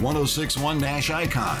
1061 0.00 0.78
Nash 0.78 1.10
Icon. 1.10 1.58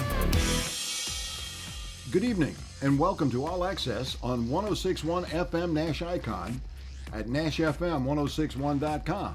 Good 2.12 2.22
evening, 2.22 2.54
and 2.82 2.96
welcome 2.96 3.32
to 3.32 3.44
All 3.44 3.64
Access 3.64 4.16
on 4.22 4.48
1061 4.48 5.24
FM 5.24 5.72
Nash 5.72 6.02
Icon 6.02 6.60
at 7.12 7.26
NashFM1061.com 7.26 9.34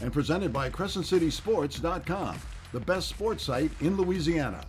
and 0.00 0.12
presented 0.12 0.52
by 0.52 0.68
CrescentCitySports.com, 0.68 2.36
the 2.72 2.80
best 2.80 3.08
sports 3.08 3.44
site 3.44 3.70
in 3.80 3.96
Louisiana. 3.96 4.64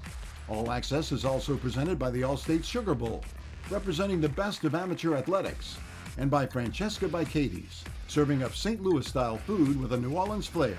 All 0.48 0.70
Access 0.70 1.12
is 1.12 1.26
also 1.26 1.58
presented 1.58 1.98
by 1.98 2.12
the 2.12 2.22
Allstate 2.22 2.64
Sugar 2.64 2.94
Bowl, 2.94 3.24
representing 3.72 4.22
the 4.22 4.30
best 4.30 4.66
of 4.66 4.76
amateur 4.76 5.16
athletics, 5.16 5.80
and 6.20 6.30
by 6.30 6.46
Francesca 6.46 7.08
by 7.08 7.26
Katie's, 7.26 7.84
serving 8.08 8.44
up 8.44 8.54
St. 8.54 8.84
Louis 8.84 9.08
style 9.08 9.38
food 9.38 9.82
with 9.82 9.94
a 9.94 9.98
New 9.98 10.14
Orleans 10.14 10.46
flair. 10.46 10.78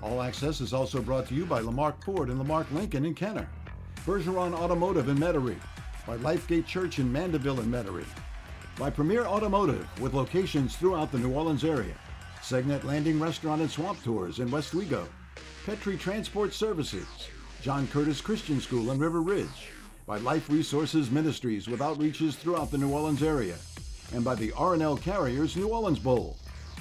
All 0.00 0.22
Access 0.22 0.60
is 0.60 0.72
also 0.72 1.02
brought 1.02 1.26
to 1.28 1.34
you 1.34 1.44
by 1.44 1.60
Lamarque 1.60 2.04
Ford 2.04 2.28
and 2.28 2.38
Lamarque 2.38 2.70
Lincoln 2.70 3.04
in 3.04 3.14
Kenner, 3.14 3.48
Bergeron 4.06 4.54
Automotive 4.54 5.08
in 5.08 5.18
Metairie, 5.18 5.58
by 6.06 6.16
Lifegate 6.18 6.66
Church 6.66 7.00
in 7.00 7.10
Mandeville 7.10 7.58
and 7.58 7.72
Metairie, 7.72 8.06
by 8.78 8.90
Premier 8.90 9.26
Automotive 9.26 9.88
with 10.00 10.14
locations 10.14 10.76
throughout 10.76 11.10
the 11.10 11.18
New 11.18 11.32
Orleans 11.32 11.64
area, 11.64 11.94
Segnette 12.42 12.84
Landing 12.84 13.18
Restaurant 13.18 13.60
and 13.60 13.70
Swamp 13.70 14.00
Tours 14.04 14.38
in 14.38 14.48
Westwego, 14.50 15.04
Petrie 15.66 15.96
Transport 15.96 16.54
Services, 16.54 17.28
John 17.60 17.88
Curtis 17.88 18.20
Christian 18.20 18.60
School 18.60 18.92
in 18.92 19.00
River 19.00 19.20
Ridge, 19.20 19.72
by 20.06 20.18
Life 20.18 20.48
Resources 20.48 21.10
Ministries 21.10 21.66
with 21.66 21.80
outreaches 21.80 22.34
throughout 22.36 22.70
the 22.70 22.78
New 22.78 22.92
Orleans 22.92 23.24
area, 23.24 23.56
and 24.14 24.24
by 24.24 24.36
the 24.36 24.52
R&L 24.52 24.96
Carriers 24.98 25.56
New 25.56 25.68
Orleans 25.68 25.98
Bowl. 25.98 26.36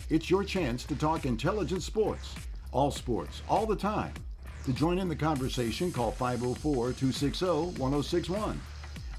It's 0.09 0.29
your 0.29 0.43
chance 0.43 0.85
to 0.85 0.95
talk 0.95 1.25
intelligent 1.25 1.81
sports, 1.81 2.35
all 2.77 2.91
sports, 2.91 3.41
all 3.49 3.65
the 3.65 3.75
time. 3.75 4.13
To 4.65 4.73
join 4.73 4.99
in 4.99 5.09
the 5.09 5.15
conversation, 5.15 5.91
call 5.91 6.11
504 6.11 6.93
260 6.93 7.45
1061. 7.79 8.61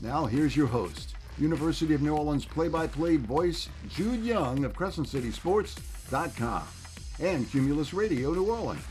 Now, 0.01 0.27
here's 0.27 0.57
your 0.57 0.69
host, 0.69 1.15
University 1.39 1.93
of 1.95 2.03
New 2.03 2.15
Orleans 2.15 2.45
play 2.45 2.69
by 2.69 2.87
play 2.87 3.17
voice, 3.17 3.69
Jude 3.89 4.23
Young 4.23 4.65
of 4.65 4.75
CrescentCitySports.com 4.75 6.63
and 7.21 7.51
Cumulus 7.51 7.93
Radio 7.93 8.33
New 8.33 8.49
Orleans. 8.49 8.85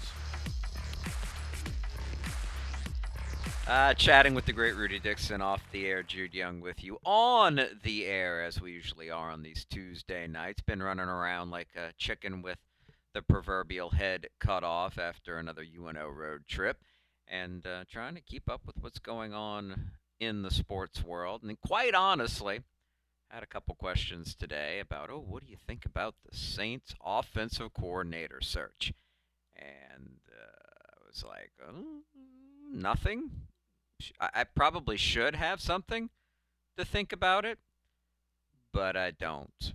Uh, 3.67 3.93
chatting 3.93 4.33
with 4.33 4.45
the 4.45 4.53
great 4.53 4.75
Rudy 4.75 4.99
Dixon 4.99 5.41
off 5.41 5.61
the 5.71 5.85
air, 5.85 6.01
Jude 6.03 6.33
Young 6.33 6.61
with 6.61 6.83
you 6.83 6.99
on 7.05 7.61
the 7.83 8.05
air 8.05 8.43
as 8.43 8.61
we 8.61 8.71
usually 8.71 9.09
are 9.09 9.29
on 9.29 9.43
these 9.43 9.65
Tuesday 9.69 10.25
nights. 10.27 10.61
Been 10.61 10.81
running 10.81 11.07
around 11.07 11.51
like 11.51 11.67
a 11.75 11.91
chicken 11.97 12.41
with 12.41 12.57
the 13.17 13.23
proverbial 13.23 13.89
head 13.89 14.27
cut 14.39 14.63
off 14.63 14.99
after 14.99 15.39
another 15.39 15.63
UNO 15.63 16.07
road 16.07 16.43
trip 16.47 16.83
and 17.27 17.65
uh, 17.65 17.83
trying 17.91 18.13
to 18.13 18.21
keep 18.21 18.47
up 18.47 18.61
with 18.67 18.75
what's 18.79 18.99
going 18.99 19.33
on 19.33 19.93
in 20.19 20.43
the 20.43 20.51
sports 20.51 21.03
world. 21.03 21.41
And 21.41 21.59
quite 21.59 21.95
honestly, 21.95 22.61
had 23.31 23.41
a 23.41 23.47
couple 23.47 23.73
questions 23.73 24.35
today 24.35 24.79
about, 24.79 25.09
oh, 25.09 25.25
what 25.27 25.43
do 25.43 25.49
you 25.49 25.57
think 25.57 25.83
about 25.83 26.13
the 26.29 26.37
Saints 26.37 26.93
offensive 27.03 27.73
coordinator 27.73 28.39
search? 28.39 28.93
And 29.55 30.19
uh, 30.31 30.91
I 30.91 31.07
was 31.07 31.23
like, 31.27 31.53
oh, 31.67 32.01
nothing. 32.71 33.31
I, 34.21 34.29
I 34.35 34.43
probably 34.43 34.97
should 34.97 35.35
have 35.35 35.59
something 35.59 36.11
to 36.77 36.85
think 36.85 37.11
about 37.11 37.45
it, 37.45 37.57
but 38.71 38.95
I 38.95 39.09
don't. 39.09 39.73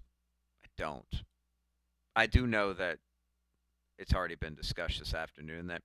I 0.65 0.69
don't. 0.79 1.25
I 2.15 2.27
do 2.27 2.47
know 2.47 2.73
that 2.75 2.99
it's 4.03 4.15
already 4.15 4.35
been 4.35 4.55
discussed 4.55 4.99
this 4.99 5.15
afternoon 5.15 5.69
that 5.69 5.83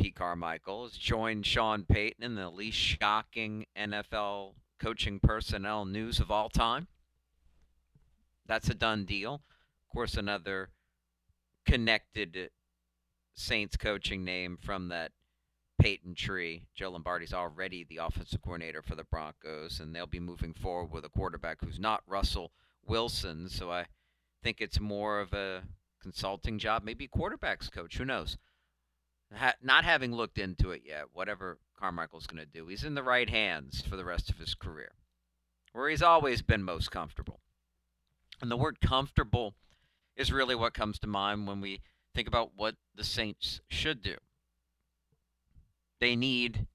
Pete 0.00 0.14
Carmichael 0.14 0.84
has 0.84 0.92
joined 0.92 1.44
Sean 1.44 1.84
Payton 1.84 2.22
in 2.22 2.36
the 2.36 2.48
least 2.48 2.78
shocking 2.78 3.66
NFL 3.76 4.54
coaching 4.78 5.18
personnel 5.18 5.84
news 5.84 6.20
of 6.20 6.30
all 6.30 6.48
time. 6.48 6.86
That's 8.46 8.68
a 8.68 8.74
done 8.74 9.04
deal. 9.04 9.34
Of 9.34 9.92
course, 9.92 10.14
another 10.14 10.70
connected 11.66 12.50
Saints 13.34 13.76
coaching 13.76 14.24
name 14.24 14.58
from 14.62 14.88
that 14.88 15.10
Payton 15.80 16.14
tree. 16.14 16.66
Joe 16.74 16.90
Lombardi's 16.90 17.34
already 17.34 17.84
the 17.84 17.98
offensive 17.98 18.42
coordinator 18.42 18.82
for 18.82 18.94
the 18.94 19.04
Broncos, 19.04 19.80
and 19.80 19.94
they'll 19.94 20.06
be 20.06 20.20
moving 20.20 20.54
forward 20.54 20.92
with 20.92 21.04
a 21.04 21.10
quarterback 21.10 21.58
who's 21.60 21.80
not 21.80 22.02
Russell 22.06 22.52
Wilson. 22.86 23.48
So 23.48 23.72
I 23.72 23.86
think 24.42 24.60
it's 24.60 24.78
more 24.78 25.18
of 25.20 25.32
a 25.32 25.62
consulting 26.00 26.58
job, 26.58 26.82
maybe 26.84 27.08
quarterbacks 27.08 27.70
coach. 27.70 27.96
Who 27.96 28.04
knows? 28.04 28.36
Ha- 29.34 29.54
not 29.62 29.84
having 29.84 30.12
looked 30.12 30.38
into 30.38 30.70
it 30.70 30.82
yet, 30.84 31.06
whatever 31.12 31.58
Carmichael's 31.78 32.26
going 32.26 32.44
to 32.44 32.46
do, 32.46 32.68
he's 32.68 32.84
in 32.84 32.94
the 32.94 33.02
right 33.02 33.28
hands 33.28 33.82
for 33.82 33.96
the 33.96 34.04
rest 34.04 34.30
of 34.30 34.38
his 34.38 34.54
career, 34.54 34.92
where 35.72 35.88
he's 35.88 36.02
always 36.02 36.42
been 36.42 36.62
most 36.62 36.90
comfortable. 36.90 37.40
And 38.40 38.50
the 38.50 38.56
word 38.56 38.80
comfortable 38.80 39.54
is 40.16 40.32
really 40.32 40.54
what 40.54 40.74
comes 40.74 40.98
to 41.00 41.06
mind 41.06 41.46
when 41.46 41.60
we 41.60 41.80
think 42.14 42.28
about 42.28 42.52
what 42.56 42.76
the 42.94 43.04
Saints 43.04 43.60
should 43.68 44.02
do. 44.02 44.16
They 46.00 46.16
need 46.16 46.66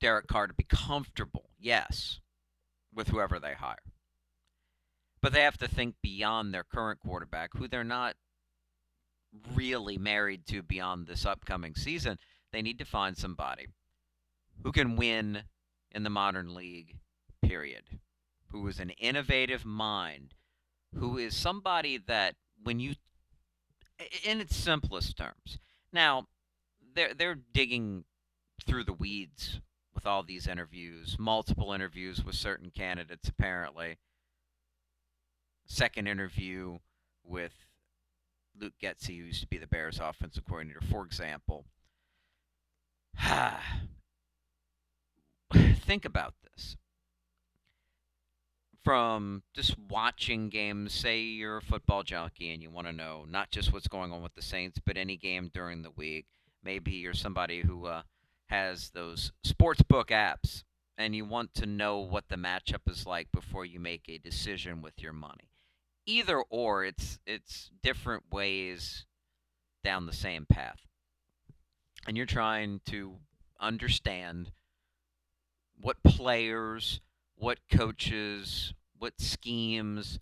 Derek 0.00 0.26
Carr 0.26 0.46
to 0.46 0.54
be 0.54 0.64
comfortable, 0.64 1.50
yes, 1.58 2.20
with 2.94 3.08
whoever 3.08 3.38
they 3.38 3.54
hire. 3.54 3.91
But 5.22 5.32
they 5.32 5.42
have 5.42 5.58
to 5.58 5.68
think 5.68 5.94
beyond 6.02 6.52
their 6.52 6.64
current 6.64 6.98
quarterback, 7.00 7.50
who 7.56 7.68
they're 7.68 7.84
not 7.84 8.16
really 9.54 9.96
married 9.96 10.46
to 10.46 10.62
beyond 10.62 11.06
this 11.06 11.24
upcoming 11.24 11.74
season. 11.74 12.18
They 12.52 12.60
need 12.60 12.78
to 12.80 12.84
find 12.84 13.16
somebody 13.16 13.68
who 14.62 14.72
can 14.72 14.96
win 14.96 15.44
in 15.92 16.02
the 16.02 16.10
modern 16.10 16.54
league, 16.54 16.98
period. 17.42 17.84
Who 18.50 18.66
is 18.66 18.80
an 18.80 18.90
innovative 18.90 19.64
mind, 19.64 20.34
who 20.94 21.16
is 21.16 21.34
somebody 21.34 21.96
that 21.96 22.34
when 22.62 22.80
you 22.80 22.96
in 24.24 24.40
its 24.40 24.56
simplest 24.56 25.16
terms. 25.16 25.58
Now, 25.92 26.26
they're 26.94 27.14
they're 27.14 27.38
digging 27.52 28.04
through 28.66 28.84
the 28.84 28.92
weeds 28.92 29.60
with 29.94 30.06
all 30.06 30.22
these 30.22 30.46
interviews, 30.46 31.16
multiple 31.18 31.72
interviews 31.72 32.24
with 32.24 32.34
certain 32.34 32.70
candidates 32.70 33.28
apparently 33.28 33.98
second 35.66 36.06
interview 36.06 36.78
with 37.24 37.52
Luke 38.58 38.74
Getsy, 38.82 39.18
who 39.18 39.24
used 39.24 39.40
to 39.40 39.46
be 39.46 39.58
the 39.58 39.66
Bears 39.66 39.98
offensive 40.00 40.44
coordinator, 40.46 40.80
for 40.80 41.04
example. 41.04 41.64
Think 45.52 46.04
about 46.04 46.34
this. 46.42 46.76
From 48.84 49.42
just 49.54 49.76
watching 49.78 50.48
games, 50.48 50.92
say 50.92 51.20
you're 51.20 51.58
a 51.58 51.62
football 51.62 52.02
junkie 52.02 52.52
and 52.52 52.60
you 52.62 52.70
want 52.70 52.88
to 52.88 52.92
know 52.92 53.24
not 53.28 53.50
just 53.50 53.72
what's 53.72 53.86
going 53.86 54.12
on 54.12 54.22
with 54.22 54.34
the 54.34 54.42
Saints, 54.42 54.80
but 54.84 54.96
any 54.96 55.16
game 55.16 55.50
during 55.54 55.82
the 55.82 55.90
week. 55.90 56.26
Maybe 56.64 56.92
you're 56.92 57.14
somebody 57.14 57.60
who 57.60 57.86
uh, 57.86 58.02
has 58.46 58.90
those 58.90 59.32
sports 59.44 59.82
book 59.82 60.08
apps 60.08 60.64
and 60.98 61.14
you 61.14 61.24
want 61.24 61.54
to 61.54 61.66
know 61.66 61.98
what 61.98 62.28
the 62.28 62.36
matchup 62.36 62.90
is 62.90 63.06
like 63.06 63.30
before 63.32 63.64
you 63.64 63.78
make 63.80 64.08
a 64.08 64.18
decision 64.18 64.82
with 64.82 65.00
your 65.00 65.12
money 65.12 65.51
either 66.06 66.42
or 66.50 66.84
it's 66.84 67.18
it's 67.26 67.70
different 67.82 68.24
ways 68.30 69.06
down 69.84 70.06
the 70.06 70.12
same 70.12 70.46
path. 70.46 70.80
And 72.06 72.16
you're 72.16 72.26
trying 72.26 72.80
to 72.86 73.16
understand 73.60 74.52
what 75.80 76.02
players 76.02 77.00
what 77.36 77.58
coaches 77.70 78.74
what 78.98 79.20
schemes 79.20 80.18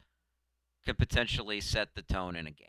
could 0.84 0.96
potentially 0.96 1.60
set 1.60 1.94
the 1.94 2.02
tone 2.02 2.34
in 2.36 2.46
a 2.46 2.50
game. 2.50 2.68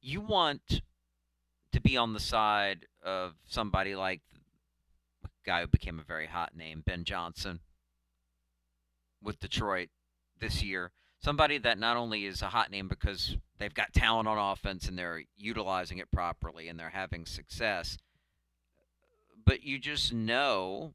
You 0.00 0.20
want 0.20 0.82
to 1.72 1.80
be 1.80 1.96
on 1.96 2.12
the 2.12 2.20
side 2.20 2.86
of 3.02 3.34
somebody 3.46 3.94
like 3.94 4.20
the 5.22 5.28
guy 5.44 5.60
who 5.60 5.66
became 5.66 5.98
a 5.98 6.04
very 6.04 6.26
hot 6.26 6.56
name 6.56 6.82
ben 6.84 7.04
johnson 7.04 7.60
with 9.22 9.38
detroit 9.38 9.88
this 10.40 10.62
year. 10.62 10.90
Somebody 11.20 11.58
that 11.58 11.78
not 11.78 11.96
only 11.96 12.26
is 12.26 12.42
a 12.42 12.48
hot 12.48 12.70
name 12.70 12.88
because 12.88 13.36
they've 13.58 13.74
got 13.74 13.92
talent 13.92 14.28
on 14.28 14.38
offense 14.38 14.88
and 14.88 14.96
they're 14.96 15.22
utilizing 15.36 15.98
it 15.98 16.10
properly 16.12 16.68
and 16.68 16.78
they're 16.78 16.90
having 16.90 17.26
success, 17.26 17.98
but 19.44 19.64
you 19.64 19.78
just 19.78 20.12
know 20.12 20.92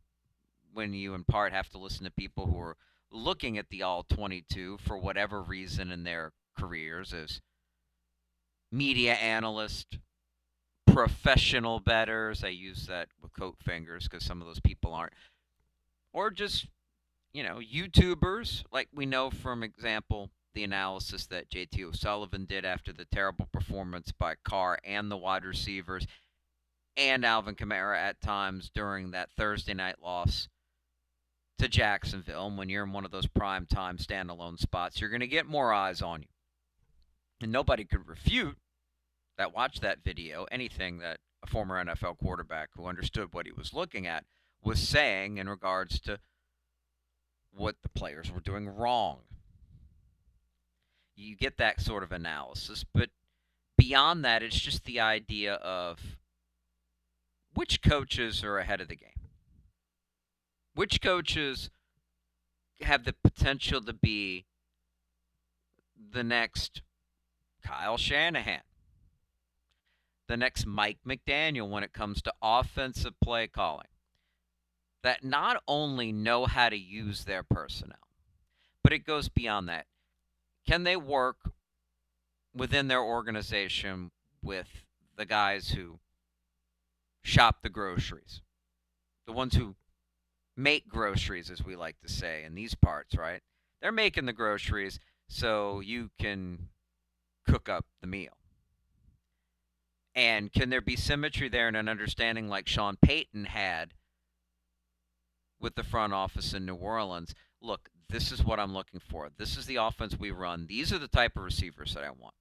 when 0.74 0.94
you, 0.94 1.13
in 1.13 1.24
part, 1.24 1.54
have 1.54 1.69
to 1.69 1.78
listen 1.78 2.06
to 2.06 2.12
people 2.12 2.48
who 2.48 2.60
are 2.60 2.78
looking 3.12 3.57
at 3.57 3.69
the 3.69 3.84
all 3.84 4.04
22 4.04 4.78
for 4.80 4.98
whatever 4.98 5.42
reason 5.42 5.92
in 5.92 6.04
their 6.04 6.31
careers 6.57 7.13
as 7.13 7.42
media 8.72 9.13
analyst, 9.13 10.00
professional 10.88 11.80
betters. 11.80 12.44
I 12.44 12.50
use 12.50 12.88
that 12.88 13.10
with 13.22 13.34
coat 13.38 13.57
fingers 13.60 14.07
because 14.07 14.25
some 14.25 14.42
of 14.42 14.48
those 14.48 14.60
people 14.60 14.94
aren't. 14.94 15.13
Or 16.12 16.30
just 16.30 16.68
you 17.33 17.44
know, 17.44 17.59
YouTubers, 17.59 18.63
like 18.71 18.89
we 18.94 19.06
know 19.06 19.30
from 19.30 19.63
example 19.63 20.30
the 20.53 20.63
analysis 20.63 21.25
that 21.27 21.50
JT 21.50 21.83
O'Sullivan 21.83 22.45
did 22.45 22.63
after 22.63 22.94
the 22.94 23.06
terrible 23.06 23.47
performance 23.51 24.12
by 24.12 24.35
Carr 24.44 24.77
and 24.83 25.09
the 25.09 25.18
wide 25.18 25.45
receivers 25.45 26.06
and 26.95 27.25
Alvin 27.25 27.56
Kamara 27.56 27.97
at 27.97 28.21
times 28.21 28.69
during 28.74 29.12
that 29.12 29.31
Thursday 29.35 29.74
night 29.74 29.95
loss 30.01 30.47
to 31.57 31.68
Jacksonville. 31.68 32.47
And 32.47 32.57
when 32.57 32.69
you're 32.69 32.83
in 32.83 32.94
one 32.94 33.06
of 33.06 33.12
those 33.12 33.27
prime 33.27 33.65
time 33.65 33.97
standalone 33.97 34.59
spots, 34.59 35.01
you're 35.01 35.09
going 35.09 35.21
to 35.21 35.27
get 35.27 35.47
more 35.47 35.74
eyes 35.74 36.03
on 36.03 36.21
you. 36.21 36.27
And 37.41 37.51
nobody 37.51 37.83
could 37.83 38.07
refute 38.07 38.57
that 39.38 39.56
watched 39.56 39.81
that 39.81 40.03
video 40.03 40.45
anything 40.51 41.00
that 41.00 41.18
a 41.41 41.47
former 41.47 41.83
NFL 41.83 42.19
quarterback 42.19 42.69
who 42.75 42.86
understood 42.86 43.29
what 43.33 43.47
he 43.47 43.51
was 43.51 43.74
looking 43.74 44.06
at 44.06 44.25
was 44.63 44.79
saying 44.79 45.39
in 45.39 45.50
regards 45.50 46.00
to 46.01 46.19
what 47.55 47.75
the 47.83 47.89
players 47.89 48.31
were 48.31 48.39
doing 48.39 48.67
wrong. 48.67 49.19
You 51.15 51.35
get 51.35 51.57
that 51.57 51.79
sort 51.79 52.03
of 52.03 52.11
analysis, 52.11 52.83
but 52.83 53.09
beyond 53.77 54.25
that, 54.25 54.41
it's 54.41 54.59
just 54.59 54.85
the 54.85 55.00
idea 55.00 55.53
of 55.55 56.17
which 57.53 57.81
coaches 57.81 58.44
are 58.44 58.57
ahead 58.57 58.81
of 58.81 58.88
the 58.88 58.95
game. 58.95 59.09
Which 60.73 61.01
coaches 61.01 61.69
have 62.81 63.05
the 63.05 63.13
potential 63.13 63.81
to 63.81 63.94
be 63.94 64.45
the 66.11 66.23
next 66.23 66.81
Kyle 67.63 67.97
Shanahan, 67.97 68.61
the 70.27 70.38
next 70.38 70.65
Mike 70.65 70.97
McDaniel 71.07 71.69
when 71.69 71.83
it 71.83 71.94
comes 71.94 72.21
to 72.23 72.33
offensive 72.41 73.13
play 73.21 73.47
calling? 73.47 73.88
That 75.03 75.23
not 75.23 75.61
only 75.67 76.11
know 76.11 76.45
how 76.45 76.69
to 76.69 76.77
use 76.77 77.25
their 77.25 77.44
personnel, 77.44 77.97
but 78.83 78.94
it 78.94 79.05
goes 79.05 79.29
beyond 79.29 79.69
that. 79.69 79.85
Can 80.65 80.83
they 80.83 80.95
work 80.95 81.51
within 82.55 82.88
their 82.88 83.03
organization 83.03 84.11
with 84.41 84.85
the 85.17 85.25
guys 85.25 85.71
who 85.71 86.00
shop 87.21 87.61
the 87.61 87.69
groceries, 87.69 88.41
the 89.25 89.33
ones 89.33 89.55
who 89.55 89.75
make 90.55 90.88
groceries, 90.88 91.50
as 91.50 91.63
we 91.63 91.75
like 91.75 92.00
to 92.01 92.09
say 92.09 92.44
in 92.44 92.55
these 92.55 92.75
parts, 92.75 93.15
right? 93.15 93.41
They're 93.81 93.91
making 93.91 94.25
the 94.25 94.33
groceries 94.33 95.00
so 95.27 95.79
you 95.79 96.11
can 96.19 96.69
cook 97.47 97.67
up 97.67 97.85
the 98.01 98.07
meal. 98.07 98.38
And 100.15 100.53
can 100.53 100.69
there 100.69 100.81
be 100.81 100.95
symmetry 100.95 101.50
there 101.50 101.67
and 101.67 101.75
an 101.75 101.89
understanding 101.89 102.47
like 102.47 102.67
Sean 102.67 102.97
Payton 103.01 103.45
had 103.45 103.94
with 105.63 105.75
the 105.75 105.83
front 105.83 106.13
office 106.13 106.54
in 106.54 106.65
New 106.65 106.75
Orleans? 106.75 107.33
Look, 107.62 107.89
this 108.10 108.31
is 108.31 108.44
what 108.44 108.60
I'm 108.60 108.74
looking 108.74 109.00
for. 109.00 109.30
This 109.36 109.57
is 109.57 109.65
the 109.65 109.77
offense 109.77 110.19
we 110.19 110.30
run. 110.30 110.68
These 110.68 110.94
are 110.94 111.00
the 111.00 111.07
type 111.07 111.36
of 111.36 111.44
receivers 111.44 111.95
that 111.95 112.04
I 112.04 112.12
want. 112.12 112.36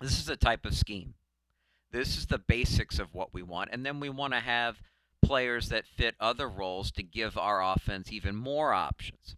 This 0.00 0.18
is 0.18 0.26
the 0.26 0.36
type 0.36 0.64
of 0.64 0.76
scheme. 0.76 1.14
This 1.90 2.16
is 2.16 2.26
the 2.26 2.38
basics 2.38 2.98
of 2.98 3.14
what 3.14 3.32
we 3.32 3.42
want. 3.42 3.70
And 3.72 3.84
then 3.84 3.98
we 3.98 4.10
want 4.10 4.34
to 4.34 4.40
have 4.40 4.82
players 5.24 5.70
that 5.70 5.86
fit 5.86 6.14
other 6.20 6.48
roles 6.48 6.92
to 6.92 7.02
give 7.02 7.36
our 7.36 7.62
offense 7.62 8.12
even 8.12 8.36
more 8.36 8.72
options. 8.72 9.36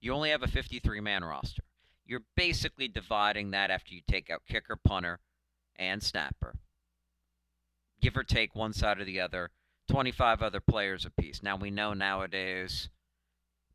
You 0.00 0.12
only 0.12 0.30
have 0.30 0.42
a 0.42 0.48
53 0.48 1.00
man 1.00 1.22
roster. 1.22 1.62
You're 2.06 2.24
basically 2.36 2.88
dividing 2.88 3.50
that 3.52 3.70
after 3.70 3.94
you 3.94 4.00
take 4.08 4.30
out 4.30 4.42
kicker, 4.48 4.76
punter, 4.76 5.20
and 5.76 6.02
snapper. 6.02 6.54
Give 8.00 8.16
or 8.16 8.24
take 8.24 8.54
one 8.54 8.72
side 8.72 8.98
or 8.98 9.04
the 9.04 9.20
other, 9.20 9.50
25 9.88 10.42
other 10.42 10.60
players 10.60 11.04
apiece. 11.04 11.42
Now 11.42 11.56
we 11.56 11.70
know 11.70 11.94
nowadays 11.94 12.88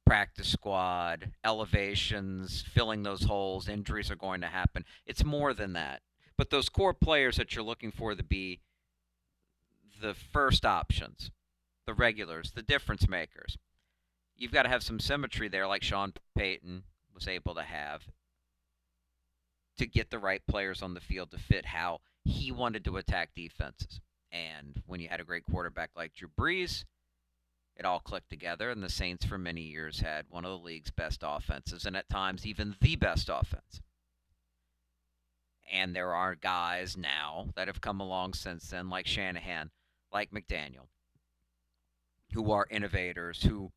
practice 0.05 0.47
squad, 0.47 1.33
elevations, 1.43 2.63
filling 2.63 3.03
those 3.03 3.25
holes, 3.25 3.69
injuries 3.69 4.09
are 4.09 4.15
going 4.15 4.41
to 4.41 4.47
happen. 4.47 4.83
It's 5.05 5.23
more 5.23 5.53
than 5.53 5.73
that. 5.73 6.01
But 6.35 6.49
those 6.49 6.67
core 6.67 6.95
players 6.95 7.37
that 7.37 7.53
you're 7.53 7.63
looking 7.63 7.91
for 7.91 8.15
to 8.15 8.23
be 8.23 8.61
the 10.01 10.15
first 10.15 10.65
options, 10.65 11.29
the 11.85 11.93
regulars, 11.93 12.53
the 12.53 12.63
difference 12.63 13.07
makers, 13.07 13.57
you've 14.35 14.51
got 14.51 14.63
to 14.63 14.69
have 14.69 14.81
some 14.81 14.99
symmetry 14.99 15.47
there, 15.47 15.67
like 15.67 15.83
Sean 15.83 16.13
Payton 16.35 16.83
was 17.13 17.27
able 17.27 17.53
to 17.53 17.61
have, 17.61 18.03
to 19.77 19.85
get 19.85 20.09
the 20.09 20.17
right 20.17 20.41
players 20.47 20.81
on 20.81 20.95
the 20.95 21.01
field 21.01 21.29
to 21.31 21.37
fit 21.37 21.67
how 21.67 21.99
he 22.23 22.51
wanted 22.51 22.83
to 22.85 22.97
attack 22.97 23.29
defenses. 23.35 24.01
And 24.31 24.81
when 24.85 24.99
you 24.99 25.09
had 25.09 25.19
a 25.19 25.25
great 25.25 25.43
quarterback 25.49 25.91
like 25.95 26.13
Drew 26.13 26.29
Brees, 26.37 26.83
it 27.75 27.85
all 27.85 27.99
clicked 27.99 28.29
together, 28.29 28.69
and 28.69 28.83
the 28.83 28.89
Saints 28.89 29.25
for 29.25 29.37
many 29.37 29.61
years 29.61 30.01
had 30.01 30.25
one 30.29 30.43
of 30.43 30.51
the 30.51 30.65
league's 30.65 30.91
best 30.91 31.23
offenses, 31.25 31.85
and 31.85 31.95
at 31.95 32.09
times 32.09 32.45
even 32.45 32.75
the 32.81 32.95
best 32.97 33.29
offense. 33.31 33.81
And 35.71 35.95
there 35.95 36.13
are 36.13 36.35
guys 36.35 36.97
now 36.97 37.47
that 37.55 37.67
have 37.67 37.79
come 37.79 38.01
along 38.01 38.33
since 38.33 38.69
then, 38.69 38.89
like 38.89 39.07
Shanahan, 39.07 39.71
like 40.11 40.31
McDaniel, 40.31 40.87
who 42.33 42.51
are 42.51 42.67
innovators, 42.69 43.43
who 43.43 43.71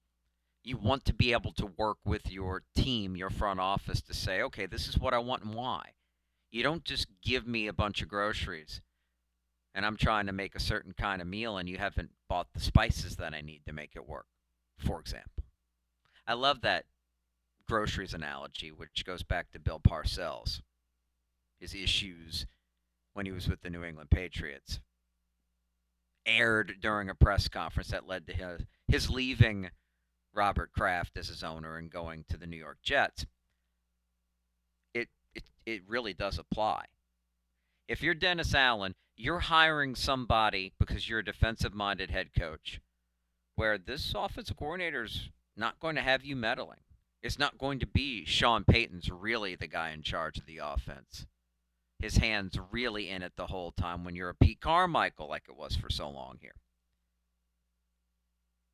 you 0.65 0.77
want 0.77 1.05
to 1.05 1.15
be 1.15 1.33
able 1.33 1.53
to 1.53 1.67
work 1.67 1.99
with 2.05 2.31
your 2.31 2.63
team, 2.75 3.17
your 3.17 3.31
front 3.31 3.61
office, 3.61 4.01
to 4.03 4.15
say, 4.15 4.43
okay, 4.43 4.67
this 4.67 4.89
is 4.89 4.99
what 4.99 5.15
I 5.15 5.19
want 5.19 5.45
and 5.45 5.55
why. 5.55 5.91
You 6.51 6.63
don't 6.63 6.85
just 6.85 7.07
give 7.23 7.47
me 7.47 7.67
a 7.67 7.73
bunch 7.73 8.03
of 8.03 8.09
groceries 8.09 8.81
and 9.75 9.87
I'm 9.87 9.97
trying 9.97 10.27
to 10.27 10.33
make 10.33 10.55
a 10.55 10.61
certain 10.61 10.93
kind 10.93 11.23
of 11.23 11.29
meal 11.29 11.57
and 11.57 11.69
you 11.69 11.79
haven't 11.79 12.11
bought 12.29 12.49
the 12.53 12.61
spices 12.61 13.17
that 13.17 13.35
I 13.35 13.41
need 13.41 13.63
to 13.67 13.73
make 13.73 13.93
it 13.97 14.09
work, 14.09 14.27
for 14.79 15.01
example. 15.01 15.45
I 16.27 16.35
love 16.35 16.61
that 16.63 16.85
groceries 17.69 18.15
analogy, 18.15 18.71
which 18.71 19.05
goes 19.05 19.23
back 19.23 19.51
to 19.53 19.59
Bill 19.59 19.81
Parcells, 19.81 20.61
his 21.59 21.75
issues 21.75 22.47
when 23.15 23.27
he 23.27 23.33
was 23.33 23.49
with 23.49 23.63
the 23.63 23.71
New 23.71 23.85
England 23.85 24.11
Patriots, 24.11 24.81
aired 26.27 26.77
during 26.81 27.09
a 27.11 27.15
press 27.15 27.49
conference 27.49 27.89
that 27.89 28.07
led 28.07 28.27
to 28.27 28.33
his, 28.33 28.61
his 28.89 29.11
leaving 29.11 29.71
Robert 30.35 30.73
Kraft 30.73 31.17
as 31.17 31.29
his 31.29 31.43
owner 31.43 31.77
and 31.77 31.91
going 31.91 32.25
to 32.29 32.37
the 32.37 32.47
New 32.47 32.57
York 32.57 32.79
Jets. 32.83 33.27
It, 34.95 35.09
it, 35.35 35.45
it 35.67 35.83
really 35.87 36.15
does 36.15 36.39
apply. 36.39 36.85
If 37.89 38.03
you're 38.03 38.15
Dennis 38.15 38.55
Allen, 38.55 38.95
you're 39.17 39.41
hiring 39.41 39.95
somebody 39.95 40.73
because 40.79 41.09
you're 41.09 41.21
a 41.21 41.25
defensive 41.25 41.75
minded 41.75 42.11
head 42.11 42.31
coach 42.37 42.81
where 43.55 43.79
this 43.79 44.15
offensive 44.17 44.57
coordinator's 44.57 45.31
not 45.57 45.79
going 45.81 45.97
to 45.97 46.03
have 46.03 46.25
you 46.25 46.35
meddling. 46.35 46.81
It's 47.23 47.39
not 47.39 47.59
going 47.59 47.79
to 47.81 47.87
be 47.87 48.25
Sean 48.25 48.65
Payton's 48.65 49.11
really 49.11 49.55
the 49.55 49.67
guy 49.67 49.91
in 49.91 50.03
charge 50.03 50.39
of 50.39 50.47
the 50.47 50.59
offense. 50.59 51.27
His 52.01 52.17
hands 52.17 52.59
really 52.73 53.09
in 53.09 53.23
it 53.23 53.35
the 53.37 53.47
whole 53.47 53.71
time 53.71 54.05
when 54.05 54.17
you're 54.17 54.31
a 54.31 54.35
Pete 54.35 54.61
Carmichael 54.61 55.29
like 55.29 55.45
it 55.49 55.57
was 55.57 55.77
for 55.77 55.89
so 55.89 56.11
long 56.11 56.39
here. 56.41 56.57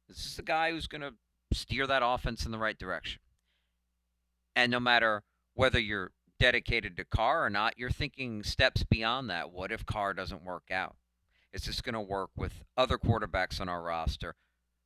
This 0.08 0.24
is 0.24 0.36
the 0.36 0.42
guy 0.42 0.70
who's 0.70 0.86
going 0.86 1.02
to 1.02 1.12
steer 1.52 1.86
that 1.86 2.02
offense 2.02 2.46
in 2.46 2.52
the 2.52 2.58
right 2.58 2.78
direction. 2.78 3.20
And 4.56 4.72
no 4.72 4.80
matter 4.80 5.24
whether 5.54 5.78
you're 5.78 6.12
dedicated 6.38 6.96
to 6.96 7.04
Carr 7.04 7.44
or 7.44 7.50
not, 7.50 7.78
you're 7.78 7.90
thinking 7.90 8.42
steps 8.42 8.84
beyond 8.84 9.28
that. 9.30 9.50
What 9.50 9.72
if 9.72 9.86
Carr 9.86 10.14
doesn't 10.14 10.44
work 10.44 10.70
out? 10.70 10.96
Is 11.52 11.64
this 11.64 11.80
going 11.80 11.94
to 11.94 12.00
work 12.00 12.30
with 12.36 12.64
other 12.76 12.98
quarterbacks 12.98 13.60
on 13.60 13.68
our 13.68 13.82
roster? 13.82 14.34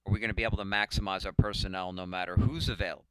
Are 0.06 0.12
we 0.12 0.18
going 0.18 0.30
to 0.30 0.35
be 0.35 0.44
able 0.44 0.56
to 0.59 0.64
maximize 0.64 1.26
our 1.26 1.32
personnel 1.32 1.92
no 1.92 2.06
matter 2.06 2.37
who's 2.37 2.68
available? 2.68 3.06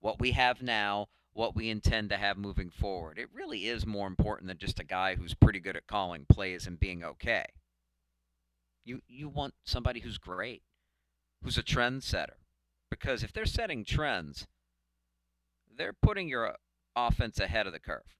What 0.00 0.18
we 0.18 0.32
have 0.32 0.62
now, 0.62 1.08
what 1.32 1.54
we 1.54 1.70
intend 1.70 2.10
to 2.10 2.16
have 2.16 2.36
moving 2.36 2.70
forward. 2.70 3.18
It 3.18 3.28
really 3.32 3.66
is 3.66 3.86
more 3.86 4.06
important 4.06 4.48
than 4.48 4.58
just 4.58 4.80
a 4.80 4.84
guy 4.84 5.14
who's 5.14 5.34
pretty 5.34 5.60
good 5.60 5.76
at 5.76 5.86
calling 5.86 6.26
plays 6.28 6.66
and 6.66 6.80
being 6.80 7.04
okay. 7.04 7.44
You 8.84 9.02
you 9.06 9.28
want 9.28 9.54
somebody 9.64 10.00
who's 10.00 10.18
great, 10.18 10.62
who's 11.42 11.58
a 11.58 11.62
trendsetter. 11.62 12.38
Because 12.90 13.22
if 13.22 13.32
they're 13.32 13.46
setting 13.46 13.84
trends, 13.84 14.46
they're 15.76 15.92
putting 15.92 16.28
your 16.28 16.56
offense 16.96 17.38
ahead 17.38 17.66
of 17.66 17.72
the 17.72 17.78
curve. 17.78 18.16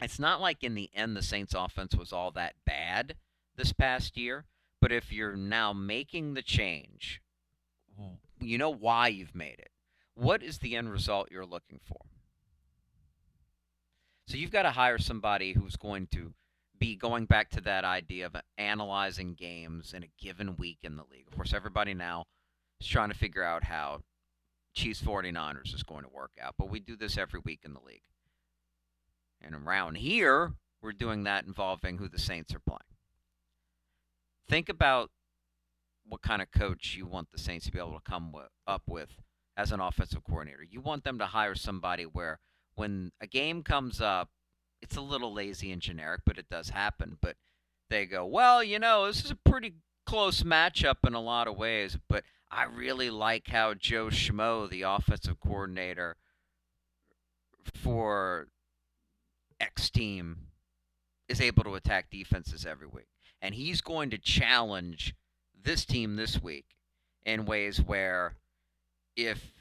It's 0.00 0.18
not 0.18 0.40
like 0.40 0.62
in 0.62 0.74
the 0.74 0.90
end 0.94 1.16
the 1.16 1.22
Saints 1.22 1.54
offense 1.56 1.94
was 1.94 2.12
all 2.12 2.30
that 2.32 2.54
bad 2.64 3.16
this 3.56 3.72
past 3.72 4.16
year, 4.16 4.44
but 4.80 4.92
if 4.92 5.12
you're 5.12 5.36
now 5.36 5.72
making 5.72 6.34
the 6.34 6.42
change, 6.42 7.20
you 8.40 8.58
know 8.58 8.70
why 8.70 9.08
you've 9.08 9.34
made 9.34 9.58
it. 9.58 9.70
What 10.14 10.42
is 10.42 10.58
the 10.58 10.76
end 10.76 10.90
result 10.90 11.30
you're 11.30 11.46
looking 11.46 11.80
for? 11.84 12.00
So 14.26 14.36
you've 14.36 14.52
got 14.52 14.62
to 14.62 14.70
hire 14.70 14.98
somebody 14.98 15.52
who's 15.52 15.76
going 15.76 16.08
to 16.12 16.34
be 16.78 16.94
going 16.94 17.24
back 17.24 17.50
to 17.50 17.60
that 17.62 17.84
idea 17.84 18.26
of 18.26 18.36
analyzing 18.56 19.34
games 19.34 19.94
in 19.94 20.04
a 20.04 20.10
given 20.22 20.56
week 20.56 20.78
in 20.82 20.96
the 20.96 21.04
league. 21.10 21.26
Of 21.28 21.34
course, 21.34 21.54
everybody 21.54 21.94
now 21.94 22.26
is 22.80 22.86
trying 22.86 23.08
to 23.08 23.16
figure 23.16 23.42
out 23.42 23.64
how 23.64 24.02
Chiefs 24.78 25.02
49ers 25.02 25.74
is 25.74 25.82
going 25.82 26.04
to 26.04 26.08
work 26.08 26.30
out. 26.40 26.54
But 26.56 26.70
we 26.70 26.78
do 26.78 26.96
this 26.96 27.18
every 27.18 27.40
week 27.40 27.60
in 27.64 27.74
the 27.74 27.80
league. 27.84 28.04
And 29.42 29.52
around 29.52 29.96
here, 29.96 30.52
we're 30.80 30.92
doing 30.92 31.24
that 31.24 31.44
involving 31.44 31.98
who 31.98 32.08
the 32.08 32.18
Saints 32.18 32.54
are 32.54 32.60
playing. 32.60 32.78
Think 34.48 34.68
about 34.68 35.10
what 36.06 36.22
kind 36.22 36.40
of 36.40 36.52
coach 36.52 36.94
you 36.96 37.06
want 37.06 37.32
the 37.32 37.40
Saints 37.40 37.66
to 37.66 37.72
be 37.72 37.80
able 37.80 37.94
to 37.94 38.08
come 38.10 38.30
with, 38.30 38.50
up 38.68 38.82
with 38.86 39.10
as 39.56 39.72
an 39.72 39.80
offensive 39.80 40.22
coordinator. 40.22 40.62
You 40.62 40.80
want 40.80 41.02
them 41.02 41.18
to 41.18 41.26
hire 41.26 41.56
somebody 41.56 42.04
where 42.04 42.38
when 42.76 43.10
a 43.20 43.26
game 43.26 43.64
comes 43.64 44.00
up, 44.00 44.30
it's 44.80 44.96
a 44.96 45.00
little 45.00 45.32
lazy 45.32 45.72
and 45.72 45.82
generic, 45.82 46.20
but 46.24 46.38
it 46.38 46.48
does 46.48 46.70
happen. 46.70 47.18
But 47.20 47.34
they 47.90 48.06
go, 48.06 48.24
well, 48.24 48.62
you 48.62 48.78
know, 48.78 49.06
this 49.06 49.24
is 49.24 49.32
a 49.32 49.36
pretty 49.36 49.74
close 50.06 50.44
matchup 50.44 50.98
in 51.04 51.14
a 51.14 51.20
lot 51.20 51.48
of 51.48 51.56
ways, 51.56 51.98
but 52.08 52.22
I 52.50 52.64
really 52.64 53.10
like 53.10 53.48
how 53.48 53.74
Joe 53.74 54.06
Schmo, 54.06 54.68
the 54.68 54.82
offensive 54.82 55.38
coordinator 55.40 56.16
for 57.74 58.48
X 59.60 59.90
team, 59.90 60.48
is 61.28 61.40
able 61.40 61.64
to 61.64 61.74
attack 61.74 62.10
defenses 62.10 62.64
every 62.64 62.86
week. 62.86 63.08
And 63.42 63.54
he's 63.54 63.80
going 63.80 64.10
to 64.10 64.18
challenge 64.18 65.14
this 65.62 65.84
team 65.84 66.16
this 66.16 66.42
week 66.42 66.64
in 67.24 67.44
ways 67.44 67.80
where 67.80 68.34
if 69.14 69.52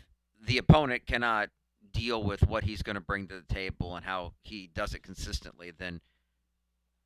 the 0.42 0.58
opponent 0.58 1.06
cannot 1.06 1.50
deal 1.92 2.24
with 2.24 2.48
what 2.48 2.64
he's 2.64 2.84
going 2.84 2.96
to 2.96 3.02
bring 3.02 3.28
to 3.28 3.36
the 3.36 3.54
table 3.54 3.96
and 3.96 4.06
how 4.06 4.34
he 4.44 4.70
does 4.74 4.94
it 4.94 5.04
consistently, 5.04 5.72
then 5.78 6.00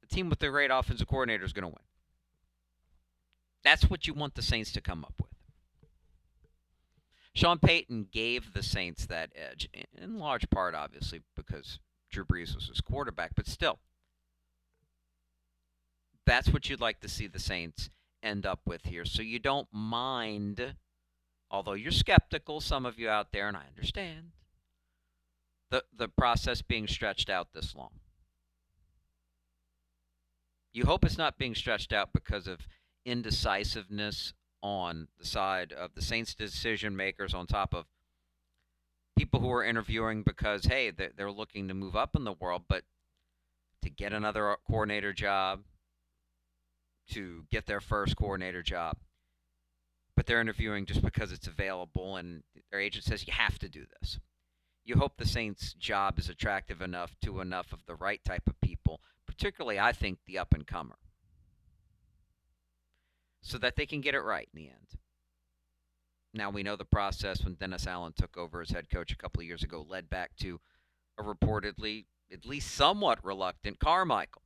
the 0.01 0.07
team 0.07 0.29
with 0.29 0.39
the 0.39 0.49
great 0.49 0.69
offensive 0.71 1.07
coordinator 1.07 1.43
is 1.43 1.53
going 1.53 1.63
to 1.63 1.69
win. 1.69 1.85
That's 3.63 3.89
what 3.89 4.07
you 4.07 4.13
want 4.13 4.35
the 4.35 4.41
Saints 4.41 4.71
to 4.73 4.81
come 4.81 5.03
up 5.03 5.13
with. 5.19 5.30
Sean 7.33 7.59
Payton 7.59 8.07
gave 8.11 8.53
the 8.53 8.63
Saints 8.63 9.05
that 9.05 9.31
edge, 9.35 9.69
in 9.97 10.19
large 10.19 10.49
part, 10.49 10.75
obviously, 10.75 11.21
because 11.35 11.79
Drew 12.11 12.25
Brees 12.25 12.55
was 12.55 12.67
his 12.67 12.81
quarterback, 12.81 13.35
but 13.35 13.47
still, 13.47 13.79
that's 16.25 16.49
what 16.49 16.69
you'd 16.69 16.81
like 16.81 16.99
to 16.99 17.09
see 17.09 17.27
the 17.27 17.39
Saints 17.39 17.89
end 18.21 18.45
up 18.45 18.61
with 18.65 18.85
here. 18.85 19.05
So 19.05 19.21
you 19.21 19.39
don't 19.39 19.67
mind, 19.71 20.75
although 21.49 21.73
you're 21.73 21.91
skeptical, 21.91 22.59
some 22.59 22.85
of 22.85 22.99
you 22.99 23.09
out 23.09 23.31
there, 23.31 23.47
and 23.47 23.55
I 23.55 23.63
understand, 23.67 24.31
the, 25.69 25.83
the 25.95 26.09
process 26.09 26.61
being 26.61 26.87
stretched 26.87 27.29
out 27.29 27.53
this 27.53 27.73
long. 27.73 27.91
You 30.73 30.85
hope 30.85 31.05
it's 31.05 31.17
not 31.17 31.37
being 31.37 31.55
stretched 31.55 31.93
out 31.93 32.13
because 32.13 32.47
of 32.47 32.67
indecisiveness 33.05 34.33
on 34.61 35.07
the 35.19 35.25
side 35.25 35.73
of 35.73 35.95
the 35.95 36.01
Saints 36.01 36.33
decision 36.33 36.95
makers 36.95 37.33
on 37.33 37.47
top 37.47 37.73
of 37.73 37.85
people 39.17 39.39
who 39.39 39.51
are 39.51 39.63
interviewing 39.63 40.23
because 40.23 40.65
hey 40.65 40.91
they're 40.91 41.31
looking 41.31 41.67
to 41.67 41.73
move 41.73 41.95
up 41.95 42.15
in 42.15 42.23
the 42.23 42.33
world 42.33 42.63
but 42.67 42.83
to 43.81 43.89
get 43.89 44.13
another 44.13 44.55
coordinator 44.67 45.13
job 45.13 45.61
to 47.09 47.43
get 47.51 47.65
their 47.65 47.81
first 47.81 48.15
coordinator 48.15 48.63
job 48.63 48.97
but 50.15 50.25
they're 50.25 50.41
interviewing 50.41 50.85
just 50.85 51.01
because 51.01 51.31
it's 51.31 51.47
available 51.47 52.15
and 52.15 52.43
their 52.69 52.79
agent 52.79 53.03
says 53.03 53.25
you 53.25 53.33
have 53.33 53.57
to 53.59 53.69
do 53.69 53.85
this. 53.99 54.19
You 54.83 54.95
hope 54.95 55.17
the 55.17 55.25
saints 55.25 55.73
job 55.73 56.19
is 56.19 56.29
attractive 56.29 56.81
enough 56.81 57.15
to 57.23 57.39
enough 57.39 57.71
of 57.73 57.85
the 57.85 57.95
right 57.95 58.23
type 58.23 58.47
of 58.47 58.59
people 58.61 58.99
particularly 59.25 59.79
i 59.79 59.91
think 59.91 60.19
the 60.25 60.37
up 60.37 60.53
and 60.53 60.67
comer 60.67 60.97
so 63.41 63.57
that 63.57 63.75
they 63.75 63.85
can 63.85 64.01
get 64.01 64.15
it 64.15 64.21
right 64.21 64.47
in 64.53 64.61
the 64.61 64.69
end. 64.69 64.99
Now 66.33 66.49
we 66.49 66.63
know 66.63 66.75
the 66.75 66.85
process 66.85 67.43
when 67.43 67.55
Dennis 67.55 67.87
Allen 67.87 68.13
took 68.15 68.37
over 68.37 68.61
as 68.61 68.69
head 68.69 68.89
coach 68.89 69.11
a 69.11 69.17
couple 69.17 69.41
of 69.41 69.47
years 69.47 69.63
ago 69.63 69.85
led 69.87 70.09
back 70.09 70.31
to 70.37 70.59
a 71.17 71.23
reportedly 71.23 72.05
at 72.31 72.45
least 72.45 72.71
somewhat 72.71 73.23
reluctant 73.23 73.79
Carmichael. 73.79 74.43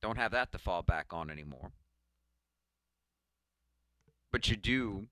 Don't 0.00 0.18
have 0.18 0.30
that 0.32 0.52
to 0.52 0.58
fall 0.58 0.82
back 0.82 1.06
on 1.10 1.30
anymore. 1.30 1.72
But 4.30 4.48
you 4.48 4.56
do, 4.56 5.06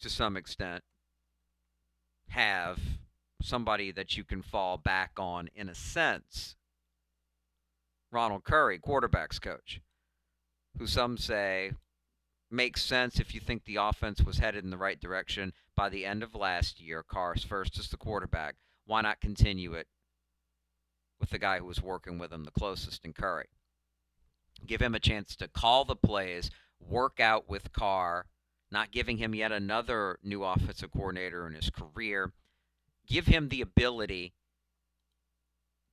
to 0.00 0.10
some 0.10 0.36
extent, 0.36 0.82
have 2.28 2.80
somebody 3.40 3.92
that 3.92 4.16
you 4.16 4.24
can 4.24 4.42
fall 4.42 4.76
back 4.76 5.12
on 5.18 5.50
in 5.54 5.68
a 5.68 5.74
sense. 5.74 6.56
Ronald 8.10 8.42
Curry, 8.42 8.78
quarterbacks 8.78 9.40
coach 9.40 9.80
who 10.78 10.86
some 10.86 11.16
say 11.16 11.72
makes 12.50 12.82
sense 12.82 13.18
if 13.18 13.34
you 13.34 13.40
think 13.40 13.64
the 13.64 13.76
offense 13.76 14.22
was 14.22 14.38
headed 14.38 14.64
in 14.64 14.70
the 14.70 14.76
right 14.76 15.00
direction 15.00 15.52
by 15.76 15.88
the 15.88 16.04
end 16.04 16.22
of 16.22 16.34
last 16.34 16.80
year. 16.80 17.02
Carr's 17.02 17.44
first 17.44 17.78
as 17.78 17.88
the 17.88 17.96
quarterback. 17.96 18.56
Why 18.86 19.00
not 19.00 19.20
continue 19.20 19.74
it 19.74 19.88
with 21.18 21.30
the 21.30 21.38
guy 21.38 21.58
who 21.58 21.64
was 21.64 21.82
working 21.82 22.18
with 22.18 22.32
him 22.32 22.44
the 22.44 22.50
closest 22.50 23.04
in 23.04 23.12
Curry? 23.12 23.48
Give 24.66 24.80
him 24.80 24.94
a 24.94 25.00
chance 25.00 25.34
to 25.36 25.48
call 25.48 25.84
the 25.84 25.96
plays, 25.96 26.50
work 26.80 27.18
out 27.18 27.48
with 27.48 27.72
Carr, 27.72 28.26
not 28.70 28.92
giving 28.92 29.18
him 29.18 29.34
yet 29.34 29.52
another 29.52 30.18
new 30.22 30.44
offensive 30.44 30.92
coordinator 30.92 31.46
in 31.46 31.54
his 31.54 31.70
career. 31.70 32.32
Give 33.06 33.26
him 33.26 33.48
the 33.48 33.60
ability 33.60 34.34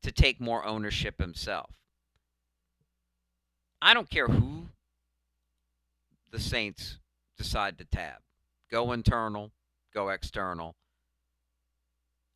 to 0.03 0.11
take 0.11 0.39
more 0.39 0.65
ownership 0.65 1.19
himself. 1.19 1.71
I 3.81 3.93
don't 3.93 4.09
care 4.09 4.27
who 4.27 4.67
the 6.31 6.39
Saints 6.39 6.99
decide 7.37 7.77
to 7.79 7.85
tab. 7.85 8.19
Go 8.69 8.91
internal, 8.91 9.51
go 9.93 10.09
external. 10.09 10.75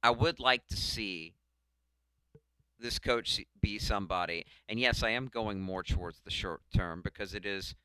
I 0.02 0.10
would 0.10 0.40
like 0.40 0.68
to 0.68 0.76
see 0.76 1.34
this 2.80 3.00
coach 3.00 3.42
be 3.62 3.80
somebody, 3.80 4.46
and 4.68 4.80
yes, 4.80 5.02
I 5.02 5.12
am 5.12 5.28
going 5.28 5.62
more 5.62 5.84
towards 5.84 6.20
the 6.20 6.32
short 6.32 6.62
term 6.76 7.02
because 7.04 7.34
it 7.34 7.46
is 7.46 7.76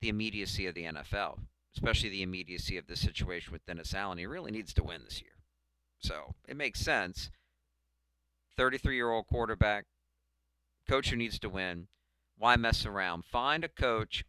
the 0.00 0.08
immediacy 0.08 0.66
of 0.66 0.74
the 0.74 0.84
NFL, 0.84 1.38
especially 1.74 2.10
the 2.10 2.22
immediacy 2.22 2.76
of 2.76 2.86
the 2.86 2.96
situation 2.96 3.52
with 3.52 3.64
Dennis 3.64 3.94
Allen. 3.94 4.18
He 4.18 4.26
really 4.26 4.50
needs 4.50 4.74
to 4.74 4.82
win 4.82 5.02
this 5.04 5.22
year. 5.22 5.32
So 6.00 6.34
it 6.46 6.56
makes 6.56 6.80
sense. 6.80 7.30
33 8.56 8.96
year 8.96 9.10
old 9.10 9.26
quarterback, 9.26 9.86
coach 10.88 11.10
who 11.10 11.16
needs 11.16 11.38
to 11.38 11.48
win. 11.48 11.86
Why 12.42 12.56
mess 12.56 12.84
around? 12.84 13.24
Find 13.24 13.62
a 13.62 13.68
coach 13.68 14.24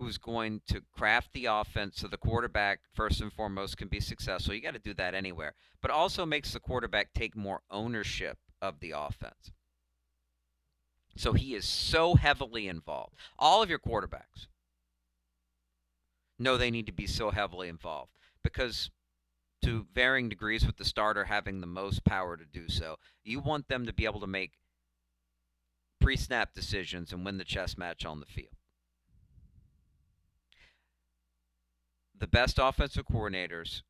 who's 0.00 0.18
going 0.18 0.62
to 0.66 0.82
craft 0.92 1.32
the 1.32 1.46
offense 1.46 1.98
so 1.98 2.08
the 2.08 2.16
quarterback, 2.16 2.80
first 2.92 3.20
and 3.20 3.32
foremost, 3.32 3.76
can 3.76 3.86
be 3.86 4.00
successful. 4.00 4.54
You 4.54 4.60
got 4.60 4.74
to 4.74 4.80
do 4.80 4.92
that 4.94 5.14
anywhere, 5.14 5.54
but 5.80 5.92
also 5.92 6.26
makes 6.26 6.52
the 6.52 6.58
quarterback 6.58 7.12
take 7.14 7.36
more 7.36 7.60
ownership 7.70 8.38
of 8.60 8.80
the 8.80 8.90
offense. 8.90 9.52
So 11.16 11.34
he 11.34 11.54
is 11.54 11.64
so 11.64 12.16
heavily 12.16 12.66
involved. 12.66 13.14
All 13.38 13.62
of 13.62 13.70
your 13.70 13.78
quarterbacks 13.78 14.48
know 16.40 16.56
they 16.56 16.72
need 16.72 16.86
to 16.86 16.92
be 16.92 17.06
so 17.06 17.30
heavily 17.30 17.68
involved 17.68 18.10
because, 18.42 18.90
to 19.62 19.86
varying 19.94 20.28
degrees, 20.28 20.66
with 20.66 20.78
the 20.78 20.84
starter 20.84 21.26
having 21.26 21.60
the 21.60 21.68
most 21.68 22.04
power 22.04 22.36
to 22.36 22.44
do 22.44 22.68
so, 22.68 22.96
you 23.22 23.38
want 23.38 23.68
them 23.68 23.86
to 23.86 23.92
be 23.92 24.06
able 24.06 24.18
to 24.18 24.26
make 24.26 24.54
pre 26.04 26.16
snap 26.16 26.52
decisions 26.54 27.12
and 27.12 27.24
win 27.24 27.38
the 27.38 27.44
chess 27.44 27.78
match 27.78 28.04
on 28.04 28.20
the 28.20 28.26
field. 28.26 28.54
The 32.16 32.26
best 32.26 32.58
offensive 32.60 33.06
coordinators 33.10 33.80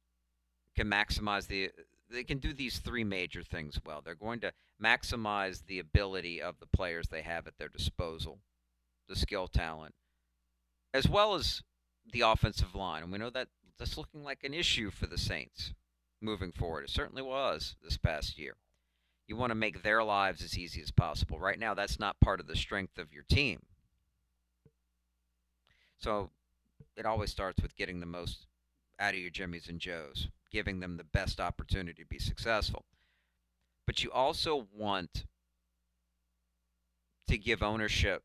can 0.76 0.88
maximize 0.88 1.48
the 1.48 1.70
they 2.08 2.22
can 2.22 2.38
do 2.38 2.52
these 2.52 2.78
three 2.78 3.02
major 3.02 3.42
things 3.42 3.80
well. 3.84 4.00
They're 4.00 4.14
going 4.14 4.38
to 4.40 4.52
maximize 4.82 5.66
the 5.66 5.80
ability 5.80 6.40
of 6.40 6.60
the 6.60 6.66
players 6.66 7.08
they 7.08 7.22
have 7.22 7.48
at 7.48 7.58
their 7.58 7.68
disposal, 7.68 8.38
the 9.08 9.16
skill 9.16 9.48
talent, 9.48 9.94
as 10.92 11.08
well 11.08 11.34
as 11.34 11.62
the 12.12 12.20
offensive 12.20 12.76
line. 12.76 13.02
And 13.02 13.10
we 13.10 13.18
know 13.18 13.30
that 13.30 13.48
that's 13.76 13.98
looking 13.98 14.22
like 14.22 14.44
an 14.44 14.54
issue 14.54 14.90
for 14.90 15.06
the 15.06 15.18
Saints 15.18 15.72
moving 16.20 16.52
forward. 16.52 16.84
It 16.84 16.90
certainly 16.90 17.22
was 17.22 17.74
this 17.82 17.96
past 17.96 18.38
year. 18.38 18.54
You 19.26 19.36
want 19.36 19.50
to 19.50 19.54
make 19.54 19.82
their 19.82 20.04
lives 20.04 20.42
as 20.42 20.58
easy 20.58 20.82
as 20.82 20.90
possible. 20.90 21.38
Right 21.38 21.58
now, 21.58 21.74
that's 21.74 21.98
not 21.98 22.20
part 22.20 22.40
of 22.40 22.46
the 22.46 22.56
strength 22.56 22.98
of 22.98 23.12
your 23.12 23.24
team. 23.28 23.62
So 25.98 26.30
it 26.96 27.06
always 27.06 27.30
starts 27.30 27.62
with 27.62 27.76
getting 27.76 28.00
the 28.00 28.06
most 28.06 28.46
out 29.00 29.14
of 29.14 29.20
your 29.20 29.30
Jimmys 29.30 29.68
and 29.68 29.80
Joes, 29.80 30.28
giving 30.50 30.80
them 30.80 30.96
the 30.96 31.04
best 31.04 31.40
opportunity 31.40 32.02
to 32.02 32.08
be 32.08 32.18
successful. 32.18 32.84
But 33.86 34.02
you 34.04 34.10
also 34.12 34.68
want 34.72 35.24
to 37.28 37.38
give 37.38 37.62
ownership 37.62 38.22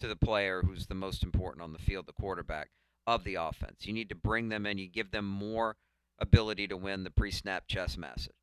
to 0.00 0.08
the 0.08 0.16
player 0.16 0.62
who's 0.62 0.86
the 0.86 0.94
most 0.94 1.22
important 1.22 1.62
on 1.62 1.72
the 1.72 1.78
field, 1.78 2.06
the 2.06 2.12
quarterback 2.12 2.70
of 3.06 3.24
the 3.24 3.34
offense. 3.34 3.86
You 3.86 3.92
need 3.92 4.08
to 4.08 4.14
bring 4.14 4.48
them 4.48 4.66
in, 4.66 4.78
you 4.78 4.88
give 4.88 5.10
them 5.10 5.26
more 5.26 5.76
ability 6.18 6.68
to 6.68 6.76
win 6.76 7.04
the 7.04 7.10
pre 7.10 7.30
snap 7.30 7.64
chess 7.66 7.96
messages. 7.96 8.34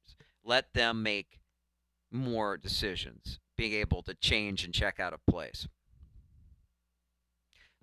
Let 0.43 0.73
them 0.73 1.03
make 1.03 1.39
more 2.11 2.57
decisions, 2.57 3.39
being 3.57 3.73
able 3.73 4.01
to 4.03 4.13
change 4.13 4.63
and 4.63 4.73
check 4.73 4.99
out 4.99 5.13
of 5.13 5.25
place. 5.25 5.67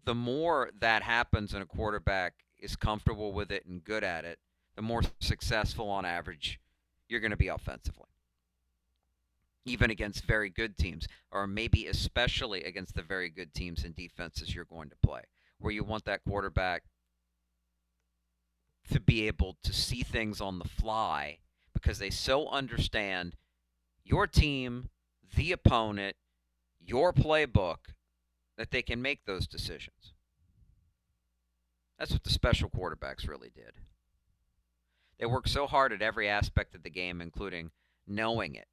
The 0.04 0.14
more 0.14 0.70
that 0.80 1.02
happens 1.02 1.54
and 1.54 1.62
a 1.62 1.66
quarterback 1.66 2.34
is 2.58 2.76
comfortable 2.76 3.32
with 3.32 3.50
it 3.50 3.66
and 3.66 3.82
good 3.82 4.04
at 4.04 4.24
it, 4.24 4.38
the 4.76 4.82
more 4.82 5.02
successful 5.20 5.88
on 5.88 6.04
average 6.04 6.60
you're 7.08 7.20
going 7.20 7.30
to 7.30 7.36
be 7.36 7.48
offensively. 7.48 8.08
Even 9.66 9.90
against 9.90 10.24
very 10.24 10.50
good 10.50 10.76
teams, 10.76 11.06
or 11.30 11.46
maybe 11.46 11.86
especially 11.86 12.64
against 12.64 12.94
the 12.94 13.02
very 13.02 13.30
good 13.30 13.54
teams 13.54 13.84
and 13.84 13.96
defenses 13.96 14.54
you're 14.54 14.64
going 14.64 14.90
to 14.90 14.96
play, 15.02 15.22
where 15.58 15.72
you 15.72 15.84
want 15.84 16.04
that 16.04 16.24
quarterback 16.26 16.82
to 18.90 19.00
be 19.00 19.26
able 19.26 19.56
to 19.62 19.72
see 19.72 20.02
things 20.02 20.40
on 20.40 20.58
the 20.58 20.68
fly 20.68 21.38
because 21.72 21.98
they 21.98 22.10
so 22.10 22.48
understand 22.48 23.34
your 24.04 24.26
team, 24.26 24.90
the 25.34 25.52
opponent, 25.52 26.16
your 26.80 27.12
playbook 27.12 27.94
that 28.56 28.70
they 28.70 28.82
can 28.82 29.02
make 29.02 29.24
those 29.24 29.46
decisions. 29.46 30.12
That's 31.98 32.12
what 32.12 32.24
the 32.24 32.30
special 32.30 32.68
quarterbacks 32.68 33.28
really 33.28 33.50
did. 33.54 33.72
They 35.18 35.26
worked 35.26 35.48
so 35.48 35.66
hard 35.66 35.92
at 35.92 36.02
every 36.02 36.28
aspect 36.28 36.74
of 36.74 36.82
the 36.82 36.90
game, 36.90 37.20
including 37.20 37.70
knowing 38.06 38.54
it. 38.56 38.66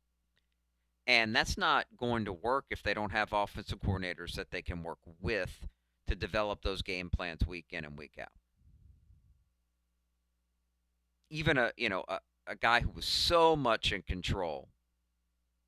And 1.08 1.36
that's 1.36 1.58
not 1.58 1.86
going 1.98 2.26
to 2.26 2.34
work 2.34 2.66
if 2.70 2.84
they 2.84 2.94
don't 2.94 3.12
have 3.12 3.34
offensive 3.34 3.80
coordinators 3.80 4.34
that 4.34 4.52
they 4.52 4.62
can 4.62 4.84
work 4.84 5.00
with 5.20 5.68
to 6.08 6.16
develop 6.16 6.62
those 6.62 6.82
game 6.82 7.10
plans 7.10 7.46
week 7.46 7.68
in 7.72 7.86
and 7.86 7.98
week 7.98 8.18
out. 8.20 8.32
Even 11.30 11.58
a 11.58 11.72
you 11.78 11.90
know 11.90 12.04
a, 12.08 12.20
a 12.48 12.56
guy 12.56 12.82
who 12.82 12.90
was 12.90 13.06
so 13.06 13.56
much 13.56 13.92
in 13.92 14.02
control 14.02 14.68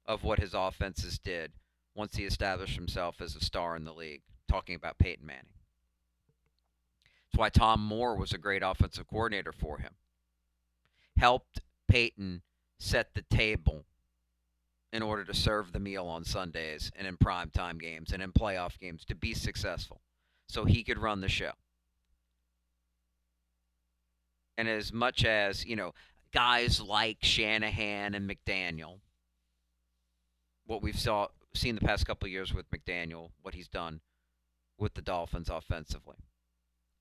of 0.05 0.23
what 0.23 0.39
his 0.39 0.53
offenses 0.53 1.19
did 1.19 1.51
once 1.95 2.15
he 2.15 2.23
established 2.23 2.75
himself 2.75 3.21
as 3.21 3.35
a 3.35 3.43
star 3.43 3.75
in 3.75 3.85
the 3.85 3.93
league, 3.93 4.21
talking 4.49 4.75
about 4.75 4.97
Peyton 4.97 5.25
Manning. 5.25 5.45
That's 7.31 7.39
why 7.39 7.49
Tom 7.49 7.81
Moore 7.83 8.15
was 8.15 8.31
a 8.31 8.37
great 8.37 8.63
offensive 8.63 9.07
coordinator 9.07 9.51
for 9.51 9.79
him. 9.79 9.93
Helped 11.17 11.61
Peyton 11.87 12.41
set 12.79 13.13
the 13.13 13.23
table 13.23 13.85
in 14.91 15.01
order 15.01 15.23
to 15.23 15.33
serve 15.33 15.71
the 15.71 15.79
meal 15.79 16.05
on 16.05 16.23
Sundays 16.23 16.91
and 16.95 17.07
in 17.07 17.17
prime 17.17 17.49
time 17.49 17.77
games 17.77 18.11
and 18.11 18.21
in 18.21 18.31
playoff 18.31 18.77
games 18.79 19.03
to 19.05 19.15
be 19.15 19.33
successful 19.33 20.01
so 20.47 20.65
he 20.65 20.83
could 20.83 20.99
run 20.99 21.21
the 21.21 21.29
show. 21.29 21.51
And 24.57 24.67
as 24.67 24.93
much 24.93 25.25
as, 25.25 25.65
you 25.65 25.75
know, 25.75 25.93
guys 26.31 26.79
like 26.79 27.17
Shanahan 27.21 28.13
and 28.13 28.29
McDaniel, 28.29 28.99
what 30.65 30.81
we've 30.81 30.99
saw 30.99 31.27
seen 31.53 31.75
the 31.75 31.81
past 31.81 32.05
couple 32.05 32.27
years 32.27 32.53
with 32.53 32.69
McDaniel, 32.71 33.29
what 33.41 33.53
he's 33.53 33.67
done 33.67 34.01
with 34.79 34.95
the 34.95 35.01
Dolphins 35.01 35.49
offensively. 35.49 36.17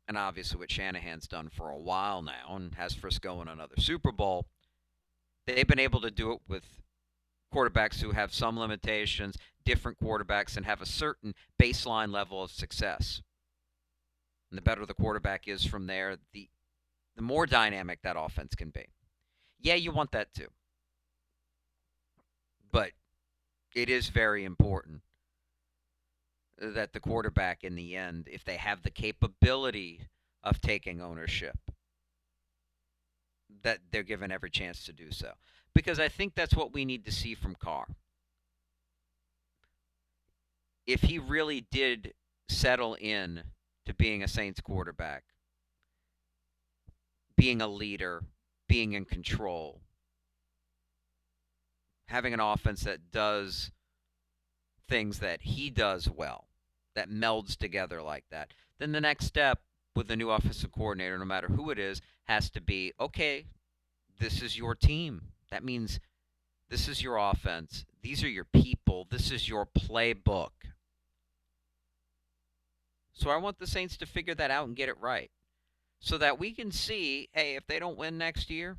And 0.07 0.19
obviously 0.19 0.59
what 0.59 0.71
Shanahan's 0.71 1.29
done 1.29 1.49
for 1.49 1.71
a 1.71 1.79
while 1.79 2.23
now 2.23 2.57
and 2.57 2.75
has 2.75 2.93
Frisco 2.93 3.41
in 3.41 3.49
another 3.49 3.77
Super 3.79 4.13
Bowl. 4.13 4.47
They've 5.47 5.67
been 5.67 5.79
able 5.79 6.01
to 6.03 6.11
do 6.11 6.33
it 6.33 6.41
with 6.49 6.65
quarterbacks 7.53 8.01
who 8.01 8.11
have 8.13 8.35
some 8.35 8.59
limitations, 8.59 9.37
different 9.65 9.99
quarterbacks, 10.01 10.57
and 10.57 10.67
have 10.67 10.83
a 10.83 10.87
certain 10.87 11.35
baseline 11.61 12.13
level 12.13 12.43
of 12.43 12.51
success. 12.51 13.23
And 14.51 14.59
the 14.59 14.63
better 14.63 14.85
the 14.85 14.95
quarterback 14.95 15.49
is 15.49 15.65
from 15.65 15.87
there, 15.87 16.17
the 16.33 16.49
the 17.15 17.23
more 17.23 17.47
dynamic 17.47 18.01
that 18.03 18.17
offense 18.19 18.55
can 18.55 18.71
be. 18.71 18.87
Yeah, 19.61 19.75
you 19.75 19.93
want 19.93 20.13
that 20.13 20.33
too. 20.35 20.49
But 22.71 22.93
it 23.75 23.89
is 23.89 24.09
very 24.09 24.45
important 24.45 25.03
that 26.59 26.93
the 26.93 27.01
quarterback 27.01 27.65
in 27.65 27.75
the 27.75 27.97
end, 27.97 28.29
if 28.31 28.45
they 28.45 28.57
have 28.57 28.83
the 28.83 28.91
capability 28.91 30.01
of 30.43 30.61
taking 30.61 31.01
ownership, 31.01 31.59
that 33.63 33.79
they're 33.91 34.03
given 34.03 34.31
every 34.31 34.51
chance 34.51 34.85
to 34.85 34.93
do 34.93 35.11
so. 35.11 35.33
Because 35.75 35.99
I 35.99 36.09
think 36.09 36.35
that's 36.35 36.55
what 36.55 36.73
we 36.73 36.85
need 36.85 37.05
to 37.07 37.13
see 37.13 37.35
from 37.35 37.55
Carr. 37.55 37.87
If 40.87 41.03
he 41.03 41.19
really 41.19 41.67
did 41.71 42.15
settle 42.49 42.95
in 42.95 43.43
to 43.87 43.95
being 43.95 44.23
a 44.23 44.29
Saints 44.29 44.61
quarterback, 44.61 45.25
being 47.37 47.63
a 47.63 47.69
leader, 47.69 48.23
being 48.69 48.93
in 48.93 49.05
control, 49.05 49.81
having 52.13 52.35
an 52.35 52.41
offense 52.41 52.85
that 52.85 53.11
does 53.11 53.71
things 54.89 55.19
that 55.21 55.43
he 55.43 55.71
does 55.71 56.09
well, 56.09 56.47
that 56.95 57.11
melds 57.11 57.57
together 57.57 58.03
like 58.03 58.25
that, 58.31 58.53
then 58.79 58.93
the 58.93 59.01
next 59.01 59.25
step 59.25 59.61
with 59.97 60.09
the 60.09 60.17
new 60.17 60.31
offensive 60.31 60.71
coordinator, 60.73 61.19
no 61.19 61.25
matter 61.25 61.49
who 61.49 61.71
it 61.71 61.79
is, 61.79 62.01
has 62.25 62.51
to 62.51 62.61
be 62.61 62.93
okay, 63.01 63.47
this 64.21 64.43
is 64.43 64.57
your 64.57 64.75
team. 64.75 65.23
That 65.51 65.65
means 65.65 66.01
this 66.69 66.87
is 66.87 67.03
your 67.03 67.17
offense. 67.17 67.85
These 68.03 68.23
are 68.23 68.29
your 68.29 68.45
people. 68.45 69.07
This 69.11 69.31
is 69.31 69.49
your 69.49 69.67
playbook. 69.67 70.51
So 73.13 73.31
I 73.31 73.37
want 73.37 73.59
the 73.59 73.67
Saints 73.67 73.97
to 73.99 74.07
figure 74.07 74.35
that 74.35 74.51
out 74.51 74.67
and 74.67 74.77
get 74.77 74.89
it 74.89 75.01
right 75.01 75.31
so 76.01 76.19
that 76.19 76.39
we 76.39 76.53
can 76.53 76.73
see 76.73 77.29
hey, 77.33 77.57
if 77.57 77.67
they 77.67 77.79
don't 77.79 77.99
win 77.99 78.19
next 78.19 78.51
year, 78.51 78.77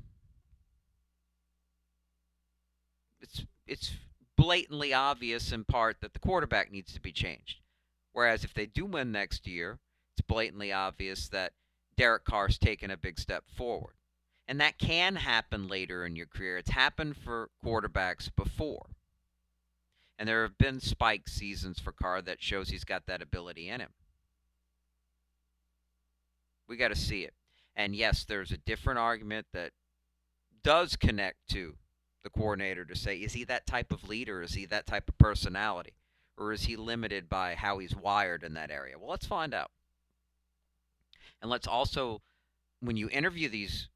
it's 3.23 3.45
it's 3.65 3.93
blatantly 4.35 4.93
obvious 4.93 5.51
in 5.51 5.63
part 5.63 6.01
that 6.01 6.13
the 6.13 6.19
quarterback 6.19 6.71
needs 6.71 6.93
to 6.93 7.01
be 7.01 7.11
changed. 7.11 7.61
Whereas 8.11 8.43
if 8.43 8.53
they 8.53 8.65
do 8.65 8.85
win 8.85 9.11
next 9.11 9.47
year, 9.47 9.79
it's 10.15 10.27
blatantly 10.27 10.71
obvious 10.71 11.29
that 11.29 11.53
Derek 11.97 12.25
Carr's 12.25 12.57
taken 12.57 12.91
a 12.91 12.97
big 12.97 13.19
step 13.19 13.45
forward. 13.55 13.95
And 14.47 14.59
that 14.59 14.77
can 14.77 15.15
happen 15.15 15.67
later 15.67 16.05
in 16.05 16.15
your 16.15 16.25
career. 16.25 16.57
It's 16.57 16.71
happened 16.71 17.15
for 17.15 17.49
quarterbacks 17.65 18.29
before. 18.35 18.87
And 20.19 20.27
there 20.27 20.43
have 20.43 20.57
been 20.57 20.79
spike 20.79 21.27
seasons 21.27 21.79
for 21.79 21.91
Carr 21.91 22.21
that 22.23 22.43
shows 22.43 22.69
he's 22.69 22.83
got 22.83 23.05
that 23.07 23.21
ability 23.21 23.69
in 23.69 23.79
him. 23.79 23.91
We 26.67 26.75
got 26.75 26.89
to 26.89 26.95
see 26.95 27.21
it. 27.21 27.33
And 27.75 27.95
yes, 27.95 28.25
there's 28.25 28.51
a 28.51 28.57
different 28.57 28.99
argument 28.99 29.47
that 29.53 29.71
does 30.63 30.95
connect 30.95 31.47
to 31.49 31.75
the 32.23 32.29
coordinator 32.29 32.85
to 32.85 32.95
say, 32.95 33.17
is 33.17 33.33
he 33.33 33.43
that 33.45 33.67
type 33.67 33.91
of 33.91 34.07
leader? 34.07 34.41
Is 34.41 34.53
he 34.53 34.65
that 34.67 34.87
type 34.87 35.09
of 35.09 35.17
personality? 35.17 35.93
Or 36.37 36.51
is 36.51 36.63
he 36.63 36.75
limited 36.75 37.29
by 37.29 37.55
how 37.55 37.77
he's 37.77 37.95
wired 37.95 38.43
in 38.43 38.53
that 38.55 38.71
area? 38.71 38.97
Well, 38.97 39.09
let's 39.09 39.27
find 39.27 39.53
out. 39.53 39.71
And 41.41 41.51
let's 41.51 41.67
also, 41.67 42.21
when 42.79 42.97
you 42.97 43.09
interview 43.09 43.49
these 43.49 43.89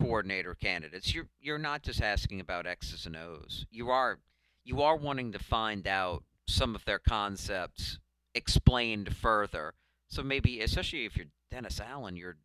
coordinator 0.00 0.54
candidates, 0.54 1.14
you're 1.14 1.28
you're 1.40 1.58
not 1.58 1.82
just 1.82 2.02
asking 2.02 2.40
about 2.40 2.66
X's 2.66 3.06
and 3.06 3.16
O's. 3.16 3.66
You 3.70 3.90
are 3.90 4.18
you 4.64 4.82
are 4.82 4.96
wanting 4.96 5.32
to 5.32 5.38
find 5.38 5.86
out 5.86 6.24
some 6.46 6.74
of 6.74 6.84
their 6.84 6.98
concepts 6.98 7.98
explained 8.34 9.14
further. 9.14 9.74
So 10.08 10.22
maybe, 10.22 10.60
especially 10.60 11.04
if 11.04 11.16
you're 11.16 11.26
Dennis 11.50 11.80
Allen, 11.80 12.16
you're 12.16 12.36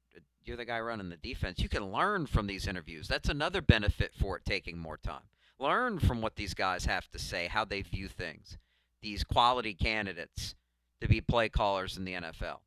you're 0.43 0.58
the 0.58 0.65
guy 0.65 0.80
running 0.80 1.10
the 1.10 1.17
defense. 1.17 1.60
You 1.60 1.69
can 1.69 1.91
learn 1.91 2.25
from 2.25 2.47
these 2.47 2.67
interviews. 2.67 3.08
That's 3.08 3.30
another 3.30 3.62
benefit 3.62 4.13
for 4.19 4.38
it 4.38 4.45
taking 4.45 4.78
more 4.78 4.97
time. 4.97 5.23
Learn 5.60 5.99
from 5.99 6.21
what 6.21 6.36
these 6.36 6.54
guys 6.54 6.86
have 6.86 7.10
to 7.12 7.19
say, 7.19 7.47
how 7.47 7.65
they 7.65 7.82
view 7.82 8.08
things. 8.08 8.58
These 9.02 9.23
quality 9.23 9.73
candidates 9.73 10.56
to 11.02 11.08
be 11.08 11.21
play 11.21 11.49
callers 11.49 11.97
in 11.97 12.06
the 12.06 12.13
NFL. 12.13 12.60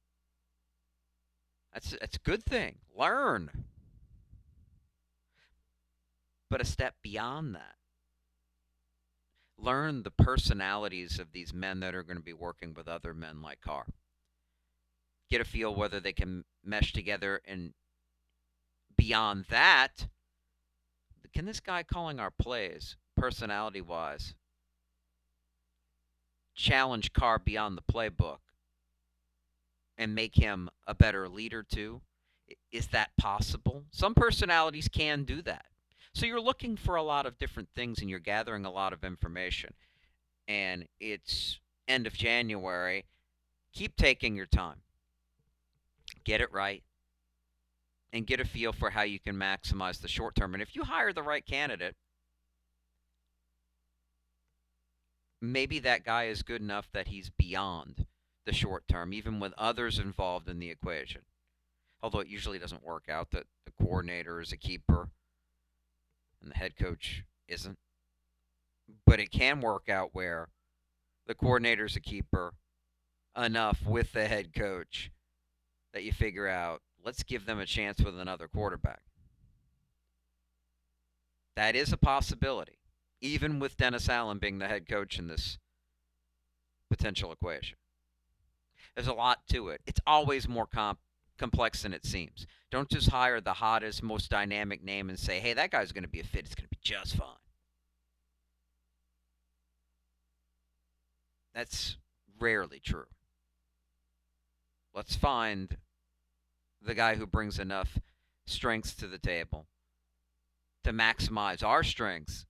That's 1.72 1.96
that's 2.00 2.16
a 2.16 2.20
good 2.20 2.44
thing. 2.44 2.76
Learn. 2.96 3.50
But 6.50 6.60
a 6.60 6.66
step 6.66 6.96
beyond 7.02 7.54
that. 7.54 7.76
Learn 9.56 10.02
the 10.02 10.10
personalities 10.10 11.18
of 11.18 11.32
these 11.32 11.54
men 11.54 11.80
that 11.80 11.94
are 11.94 12.02
going 12.02 12.18
to 12.18 12.22
be 12.22 12.32
working 12.34 12.74
with 12.74 12.88
other 12.88 13.14
men 13.14 13.40
like 13.40 13.60
Carr 13.62 13.86
get 15.32 15.40
a 15.40 15.44
feel 15.44 15.74
whether 15.74 15.98
they 15.98 16.12
can 16.12 16.44
mesh 16.62 16.92
together 16.92 17.40
and 17.46 17.72
beyond 18.98 19.46
that 19.48 20.06
can 21.32 21.46
this 21.46 21.60
guy 21.60 21.82
calling 21.82 22.20
our 22.20 22.30
plays 22.30 22.96
personality 23.16 23.80
wise 23.80 24.34
challenge 26.54 27.14
Carr 27.14 27.38
beyond 27.38 27.78
the 27.78 27.92
playbook 27.92 28.40
and 29.96 30.14
make 30.14 30.34
him 30.34 30.68
a 30.86 30.94
better 30.94 31.26
leader 31.30 31.62
too? 31.62 32.02
Is 32.70 32.88
that 32.88 33.16
possible? 33.18 33.84
Some 33.90 34.12
personalities 34.14 34.88
can 34.88 35.24
do 35.24 35.40
that. 35.40 35.64
So 36.12 36.26
you're 36.26 36.40
looking 36.40 36.76
for 36.76 36.96
a 36.96 37.02
lot 37.02 37.24
of 37.24 37.38
different 37.38 37.70
things 37.74 38.02
and 38.02 38.10
you're 38.10 38.18
gathering 38.18 38.66
a 38.66 38.70
lot 38.70 38.92
of 38.92 39.02
information. 39.02 39.72
And 40.46 40.86
it's 41.00 41.58
end 41.88 42.06
of 42.06 42.12
January. 42.12 43.06
Keep 43.72 43.96
taking 43.96 44.36
your 44.36 44.44
time 44.44 44.82
get 46.24 46.40
it 46.40 46.52
right, 46.52 46.82
and 48.12 48.26
get 48.26 48.40
a 48.40 48.44
feel 48.44 48.72
for 48.72 48.90
how 48.90 49.02
you 49.02 49.18
can 49.18 49.36
maximize 49.36 50.00
the 50.00 50.08
short 50.08 50.34
term. 50.34 50.54
And 50.54 50.62
if 50.62 50.76
you 50.76 50.84
hire 50.84 51.12
the 51.12 51.22
right 51.22 51.44
candidate, 51.44 51.94
maybe 55.40 55.78
that 55.80 56.04
guy 56.04 56.24
is 56.24 56.42
good 56.42 56.60
enough 56.60 56.88
that 56.92 57.08
he's 57.08 57.30
beyond 57.30 58.06
the 58.44 58.52
short 58.52 58.86
term, 58.88 59.12
even 59.12 59.40
with 59.40 59.54
others 59.56 59.98
involved 59.98 60.48
in 60.48 60.58
the 60.58 60.70
equation. 60.70 61.22
Although 62.02 62.20
it 62.20 62.28
usually 62.28 62.58
doesn't 62.58 62.84
work 62.84 63.08
out 63.08 63.30
that 63.30 63.46
the 63.64 63.72
coordinator 63.80 64.40
is 64.40 64.52
a 64.52 64.56
keeper 64.56 65.08
and 66.40 66.50
the 66.50 66.56
head 66.56 66.76
coach 66.76 67.24
isn't. 67.48 67.78
But 69.06 69.20
it 69.20 69.30
can 69.30 69.60
work 69.60 69.88
out 69.88 70.10
where 70.12 70.48
the 71.26 71.34
coordinator 71.34 71.84
is 71.84 71.96
a 71.96 72.00
keeper 72.00 72.54
enough 73.36 73.86
with 73.86 74.12
the 74.12 74.26
head 74.26 74.52
coach 74.52 75.10
that 75.92 76.04
you 76.04 76.12
figure 76.12 76.48
out 76.48 76.82
let's 77.04 77.22
give 77.22 77.46
them 77.46 77.58
a 77.58 77.66
chance 77.66 78.00
with 78.00 78.18
another 78.18 78.48
quarterback. 78.48 79.02
That 81.56 81.76
is 81.76 81.92
a 81.92 81.96
possibility, 81.96 82.78
even 83.20 83.58
with 83.58 83.76
Dennis 83.76 84.08
Allen 84.08 84.38
being 84.38 84.58
the 84.58 84.68
head 84.68 84.88
coach 84.88 85.18
in 85.18 85.28
this 85.28 85.58
potential 86.88 87.32
equation. 87.32 87.76
There's 88.94 89.08
a 89.08 89.12
lot 89.14 89.40
to 89.50 89.68
it. 89.68 89.80
It's 89.86 90.00
always 90.06 90.48
more 90.48 90.66
comp- 90.66 90.98
complex 91.38 91.82
than 91.82 91.94
it 91.94 92.04
seems. 92.04 92.46
Don't 92.70 92.88
just 92.88 93.10
hire 93.10 93.40
the 93.40 93.54
hottest, 93.54 94.02
most 94.02 94.30
dynamic 94.30 94.82
name 94.82 95.08
and 95.08 95.18
say, 95.18 95.40
hey, 95.40 95.54
that 95.54 95.70
guy's 95.70 95.92
going 95.92 96.04
to 96.04 96.08
be 96.08 96.20
a 96.20 96.24
fit. 96.24 96.44
It's 96.46 96.54
going 96.54 96.66
to 96.66 96.70
be 96.70 96.78
just 96.82 97.16
fine. 97.16 97.28
That's 101.54 101.96
rarely 102.40 102.80
true. 102.80 103.06
Let's 104.94 105.16
find 105.16 105.76
the 106.80 106.94
guy 106.94 107.14
who 107.14 107.26
brings 107.26 107.58
enough 107.58 107.98
strengths 108.46 108.94
to 108.96 109.06
the 109.06 109.18
table 109.18 109.66
to 110.84 110.92
maximize 110.92 111.62
our 111.62 111.82
strengths 111.82 112.46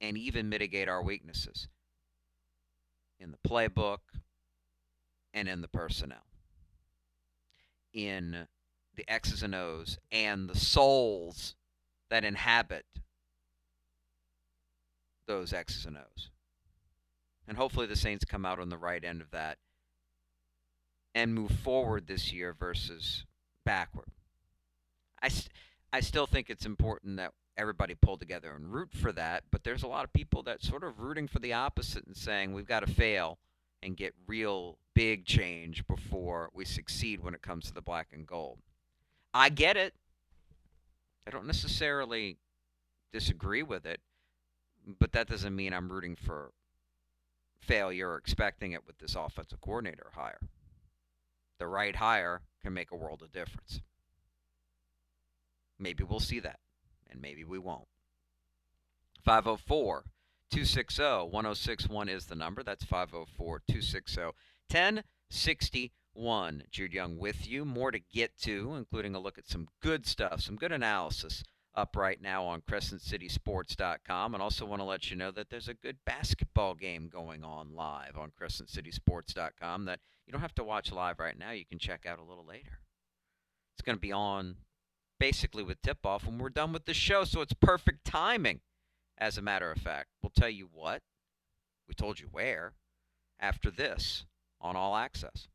and 0.00 0.18
even 0.18 0.48
mitigate 0.48 0.88
our 0.88 1.02
weaknesses 1.02 1.68
in 3.20 3.30
the 3.30 3.48
playbook 3.48 3.98
and 5.32 5.48
in 5.48 5.60
the 5.60 5.68
personnel, 5.68 6.26
in 7.92 8.48
the 8.96 9.04
X's 9.08 9.42
and 9.42 9.54
O's 9.54 9.98
and 10.10 10.48
the 10.48 10.58
souls 10.58 11.54
that 12.10 12.24
inhabit 12.24 12.86
those 15.26 15.52
X's 15.52 15.86
and 15.86 15.96
O's. 15.96 16.30
And 17.46 17.56
hopefully 17.56 17.86
the 17.86 17.96
Saints 17.96 18.24
come 18.24 18.44
out 18.44 18.58
on 18.58 18.68
the 18.68 18.78
right 18.78 19.04
end 19.04 19.20
of 19.20 19.30
that 19.30 19.58
and 21.14 21.34
move 21.34 21.50
forward 21.50 22.06
this 22.06 22.32
year 22.32 22.52
versus 22.52 23.24
backward. 23.64 24.08
I, 25.22 25.28
st- 25.28 25.52
I 25.92 26.00
still 26.00 26.26
think 26.26 26.50
it's 26.50 26.66
important 26.66 27.16
that 27.16 27.32
everybody 27.56 27.94
pull 27.94 28.16
together 28.16 28.52
and 28.54 28.72
root 28.72 28.92
for 28.92 29.12
that, 29.12 29.44
but 29.50 29.64
there's 29.64 29.82
a 29.82 29.88
lot 29.88 30.04
of 30.04 30.12
people 30.12 30.42
that 30.42 30.62
sort 30.62 30.82
of 30.82 31.00
rooting 31.00 31.28
for 31.28 31.38
the 31.38 31.52
opposite 31.52 32.04
and 32.04 32.16
saying 32.16 32.52
we've 32.52 32.66
got 32.66 32.86
to 32.86 32.92
fail 32.92 33.38
and 33.82 33.96
get 33.96 34.14
real 34.26 34.78
big 34.94 35.24
change 35.24 35.86
before 35.86 36.50
we 36.52 36.64
succeed 36.64 37.22
when 37.22 37.34
it 37.34 37.42
comes 37.42 37.66
to 37.66 37.74
the 37.74 37.82
black 37.82 38.08
and 38.12 38.26
gold. 38.26 38.58
I 39.32 39.48
get 39.48 39.76
it. 39.76 39.94
I 41.26 41.30
don't 41.30 41.46
necessarily 41.46 42.38
disagree 43.12 43.62
with 43.62 43.86
it, 43.86 44.00
but 44.98 45.12
that 45.12 45.28
doesn't 45.28 45.54
mean 45.54 45.72
I'm 45.72 45.90
rooting 45.90 46.16
for 46.16 46.50
failure 47.60 48.10
or 48.10 48.16
expecting 48.16 48.72
it 48.72 48.86
with 48.86 48.98
this 48.98 49.14
offensive 49.14 49.60
coordinator 49.60 50.08
hire. 50.14 50.40
The 51.58 51.66
right 51.66 51.96
hire 51.96 52.42
can 52.62 52.74
make 52.74 52.90
a 52.90 52.96
world 52.96 53.22
of 53.22 53.32
difference. 53.32 53.80
Maybe 55.78 56.04
we'll 56.04 56.20
see 56.20 56.40
that, 56.40 56.60
and 57.10 57.20
maybe 57.20 57.44
we 57.44 57.58
won't. 57.58 57.88
504 59.24 60.04
260 60.50 61.02
1061 61.02 62.08
is 62.08 62.26
the 62.26 62.34
number. 62.34 62.62
That's 62.62 62.84
504 62.84 63.62
260 63.66 64.22
1061. 64.68 66.62
Jude 66.70 66.92
Young 66.92 67.18
with 67.18 67.48
you. 67.48 67.64
More 67.64 67.90
to 67.90 67.98
get 67.98 68.36
to, 68.38 68.74
including 68.74 69.14
a 69.14 69.20
look 69.20 69.38
at 69.38 69.48
some 69.48 69.68
good 69.80 70.06
stuff, 70.06 70.40
some 70.40 70.56
good 70.56 70.72
analysis 70.72 71.42
up 71.74 71.96
right 71.96 72.20
now 72.20 72.44
on 72.44 72.62
CrescentCitySports.com. 72.62 74.34
And 74.34 74.42
also 74.42 74.64
want 74.64 74.80
to 74.80 74.84
let 74.84 75.10
you 75.10 75.16
know 75.16 75.30
that 75.30 75.50
there's 75.50 75.68
a 75.68 75.74
good 75.74 75.98
basketball 76.04 76.74
game 76.74 77.08
going 77.12 77.44
on 77.44 77.74
live 77.74 78.16
on 78.16 78.32
CrescentCitySports.com 78.40 79.84
that 79.86 80.00
you 80.26 80.32
don't 80.32 80.40
have 80.40 80.54
to 80.54 80.64
watch 80.64 80.92
live 80.92 81.18
right 81.18 81.38
now. 81.38 81.50
You 81.50 81.64
can 81.64 81.78
check 81.78 82.06
out 82.06 82.18
a 82.18 82.24
little 82.24 82.46
later. 82.46 82.78
It's 83.74 83.82
going 83.82 83.96
to 83.96 84.00
be 84.00 84.12
on 84.12 84.56
basically 85.18 85.62
with 85.62 85.82
tip 85.82 86.04
off 86.04 86.26
when 86.26 86.38
we're 86.38 86.48
done 86.48 86.72
with 86.72 86.84
the 86.84 86.94
show, 86.94 87.24
so 87.24 87.40
it's 87.40 87.54
perfect 87.54 88.04
timing. 88.04 88.60
As 89.16 89.38
a 89.38 89.42
matter 89.42 89.70
of 89.70 89.78
fact, 89.78 90.08
we'll 90.22 90.32
tell 90.34 90.50
you 90.50 90.68
what, 90.72 91.02
we 91.88 91.94
told 91.94 92.18
you 92.18 92.28
where, 92.30 92.72
after 93.38 93.70
this 93.70 94.24
on 94.60 94.76
All 94.76 94.96
Access. 94.96 95.48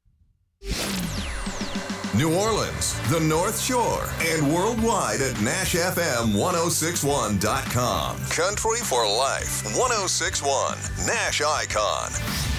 New 2.20 2.36
Orleans, 2.36 3.00
the 3.10 3.20
North 3.22 3.62
Shore, 3.62 4.10
and 4.20 4.54
worldwide 4.54 5.22
at 5.22 5.36
NashFM1061.com. 5.36 8.18
Country 8.26 8.80
for 8.80 9.08
Life 9.08 9.64
1061, 9.64 10.78
Nash 11.08 11.42
Icon. 11.42 12.59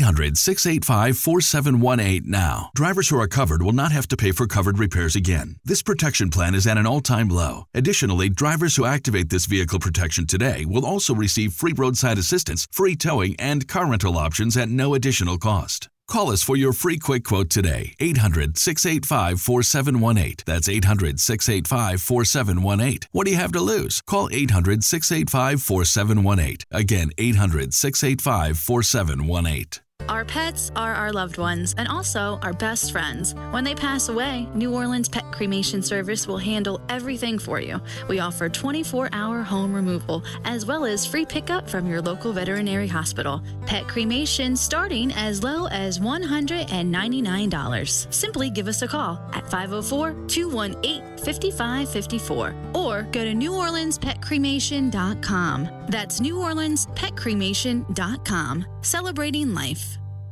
800 0.00 0.38
685 0.38 1.18
4718 1.18 2.22
now. 2.24 2.70
Drivers 2.74 3.10
who 3.10 3.20
are 3.20 3.28
covered 3.28 3.62
will 3.62 3.72
not 3.72 3.92
have 3.92 4.08
to 4.08 4.16
pay 4.16 4.32
for 4.32 4.46
covered 4.46 4.78
repairs 4.78 5.14
again. 5.14 5.56
This 5.62 5.82
protection 5.82 6.30
plan 6.30 6.54
is 6.54 6.66
at 6.66 6.78
an 6.78 6.86
all 6.86 7.02
time 7.02 7.28
low. 7.28 7.64
Additionally, 7.74 8.30
drivers 8.30 8.76
who 8.76 8.86
activate 8.86 9.28
this 9.28 9.44
vehicle 9.44 9.78
protection 9.78 10.26
today 10.26 10.64
will 10.64 10.86
also 10.86 11.14
receive 11.14 11.52
free 11.52 11.74
roadside 11.76 12.16
assistance, 12.16 12.66
free 12.72 12.96
towing, 12.96 13.36
and 13.38 13.68
car 13.68 13.90
rental 13.90 14.16
options 14.16 14.56
at 14.56 14.70
no 14.70 14.94
additional 14.94 15.36
cost. 15.36 15.90
Call 16.08 16.32
us 16.32 16.42
for 16.42 16.56
your 16.56 16.72
free 16.72 16.98
quick 16.98 17.22
quote 17.22 17.50
today. 17.50 17.94
800 18.00 18.56
685 18.56 19.38
4718. 19.38 20.36
That's 20.46 20.68
800 20.68 21.20
685 21.20 22.00
4718. 22.00 23.00
What 23.12 23.26
do 23.26 23.32
you 23.32 23.36
have 23.36 23.52
to 23.52 23.60
lose? 23.60 24.00
Call 24.06 24.30
800 24.32 24.82
685 24.82 25.62
4718. 25.62 26.56
Again, 26.70 27.10
800 27.18 27.74
685 27.74 28.58
4718. 28.58 29.89
Our 30.08 30.24
pets 30.24 30.70
are 30.76 30.94
our 30.94 31.12
loved 31.12 31.36
ones 31.38 31.74
and 31.78 31.88
also 31.88 32.38
our 32.42 32.52
best 32.52 32.92
friends. 32.92 33.34
When 33.50 33.64
they 33.64 33.74
pass 33.74 34.08
away, 34.08 34.46
New 34.54 34.72
Orleans 34.74 35.08
Pet 35.08 35.24
Cremation 35.30 35.82
Service 35.82 36.26
will 36.26 36.38
handle 36.38 36.80
everything 36.88 37.38
for 37.38 37.60
you. 37.60 37.80
We 38.08 38.18
offer 38.20 38.48
24 38.48 39.10
hour 39.12 39.42
home 39.42 39.74
removal 39.74 40.24
as 40.44 40.64
well 40.66 40.84
as 40.84 41.06
free 41.06 41.26
pickup 41.26 41.68
from 41.68 41.86
your 41.86 42.00
local 42.02 42.32
veterinary 42.32 42.88
hospital. 42.88 43.42
Pet 43.66 43.86
cremation 43.88 44.56
starting 44.56 45.12
as 45.12 45.42
low 45.42 45.66
as 45.66 45.98
$199. 45.98 48.12
Simply 48.12 48.50
give 48.50 48.68
us 48.68 48.82
a 48.82 48.88
call 48.88 49.20
at 49.32 49.50
504 49.50 50.14
218 50.26 51.16
5554 51.18 52.54
or 52.74 53.02
go 53.02 53.24
to 53.24 53.32
NewOrleansPetCremation.com. 53.32 55.68
That's 55.88 56.20
NewOrleansPetCremation.com. 56.20 58.66
Celebrating 58.82 59.54
life. 59.54 59.99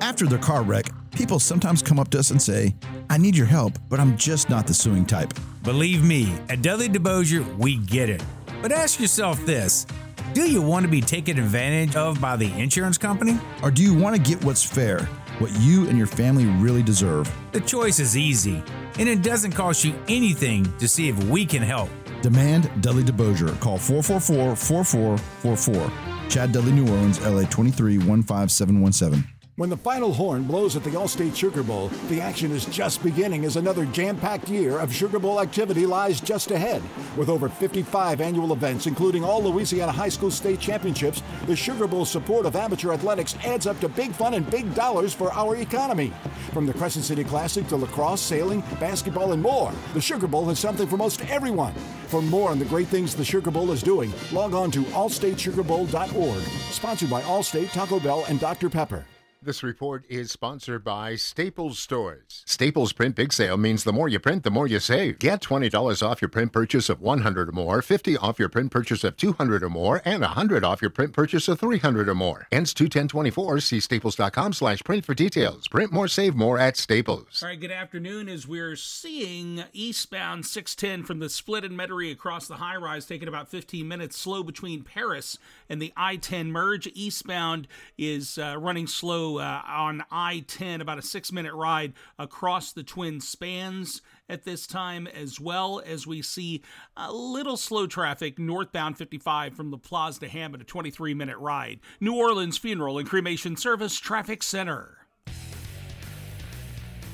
After 0.00 0.26
their 0.26 0.38
car 0.38 0.62
wreck, 0.62 0.86
people 1.10 1.38
sometimes 1.38 1.82
come 1.82 1.98
up 1.98 2.08
to 2.10 2.18
us 2.18 2.30
and 2.30 2.40
say, 2.40 2.74
I 3.08 3.16
need 3.16 3.36
your 3.36 3.46
help, 3.46 3.78
but 3.88 3.98
I'm 3.98 4.16
just 4.16 4.50
not 4.50 4.66
the 4.66 4.74
suing 4.74 5.06
type. 5.06 5.32
Believe 5.62 6.04
me, 6.04 6.34
at 6.48 6.62
Dudley 6.62 6.88
DeBosier, 6.88 7.56
we 7.56 7.76
get 7.76 8.10
it. 8.10 8.22
But 8.60 8.72
ask 8.72 9.00
yourself 9.00 9.44
this 9.46 9.86
do 10.34 10.50
you 10.50 10.60
want 10.60 10.84
to 10.84 10.90
be 10.90 11.00
taken 11.00 11.38
advantage 11.38 11.96
of 11.96 12.20
by 12.20 12.36
the 12.36 12.52
insurance 12.60 12.98
company? 12.98 13.38
Or 13.62 13.70
do 13.70 13.82
you 13.82 13.94
want 13.94 14.14
to 14.14 14.20
get 14.20 14.44
what's 14.44 14.62
fair, 14.62 15.00
what 15.38 15.50
you 15.60 15.88
and 15.88 15.96
your 15.96 16.06
family 16.06 16.44
really 16.44 16.82
deserve? 16.82 17.32
The 17.52 17.60
choice 17.60 17.98
is 17.98 18.18
easy, 18.18 18.62
and 18.98 19.08
it 19.08 19.22
doesn't 19.22 19.52
cost 19.52 19.82
you 19.82 19.94
anything 20.08 20.70
to 20.78 20.88
see 20.88 21.08
if 21.08 21.24
we 21.24 21.46
can 21.46 21.62
help. 21.62 21.88
Demand 22.20 22.70
Dudley 22.82 23.04
DeBosier. 23.04 23.58
Call 23.60 23.78
444 23.78 24.56
4444. 24.56 26.28
Chad 26.28 26.52
Dudley, 26.52 26.72
New 26.72 26.88
Orleans, 26.88 27.20
LA 27.24 27.44
23 27.44 27.98
15717. 27.98 29.35
When 29.56 29.70
the 29.70 29.76
final 29.78 30.12
horn 30.12 30.44
blows 30.44 30.76
at 30.76 30.84
the 30.84 30.90
Allstate 30.90 31.34
Sugar 31.34 31.62
Bowl, 31.62 31.88
the 32.10 32.20
action 32.20 32.50
is 32.50 32.66
just 32.66 33.02
beginning 33.02 33.46
as 33.46 33.56
another 33.56 33.86
jam 33.86 34.18
packed 34.18 34.50
year 34.50 34.78
of 34.78 34.92
Sugar 34.92 35.18
Bowl 35.18 35.40
activity 35.40 35.86
lies 35.86 36.20
just 36.20 36.50
ahead. 36.50 36.82
With 37.16 37.30
over 37.30 37.48
55 37.48 38.20
annual 38.20 38.52
events, 38.52 38.86
including 38.86 39.24
all 39.24 39.42
Louisiana 39.42 39.92
High 39.92 40.10
School 40.10 40.30
state 40.30 40.60
championships, 40.60 41.22
the 41.46 41.56
Sugar 41.56 41.86
Bowl 41.86 42.04
support 42.04 42.44
of 42.44 42.54
amateur 42.54 42.92
athletics 42.92 43.34
adds 43.46 43.66
up 43.66 43.80
to 43.80 43.88
big 43.88 44.12
fun 44.12 44.34
and 44.34 44.50
big 44.50 44.74
dollars 44.74 45.14
for 45.14 45.32
our 45.32 45.56
economy. 45.56 46.12
From 46.52 46.66
the 46.66 46.74
Crescent 46.74 47.06
City 47.06 47.24
Classic 47.24 47.66
to 47.68 47.76
lacrosse, 47.76 48.20
sailing, 48.20 48.60
basketball, 48.78 49.32
and 49.32 49.40
more, 49.40 49.72
the 49.94 50.02
Sugar 50.02 50.26
Bowl 50.26 50.44
has 50.48 50.58
something 50.58 50.86
for 50.86 50.98
most 50.98 51.22
everyone. 51.30 51.72
For 52.08 52.20
more 52.20 52.50
on 52.50 52.58
the 52.58 52.66
great 52.66 52.88
things 52.88 53.14
the 53.14 53.24
Sugar 53.24 53.50
Bowl 53.50 53.72
is 53.72 53.82
doing, 53.82 54.12
log 54.32 54.52
on 54.52 54.70
to 54.72 54.82
allstatesugarbowl.org. 54.82 56.42
Sponsored 56.72 57.08
by 57.08 57.22
Allstate, 57.22 57.72
Taco 57.72 57.98
Bell, 57.98 58.22
and 58.28 58.38
Dr. 58.38 58.68
Pepper. 58.68 59.06
This 59.46 59.62
report 59.62 60.04
is 60.08 60.32
sponsored 60.32 60.82
by 60.82 61.14
Staples 61.14 61.78
Stores. 61.78 62.42
Staples 62.46 62.92
Print 62.92 63.14
Big 63.14 63.32
Sale 63.32 63.56
means 63.56 63.84
the 63.84 63.92
more 63.92 64.08
you 64.08 64.18
print, 64.18 64.42
the 64.42 64.50
more 64.50 64.66
you 64.66 64.80
save. 64.80 65.20
Get 65.20 65.40
$20 65.40 66.02
off 66.04 66.20
your 66.20 66.28
print 66.28 66.50
purchase 66.50 66.88
of 66.88 67.00
100 67.00 67.50
or 67.50 67.52
more, 67.52 67.80
50 67.80 68.16
off 68.16 68.40
your 68.40 68.48
print 68.48 68.72
purchase 68.72 69.04
of 69.04 69.16
200 69.16 69.62
or 69.62 69.70
more, 69.70 70.02
and 70.04 70.22
100 70.22 70.64
off 70.64 70.82
your 70.82 70.90
print 70.90 71.12
purchase 71.12 71.46
of 71.46 71.60
300 71.60 72.08
or 72.08 72.14
more. 72.16 72.48
Ends 72.50 72.74
21024. 72.74 73.60
See 73.60 73.78
staples.com 73.78 74.52
slash 74.52 74.82
print 74.82 75.04
for 75.04 75.14
details. 75.14 75.68
Print 75.68 75.92
more, 75.92 76.08
save 76.08 76.34
more 76.34 76.58
at 76.58 76.76
Staples. 76.76 77.40
All 77.40 77.48
right, 77.48 77.60
good 77.60 77.70
afternoon. 77.70 78.28
As 78.28 78.48
we're 78.48 78.74
seeing 78.74 79.62
eastbound 79.72 80.44
610 80.44 81.06
from 81.06 81.20
the 81.20 81.30
split 81.30 81.64
in 81.64 81.76
Metairie 81.76 82.10
across 82.10 82.48
the 82.48 82.56
high 82.56 82.74
rise, 82.74 83.06
taking 83.06 83.28
about 83.28 83.48
15 83.48 83.86
minutes, 83.86 84.18
slow 84.18 84.42
between 84.42 84.82
Paris 84.82 85.38
and 85.68 85.80
the 85.80 85.92
I 85.96 86.16
10 86.16 86.50
merge. 86.52 86.88
Eastbound 86.94 87.68
is 87.98 88.38
uh, 88.38 88.56
running 88.58 88.86
slow 88.86 89.38
uh, 89.38 89.62
on 89.66 90.04
I 90.10 90.44
10, 90.46 90.80
about 90.80 90.98
a 90.98 91.02
six 91.02 91.32
minute 91.32 91.54
ride 91.54 91.92
across 92.18 92.72
the 92.72 92.82
twin 92.82 93.20
spans 93.20 94.02
at 94.28 94.44
this 94.44 94.66
time, 94.66 95.06
as 95.06 95.40
well 95.40 95.80
as 95.84 96.06
we 96.06 96.22
see 96.22 96.62
a 96.96 97.12
little 97.12 97.56
slow 97.56 97.86
traffic 97.86 98.38
northbound 98.38 98.98
55 98.98 99.54
from 99.54 99.72
LaPlace 99.72 100.18
to 100.20 100.28
Hammond, 100.28 100.62
a 100.62 100.66
23 100.66 101.14
minute 101.14 101.38
ride. 101.38 101.80
New 102.00 102.14
Orleans 102.14 102.58
Funeral 102.58 102.98
and 102.98 103.08
Cremation 103.08 103.56
Service 103.56 103.98
Traffic 103.98 104.42
Center. 104.42 104.98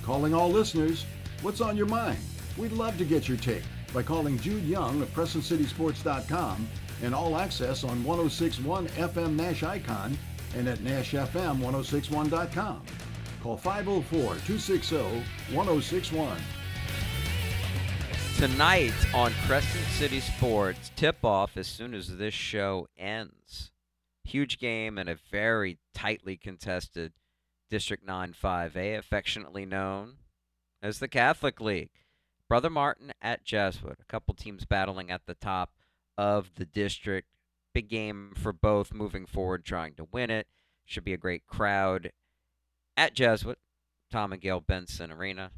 Calling 0.02 0.34
all 0.34 0.50
listeners, 0.50 1.06
what's 1.42 1.60
on 1.60 1.76
your 1.76 1.86
mind? 1.86 2.18
We'd 2.56 2.72
love 2.72 2.98
to 2.98 3.04
get 3.04 3.28
your 3.28 3.36
take 3.36 3.62
by 3.94 4.02
calling 4.02 4.38
Jude 4.38 4.64
Young 4.64 5.00
of 5.00 5.08
CrescentCitySports.com 5.14 6.68
and 7.02 7.14
All 7.14 7.36
Access 7.36 7.84
on 7.84 8.02
1061 8.04 8.86
FM 8.88 9.36
Nash 9.36 9.62
Icon 9.62 10.16
and 10.56 10.68
at 10.68 10.78
NashFM1061.com. 10.78 12.82
Call 13.42 13.56
504 13.56 14.20
260 14.20 14.96
1061. 15.52 16.38
Tonight 18.36 18.92
on 19.14 19.32
Crescent 19.46 19.84
City 19.86 20.20
Sports, 20.20 20.90
tip 20.96 21.24
off 21.24 21.56
as 21.56 21.66
soon 21.66 21.94
as 21.94 22.16
this 22.16 22.34
show 22.34 22.88
ends. 22.96 23.70
Huge 24.24 24.58
game 24.58 24.98
and 24.98 25.08
a 25.08 25.18
very 25.30 25.78
tightly 25.94 26.36
contested 26.36 27.12
District 27.70 28.04
9 28.04 28.34
5A, 28.40 28.98
affectionately 28.98 29.64
known 29.64 30.14
as 30.82 30.98
the 30.98 31.08
Catholic 31.08 31.60
League. 31.60 31.90
Brother 32.48 32.70
Martin 32.70 33.12
at 33.22 33.44
Jesuit, 33.44 33.98
a 34.00 34.04
couple 34.04 34.34
teams 34.34 34.64
battling 34.64 35.10
at 35.10 35.26
the 35.26 35.34
top 35.34 35.70
of 36.16 36.54
the 36.56 36.64
district. 36.64 37.28
Big 37.74 37.88
game 37.88 38.32
for 38.36 38.52
both 38.52 38.92
moving 38.92 39.26
forward, 39.26 39.64
trying 39.64 39.94
to 39.94 40.08
win 40.12 40.30
it. 40.30 40.46
Should 40.84 41.04
be 41.04 41.14
a 41.14 41.18
great 41.18 41.46
crowd 41.46 42.12
at 42.96 43.14
Jesuit, 43.14 43.58
Tom 44.10 44.32
and 44.32 44.42
Gail 44.42 44.60
Benson 44.60 45.10
Arena. 45.10 45.52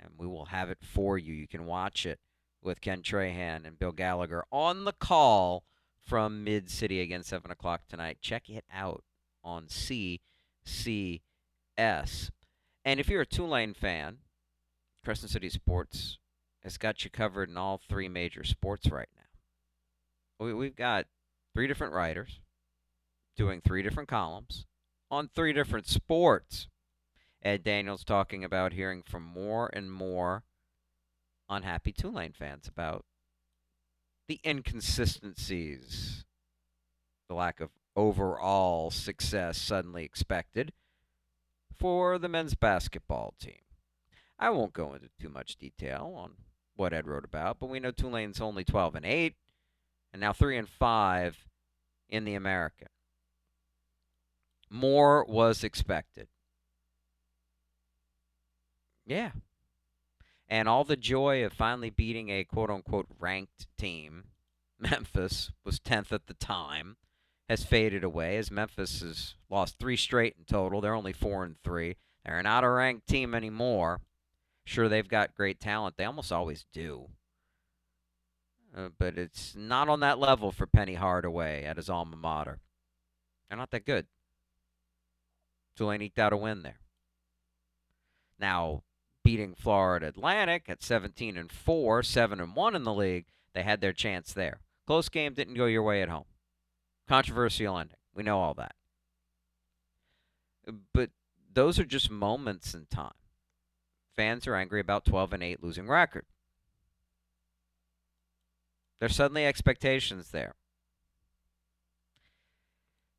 And 0.00 0.12
we 0.18 0.26
will 0.26 0.46
have 0.46 0.70
it 0.70 0.78
for 0.82 1.16
you. 1.18 1.32
You 1.32 1.48
can 1.48 1.64
watch 1.66 2.04
it 2.04 2.20
with 2.62 2.80
Ken 2.80 3.02
Trahan 3.02 3.66
and 3.66 3.78
Bill 3.78 3.92
Gallagher 3.92 4.44
on 4.52 4.84
the 4.84 4.92
call 4.92 5.64
from 6.04 6.44
Mid 6.44 6.70
City 6.70 7.00
again, 7.00 7.22
7 7.22 7.50
o'clock 7.50 7.82
tonight. 7.88 8.18
Check 8.20 8.48
it 8.48 8.64
out 8.72 9.04
on 9.42 9.66
CCS. 9.66 10.20
And 12.84 13.00
if 13.00 13.08
you're 13.08 13.22
a 13.22 13.26
Tulane 13.26 13.74
fan, 13.74 14.18
Crescent 15.04 15.30
City 15.30 15.48
Sports 15.48 16.18
has 16.62 16.78
got 16.78 17.04
you 17.04 17.10
covered 17.10 17.48
in 17.48 17.56
all 17.56 17.78
three 17.78 18.08
major 18.08 18.44
sports 18.44 18.90
right. 18.90 19.08
We, 20.38 20.54
we've 20.54 20.76
got 20.76 21.06
three 21.54 21.66
different 21.66 21.92
writers 21.92 22.40
doing 23.36 23.60
three 23.60 23.82
different 23.82 24.08
columns 24.08 24.66
on 25.10 25.28
three 25.28 25.52
different 25.52 25.86
sports. 25.86 26.68
Ed 27.42 27.62
Daniels 27.62 28.04
talking 28.04 28.44
about 28.44 28.72
hearing 28.72 29.02
from 29.02 29.22
more 29.22 29.70
and 29.72 29.90
more 29.90 30.44
unhappy 31.48 31.92
Tulane 31.92 32.32
fans 32.32 32.68
about 32.68 33.04
the 34.26 34.40
inconsistencies, 34.44 36.24
the 37.28 37.34
lack 37.34 37.60
of 37.60 37.70
overall 37.96 38.90
success 38.90 39.56
suddenly 39.56 40.04
expected 40.04 40.72
for 41.78 42.18
the 42.18 42.28
men's 42.28 42.54
basketball 42.54 43.34
team. 43.40 43.60
I 44.38 44.50
won't 44.50 44.72
go 44.72 44.94
into 44.94 45.08
too 45.20 45.28
much 45.28 45.56
detail 45.56 46.12
on 46.16 46.32
what 46.76 46.92
Ed 46.92 47.06
wrote 47.06 47.24
about, 47.24 47.58
but 47.58 47.70
we 47.70 47.80
know 47.80 47.90
Tulane's 47.90 48.40
only 48.40 48.64
12 48.64 48.96
and 48.96 49.06
8 49.06 49.34
and 50.12 50.20
now 50.20 50.32
3 50.32 50.56
and 50.56 50.68
5 50.68 51.48
in 52.08 52.24
the 52.24 52.34
American. 52.34 52.88
More 54.70 55.24
was 55.24 55.64
expected. 55.64 56.28
Yeah. 59.06 59.30
And 60.48 60.68
all 60.68 60.84
the 60.84 60.96
joy 60.96 61.44
of 61.44 61.52
finally 61.52 61.90
beating 61.90 62.30
a 62.30 62.44
quote 62.44 62.70
unquote 62.70 63.06
ranked 63.18 63.66
team, 63.76 64.24
Memphis 64.78 65.50
was 65.64 65.80
10th 65.80 66.12
at 66.12 66.26
the 66.26 66.34
time, 66.34 66.96
has 67.48 67.64
faded 67.64 68.04
away 68.04 68.36
as 68.36 68.50
Memphis 68.50 69.00
has 69.00 69.34
lost 69.50 69.78
three 69.78 69.96
straight 69.96 70.36
in 70.38 70.44
total. 70.44 70.80
They're 70.80 70.94
only 70.94 71.12
4 71.12 71.44
and 71.44 71.56
3. 71.62 71.96
They're 72.24 72.42
not 72.42 72.64
a 72.64 72.70
ranked 72.70 73.06
team 73.06 73.34
anymore. 73.34 74.00
Sure, 74.64 74.88
they've 74.88 75.08
got 75.08 75.34
great 75.34 75.60
talent. 75.60 75.96
They 75.96 76.04
almost 76.04 76.30
always 76.30 76.66
do. 76.74 77.08
Uh, 78.76 78.88
but 78.98 79.16
it's 79.16 79.54
not 79.56 79.88
on 79.88 80.00
that 80.00 80.18
level 80.18 80.52
for 80.52 80.66
Penny 80.66 80.94
Hardaway 80.94 81.64
at 81.64 81.76
his 81.76 81.88
alma 81.88 82.16
mater. 82.16 82.60
They're 83.48 83.58
not 83.58 83.70
that 83.70 83.86
good. 83.86 84.06
Tulane 85.76 86.02
eked 86.02 86.18
out 86.18 86.32
a 86.32 86.36
win 86.36 86.62
there. 86.62 86.80
Now, 88.38 88.82
beating 89.24 89.54
Florida 89.54 90.08
Atlantic 90.08 90.64
at 90.68 90.82
17 90.82 91.36
and 91.36 91.50
4, 91.50 92.02
7 92.02 92.40
and 92.40 92.54
1 92.54 92.76
in 92.76 92.84
the 92.84 92.94
league, 92.94 93.26
they 93.54 93.62
had 93.62 93.80
their 93.80 93.92
chance 93.92 94.32
there. 94.32 94.60
Close 94.86 95.08
game 95.08 95.34
didn't 95.34 95.54
go 95.54 95.66
your 95.66 95.82
way 95.82 96.02
at 96.02 96.08
home. 96.08 96.24
Controversial 97.08 97.78
ending. 97.78 97.96
We 98.14 98.22
know 98.22 98.38
all 98.38 98.54
that. 98.54 98.74
But 100.92 101.10
those 101.52 101.78
are 101.78 101.84
just 101.84 102.10
moments 102.10 102.74
in 102.74 102.86
time. 102.90 103.12
Fans 104.16 104.46
are 104.46 104.56
angry 104.56 104.80
about 104.80 105.04
12 105.04 105.32
and 105.32 105.42
8 105.42 105.62
losing 105.62 105.88
record. 105.88 106.26
There's 109.00 109.14
suddenly 109.14 109.46
expectations 109.46 110.30
there. 110.30 110.54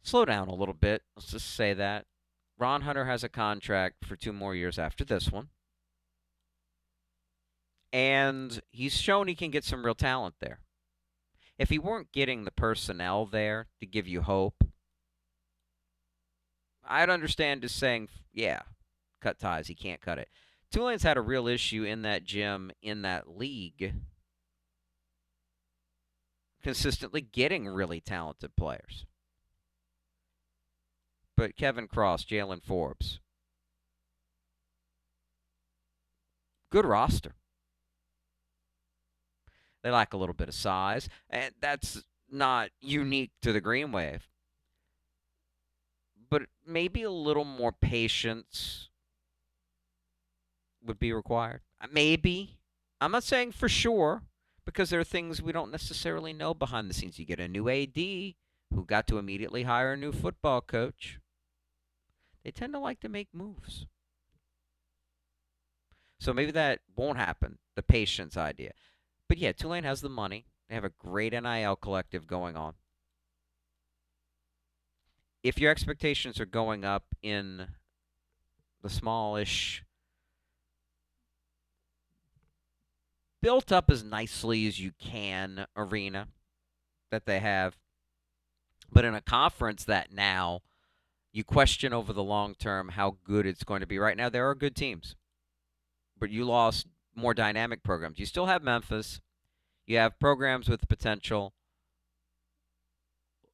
Slow 0.01 0.25
down 0.25 0.47
a 0.47 0.55
little 0.55 0.73
bit. 0.73 1.03
Let's 1.15 1.31
just 1.31 1.55
say 1.55 1.73
that. 1.73 2.05
Ron 2.57 2.81
Hunter 2.81 3.05
has 3.05 3.23
a 3.23 3.29
contract 3.29 4.05
for 4.05 4.15
two 4.15 4.33
more 4.33 4.55
years 4.55 4.77
after 4.77 5.05
this 5.05 5.31
one. 5.31 5.49
And 7.93 8.61
he's 8.69 8.97
shown 8.97 9.27
he 9.27 9.35
can 9.35 9.51
get 9.51 9.63
some 9.63 9.85
real 9.85 9.95
talent 9.95 10.35
there. 10.39 10.59
If 11.57 11.69
he 11.69 11.79
weren't 11.79 12.11
getting 12.11 12.43
the 12.43 12.51
personnel 12.51 13.25
there 13.25 13.67
to 13.79 13.85
give 13.85 14.07
you 14.07 14.21
hope, 14.21 14.63
I'd 16.85 17.09
understand 17.09 17.61
just 17.61 17.77
saying, 17.77 18.09
yeah, 18.33 18.61
cut 19.21 19.39
ties. 19.39 19.67
He 19.67 19.75
can't 19.75 20.01
cut 20.01 20.19
it. 20.19 20.29
Tulane's 20.71 21.03
had 21.03 21.17
a 21.17 21.21
real 21.21 21.47
issue 21.47 21.83
in 21.83 22.03
that 22.03 22.23
gym, 22.23 22.71
in 22.81 23.01
that 23.01 23.37
league, 23.37 23.93
consistently 26.61 27.21
getting 27.21 27.67
really 27.67 28.01
talented 28.01 28.55
players. 28.55 29.05
But 31.35 31.55
Kevin 31.55 31.87
Cross, 31.87 32.25
Jaylen 32.25 32.61
Forbes, 32.61 33.19
good 36.69 36.85
roster. 36.85 37.33
They 39.81 39.91
lack 39.91 40.13
a 40.13 40.17
little 40.17 40.35
bit 40.35 40.49
of 40.49 40.55
size, 40.55 41.07
and 41.29 41.53
that's 41.61 42.03
not 42.29 42.69
unique 42.81 43.31
to 43.41 43.53
the 43.53 43.61
Green 43.61 43.91
Wave. 43.93 44.27
But 46.29 46.43
maybe 46.67 47.03
a 47.03 47.09
little 47.09 47.45
more 47.45 47.71
patience 47.71 48.89
would 50.85 50.99
be 50.99 51.13
required. 51.13 51.61
Maybe. 51.91 52.57
I'm 53.01 53.11
not 53.11 53.23
saying 53.23 53.53
for 53.53 53.69
sure 53.69 54.23
because 54.69 54.91
there 54.91 54.99
are 54.99 55.03
things 55.05 55.41
we 55.41 55.51
don't 55.51 55.71
necessarily 55.71 56.32
know 56.32 56.53
behind 56.53 56.89
the 56.89 56.93
scenes. 56.93 57.17
You 57.17 57.25
get 57.25 57.39
a 57.39 57.47
new 57.47 57.67
AD 57.69 57.95
who 57.95 58.86
got 58.86 59.08
to 59.08 59.17
immediately 59.17 59.63
hire 59.63 59.93
a 59.93 59.97
new 59.97 60.12
football 60.12 60.62
coach. 60.62 61.19
They 62.43 62.51
tend 62.51 62.73
to 62.73 62.79
like 62.79 62.99
to 62.99 63.10
make 63.10 63.29
moves. 63.34 63.88
So 66.19 66.34
maybe 66.34 66.51
that 66.51 66.82
won't 66.95 67.17
happen, 67.17 67.58
the 67.75 67.82
patience 67.82 68.38
idea. 68.38 68.73
But 69.27 69.39
yeah, 69.39 69.53
Tulane 69.53 69.86
has 69.86 70.01
the 70.01 70.10
money. 70.10 70.45
They 70.67 70.75
have 70.75 70.84
a 70.84 70.91
great 70.99 71.34
NIL 71.34 71.75
collective 71.75 72.27
going 72.27 72.55
on. 72.55 72.75
If 75.41 75.58
your 75.58 75.71
expectations 75.71 76.39
are 76.39 76.45
going 76.45 76.86
up 76.86 77.05
in 77.23 77.69
the 78.84 78.89
smallish, 78.89 79.84
built 83.41 83.71
up 83.71 83.89
as 83.89 84.04
nicely 84.04 84.67
as 84.67 84.80
you 84.80 84.91
can 84.99 85.65
arena 85.75 86.28
that 87.12 87.25
they 87.25 87.39
have, 87.39 87.78
but 88.91 89.06
in 89.06 89.15
a 89.15 89.21
conference 89.21 89.84
that 89.86 90.12
now 90.12 90.62
you 91.32 91.43
question 91.43 91.93
over 91.93 92.12
the 92.12 92.23
long 92.23 92.56
term 92.56 92.89
how 92.89 93.17
good 93.23 93.45
it's 93.45 93.63
going 93.63 93.82
to 93.82 93.88
be. 93.88 93.99
Right 93.99 94.17
now, 94.17 94.30
there 94.30 94.49
are 94.49 94.56
good 94.56 94.75
teams, 94.75 95.15
but 96.19 96.30
you 96.30 96.43
lost 96.45 96.88
more 97.15 97.34
dynamic 97.34 97.84
programs. 97.84 98.19
You 98.19 98.25
still 98.25 98.47
have 98.47 98.63
Memphis. 98.63 99.21
You 99.86 99.97
have 99.97 100.19
programs 100.19 100.69
with 100.69 100.88
potential, 100.88 101.54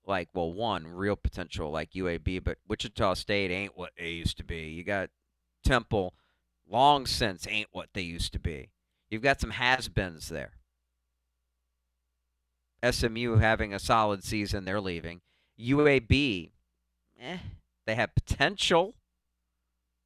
like, 0.06 0.28
well, 0.34 0.52
one 0.52 0.86
real 0.88 1.16
potential 1.16 1.72
like 1.72 1.92
UAB, 1.92 2.44
but 2.44 2.58
Wichita 2.68 3.14
State 3.14 3.52
ain't 3.52 3.78
what 3.78 3.92
they 3.98 4.10
used 4.10 4.38
to 4.38 4.44
be. 4.44 4.64
You 4.68 4.84
got 4.84 5.10
Temple, 5.64 6.14
long 6.70 7.06
since 7.06 7.48
ain't 7.48 7.70
what 7.72 7.90
they 7.94 8.02
used 8.02 8.34
to 8.34 8.40
be. 8.40 8.70
You've 9.16 9.24
got 9.24 9.40
some 9.40 9.52
has 9.52 9.88
beens 9.88 10.28
there. 10.28 10.52
SMU 12.92 13.38
having 13.38 13.74
a 13.74 13.80
solid 13.80 14.26
season, 14.26 14.66
they're 14.66 14.82
leaving. 14.82 15.22
UAB, 15.58 16.52
eh, 17.18 17.38
they 17.86 17.96
have 17.96 18.14
potential. 18.14 18.94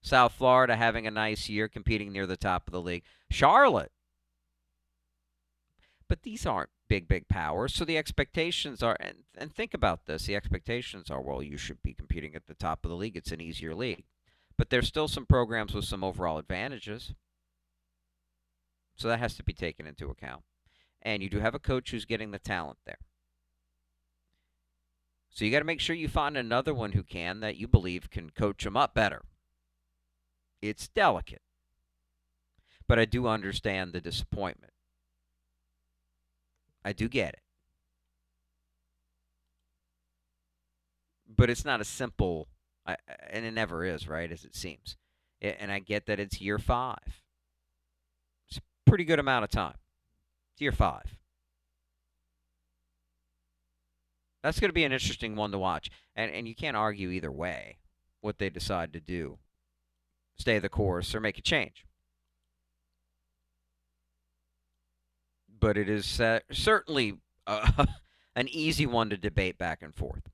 South 0.04 0.34
Florida 0.34 0.76
having 0.76 1.08
a 1.08 1.12
nice 1.12 1.50
year, 1.50 1.68
competing 1.68 2.14
near 2.14 2.28
the 2.28 2.38
top 2.38 2.68
of 2.68 2.72
the 2.72 2.80
league. 2.80 3.02
Charlotte. 3.32 3.92
But 6.08 6.22
these 6.22 6.46
aren't 6.46 6.70
big, 6.88 7.08
big 7.08 7.28
powers. 7.28 7.74
So 7.74 7.86
the 7.86 7.98
expectations 7.98 8.84
are, 8.84 8.96
and, 9.00 9.24
and 9.36 9.52
think 9.52 9.74
about 9.74 10.06
this 10.06 10.28
the 10.28 10.36
expectations 10.36 11.10
are, 11.10 11.20
well, 11.20 11.42
you 11.42 11.58
should 11.58 11.82
be 11.82 11.96
competing 11.96 12.36
at 12.36 12.46
the 12.46 12.54
top 12.54 12.86
of 12.86 12.92
the 12.92 12.96
league. 12.96 13.18
It's 13.18 13.32
an 13.32 13.42
easier 13.42 13.74
league. 13.74 14.04
But 14.56 14.70
there's 14.70 14.88
still 14.88 15.08
some 15.08 15.26
programs 15.26 15.74
with 15.74 15.86
some 15.86 16.04
overall 16.04 16.38
advantages. 16.38 17.16
So 19.00 19.08
that 19.08 19.20
has 19.20 19.36
to 19.36 19.44
be 19.44 19.54
taken 19.54 19.88
into 19.88 20.10
account. 20.10 20.44
And 21.02 21.24
you 21.24 21.30
do 21.30 21.40
have 21.40 21.56
a 21.56 21.60
coach 21.60 21.92
who's 21.92 22.04
getting 22.04 22.32
the 22.32 22.40
talent 22.40 22.80
there. 22.86 22.98
So 25.30 25.46
you 25.46 25.52
got 25.52 25.60
to 25.60 25.66
make 25.66 25.80
sure 25.80 25.96
you 25.96 26.10
find 26.10 26.36
another 26.36 26.74
one 26.74 26.92
who 26.92 27.04
can 27.04 27.40
that 27.40 27.56
you 27.56 27.66
believe 27.66 28.10
can 28.10 28.30
coach 28.30 28.66
them 28.66 28.76
up 28.76 28.94
better. 28.94 29.22
It's 30.62 30.90
delicate. 30.90 31.42
But 32.90 33.00
I 33.00 33.06
do 33.06 33.26
understand 33.26 33.94
the 33.94 34.02
disappointment. 34.02 34.74
I 36.84 36.92
do 36.92 37.08
get 37.08 37.36
it. 37.36 37.42
But 41.34 41.50
it's 41.50 41.64
not 41.64 41.80
a 41.80 41.86
simple, 41.86 42.50
and 42.86 43.46
it 43.46 43.54
never 43.54 43.86
is, 43.86 44.10
right, 44.10 44.30
as 44.30 44.44
it 44.44 44.56
seems. 44.56 44.98
And 45.42 45.72
I 45.72 45.80
get 45.80 46.06
that 46.08 46.20
it's 46.20 46.42
year 46.42 46.58
five. 46.58 47.24
Pretty 48.90 49.06
good 49.06 49.20
amount 49.20 49.44
of 49.44 49.52
time. 49.52 49.76
Year 50.58 50.72
five. 50.72 51.16
That's 54.42 54.60
going 54.60 54.70
to 54.70 54.74
be 54.74 54.84
an 54.84 54.92
interesting 54.92 55.36
one 55.36 55.52
to 55.52 55.60
watch. 55.60 55.92
And, 56.16 56.32
and 56.32 56.48
you 56.48 56.56
can't 56.56 56.76
argue 56.76 57.10
either 57.10 57.32
way 57.32 57.78
what 58.22 58.40
they 58.40 58.50
decide 58.50 58.92
to 58.94 59.00
do 59.00 59.38
stay 60.38 60.58
the 60.58 60.70
course 60.70 61.14
or 61.14 61.20
make 61.20 61.38
a 61.38 61.42
change. 61.42 61.86
But 65.60 65.78
it 65.78 65.90
is 65.90 66.20
uh, 66.20 66.40
certainly 66.52 67.18
uh, 67.46 67.86
an 68.36 68.48
easy 68.48 68.86
one 68.86 69.10
to 69.10 69.18
debate 69.18 69.58
back 69.58 69.82
and 69.82 69.94
forth. 69.94 70.30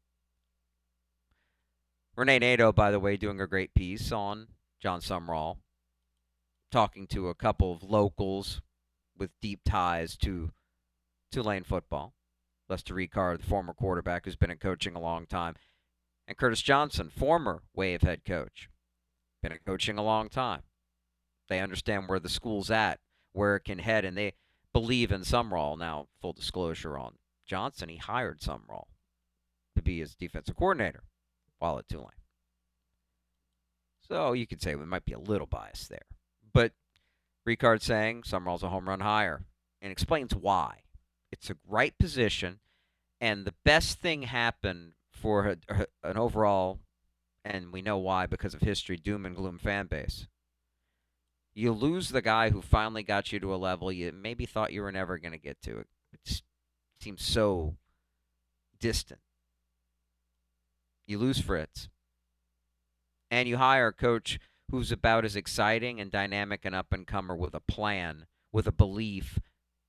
Renee 2.16 2.40
Nato, 2.40 2.72
by 2.72 2.92
the 2.92 3.00
way, 3.00 3.18
doing 3.18 3.42
a 3.42 3.48
great 3.48 3.74
piece 3.74 4.12
on 4.12 4.48
Jon 4.80 5.02
Sumrall, 5.02 5.58
talking 6.76 7.08
to 7.08 7.30
a 7.30 7.34
couple 7.34 7.72
of 7.72 7.84
locals 7.84 8.62
with 9.18 9.30
deep 9.42 9.62
ties 9.66 10.18
to 10.18 10.52
Tulane 11.32 11.64
football. 11.64 12.14
Lester 12.68 12.94
Ricard, 12.94 13.38
the 13.40 13.46
former 13.46 13.74
quarterback 13.74 14.26
who's 14.26 14.36
been 14.36 14.52
in 14.52 14.58
coaching 14.58 14.94
a 14.94 15.00
long 15.00 15.26
time, 15.26 15.56
and 16.28 16.36
Curtis 16.36 16.62
Johnson, 16.62 17.10
former 17.10 17.64
Wave 17.74 18.02
head 18.02 18.26
coach, 18.26 18.68
been 19.42 19.54
in 19.54 19.60
coaching 19.66 19.98
a 19.98 20.04
long 20.04 20.28
time. 20.28 20.64
They 21.48 21.62
understand 21.62 22.10
where 22.10 22.20
the 22.20 22.28
school's 22.28 22.70
at, 22.70 23.00
where 23.32 23.56
it 23.56 23.64
can 23.64 23.80
head, 23.80 24.04
and 24.04 24.18
they 24.18 24.34
believe 24.74 25.14
in 25.14 25.22
Sumrall. 25.22 25.78
Now, 25.78 26.08
full 26.20 26.34
disclosure 26.34 26.98
on 26.98 27.14
Johnson, 27.48 27.88
he 27.88 27.96
hired 27.96 28.42
Sumrall 28.42 28.88
to 29.78 29.82
be 29.82 30.00
his 30.00 30.14
defensive 30.14 30.58
coordinator 30.58 31.04
while 31.58 31.80
at 31.80 31.88
Tulane. 31.88 32.10
So 34.10 34.34
you 34.34 34.46
could 34.46 34.62
say 34.62 34.76
we 34.76 34.84
might 34.84 35.06
be 35.06 35.14
a 35.14 35.20
little 35.20 35.48
biased 35.48 35.88
there. 35.88 36.02
But 36.56 36.72
Ricard 37.46 37.82
saying 37.84 38.24
Sumrall's 38.24 38.64
a 38.64 38.70
home 38.70 38.88
run 38.88 39.02
higher 39.02 39.44
and 39.82 39.92
explains 39.92 40.34
why. 40.34 40.84
It's 41.30 41.50
a 41.50 41.58
right 41.68 41.96
position, 42.00 42.62
and 43.20 43.44
the 43.44 43.54
best 43.66 44.00
thing 44.00 44.22
happened 44.22 44.94
for 45.12 45.48
a, 45.48 45.58
a, 45.68 45.86
an 46.10 46.18
overall, 46.18 46.80
and 47.44 47.74
we 47.74 47.82
know 47.82 47.98
why 47.98 48.26
because 48.26 48.54
of 48.54 48.62
history, 48.62 48.96
doom 48.96 49.26
and 49.26 49.36
gloom 49.36 49.58
fan 49.58 49.88
base. 49.88 50.28
You 51.54 51.74
lose 51.74 52.10
the 52.10 52.22
guy 52.22 52.52
who 52.52 52.62
finally 52.62 53.04
got 53.04 53.34
you 53.34 53.40
to 53.42 53.54
a 53.54 53.58
level 53.58 53.92
you 53.92 54.14
maybe 54.14 54.46
thought 54.46 54.72
you 54.72 54.82
were 54.82 54.92
never 54.94 55.18
going 55.18 55.34
to 55.34 55.38
get 55.38 55.62
to. 55.64 55.80
It, 55.80 55.88
it 56.14 56.42
seems 57.02 57.22
so 57.22 57.76
distant. 58.80 59.20
You 61.06 61.18
lose 61.18 61.42
Fritz, 61.42 61.90
and 63.30 63.50
you 63.50 63.58
hire 63.58 63.88
a 63.88 63.94
coach 63.94 64.40
who's 64.70 64.92
about 64.92 65.26
as 65.26 65.36
exciting 65.36 66.00
and 66.00 66.12
dynamic 66.12 66.66
and 66.66 66.76
up 66.76 66.92
and 66.92 67.08
comer 67.08 67.36
with 67.36 67.54
a 67.54 67.60
plan, 67.60 68.26
with 68.52 68.68
a 68.68 68.72
belief 68.72 69.40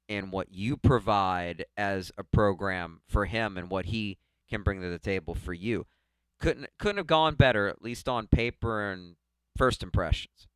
in 0.08 0.30
what 0.30 0.52
you 0.52 0.76
provide 0.76 1.64
as 1.76 2.12
a 2.16 2.22
program 2.22 3.00
for 3.08 3.26
him 3.26 3.56
and 3.56 3.70
what 3.70 3.86
he 3.86 4.18
can 4.48 4.62
bring 4.62 4.80
to 4.80 4.88
the 4.88 4.98
table 4.98 5.34
for 5.34 5.52
you. 5.52 5.86
Couldn't 6.38 6.68
couldn't 6.78 6.98
have 6.98 7.06
gone 7.06 7.34
better, 7.34 7.66
at 7.66 7.82
least 7.82 8.08
on 8.08 8.26
paper 8.26 8.90
and 8.90 9.16
first 9.56 9.82
impressions. 9.82 10.46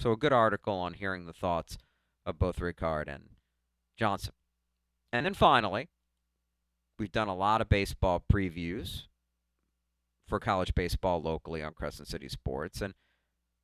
So 0.00 0.12
a 0.12 0.16
good 0.16 0.32
article 0.32 0.74
on 0.74 0.94
hearing 0.94 1.26
the 1.26 1.32
thoughts 1.32 1.76
of 2.24 2.38
both 2.38 2.60
Ricard 2.60 3.08
and 3.08 3.30
Johnson. 3.98 4.32
And 5.12 5.26
then 5.26 5.34
finally, 5.34 5.88
we've 6.98 7.12
done 7.12 7.28
a 7.28 7.34
lot 7.34 7.60
of 7.60 7.68
baseball 7.68 8.22
previews 8.32 9.08
for 10.30 10.40
college 10.40 10.74
baseball 10.74 11.20
locally 11.20 11.62
on 11.62 11.74
Crescent 11.74 12.08
City 12.08 12.28
Sports. 12.28 12.80
And 12.80 12.94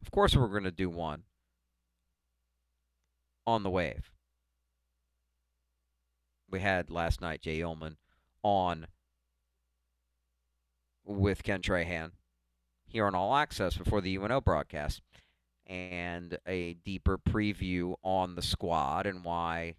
of 0.05 0.11
course, 0.11 0.37
we're 0.37 0.49
going 0.49 0.65
to 0.65 0.71
do 0.71 0.91
one 0.91 1.23
on 3.47 3.63
the 3.63 3.71
wave. 3.71 4.11
We 6.51 6.61
had 6.61 6.91
last 6.91 7.21
night 7.21 7.41
Jay 7.41 7.61
Uhlman 7.61 7.97
on 8.43 8.89
with 11.05 11.43
Ken 11.43 11.63
Trahan 11.63 12.11
here 12.87 13.07
on 13.07 13.15
All 13.15 13.35
Access 13.35 13.77
before 13.77 14.01
the 14.01 14.17
UNO 14.17 14.41
broadcast 14.41 15.01
and 15.67 16.39
a 16.47 16.75
deeper 16.75 17.19
preview 17.19 17.95
on 18.03 18.35
the 18.35 18.43
squad 18.43 19.07
and 19.07 19.25
why 19.25 19.75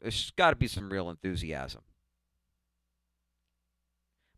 there's 0.00 0.30
got 0.36 0.50
to 0.50 0.56
be 0.56 0.68
some 0.68 0.90
real 0.90 1.10
enthusiasm. 1.10 1.82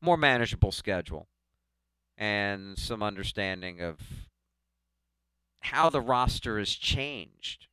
More 0.01 0.17
manageable 0.17 0.73
schedule 0.73 1.29
and 2.17 2.79
some 2.79 3.03
understanding 3.03 3.81
of 3.81 3.99
how 5.61 5.91
the 5.91 6.01
roster 6.01 6.59
has 6.59 6.71
changed. 6.71 7.67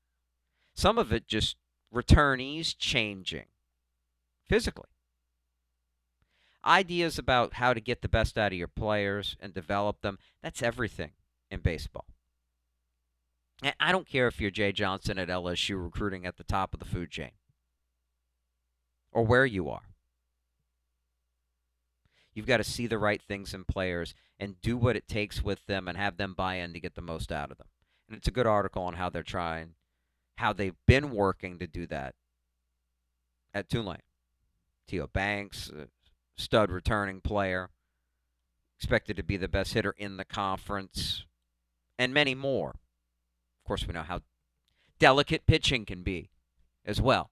Some 0.74 0.98
of 0.98 1.12
it 1.12 1.28
just 1.28 1.58
returnees 1.94 2.76
changing 2.78 3.46
physically. 4.48 4.90
Ideas 6.66 7.18
about 7.18 7.54
how 7.54 7.74
to 7.74 7.80
get 7.80 8.02
the 8.02 8.10
best 8.10 8.38
out 8.38 8.52
of 8.52 8.58
your 8.58 8.68
players 8.68 9.38
and 9.40 9.54
develop 9.54 10.02
them, 10.02 10.18
that's 10.42 10.62
everything 10.62 11.12
in 11.50 11.62
baseball. 11.62 12.06
I 13.80 13.92
don't 13.92 14.08
care 14.08 14.28
if 14.28 14.40
you're 14.40 14.52
Jay 14.52 14.72
Johnson 14.72 15.18
at 15.18 15.30
LSU 15.30 15.82
recruiting 15.82 16.26
at 16.26 16.38
the 16.38 16.44
top 16.44 16.74
of 16.74 16.80
the 16.80 16.86
food 16.86 17.10
chain 17.10 17.32
or 19.12 19.24
where 19.24 19.46
you 19.46 19.70
are. 19.70 19.90
You've 22.38 22.46
got 22.46 22.58
to 22.58 22.64
see 22.64 22.86
the 22.86 23.00
right 23.00 23.20
things 23.20 23.56
in 23.56 23.64
players 23.64 24.14
and 24.40 24.62
do 24.62 24.78
what 24.78 24.96
it 24.96 25.08
takes 25.08 25.44
with 25.44 25.66
them 25.66 25.88
and 25.88 25.98
have 25.98 26.18
them 26.18 26.36
buy 26.36 26.58
in 26.58 26.72
to 26.74 26.80
get 26.80 26.94
the 26.94 27.02
most 27.02 27.32
out 27.32 27.50
of 27.50 27.58
them. 27.58 27.66
And 28.08 28.16
it's 28.16 28.28
a 28.28 28.32
good 28.32 28.46
article 28.46 28.84
on 28.84 28.94
how 28.94 29.10
they're 29.10 29.24
trying, 29.24 29.74
how 30.36 30.54
they've 30.54 30.76
been 30.86 31.10
working 31.10 31.58
to 31.58 31.66
do 31.66 31.88
that 31.88 32.14
at 33.56 33.70
Tulane. 33.70 34.04
Teo 34.88 35.08
Banks, 35.08 35.72
stud 36.36 36.70
returning 36.70 37.22
player, 37.22 37.72
expected 38.78 39.18
to 39.18 39.24
be 39.24 39.38
the 39.38 39.48
best 39.48 39.74
hitter 39.74 39.96
in 39.98 40.18
the 40.18 40.24
conference, 40.24 41.26
and 41.98 42.14
many 42.14 42.36
more. 42.36 42.70
Of 42.70 43.68
course, 43.68 43.88
we 43.88 43.96
know 43.96 44.04
how 44.04 44.22
delicate 45.00 45.48
pitching 45.48 45.86
can 45.86 46.04
be 46.04 46.30
as 46.86 47.02
well. 47.02 47.32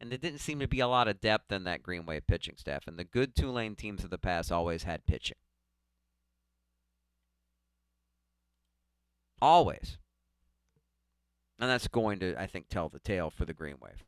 And 0.00 0.10
there 0.10 0.18
didn't 0.18 0.40
seem 0.40 0.60
to 0.60 0.68
be 0.68 0.80
a 0.80 0.88
lot 0.88 1.08
of 1.08 1.20
depth 1.20 1.50
in 1.50 1.64
that 1.64 1.82
Green 1.82 2.04
Wave 2.04 2.26
pitching 2.26 2.56
staff. 2.56 2.86
And 2.86 2.98
the 2.98 3.04
good 3.04 3.34
Tulane 3.34 3.74
teams 3.74 4.04
of 4.04 4.10
the 4.10 4.18
past 4.18 4.52
always 4.52 4.82
had 4.82 5.06
pitching. 5.06 5.38
Always. 9.40 9.98
And 11.58 11.70
that's 11.70 11.88
going 11.88 12.18
to, 12.18 12.38
I 12.38 12.46
think, 12.46 12.68
tell 12.68 12.88
the 12.88 12.98
tale 12.98 13.30
for 13.30 13.46
the 13.46 13.54
Green 13.54 13.76
Wave. 13.80 14.04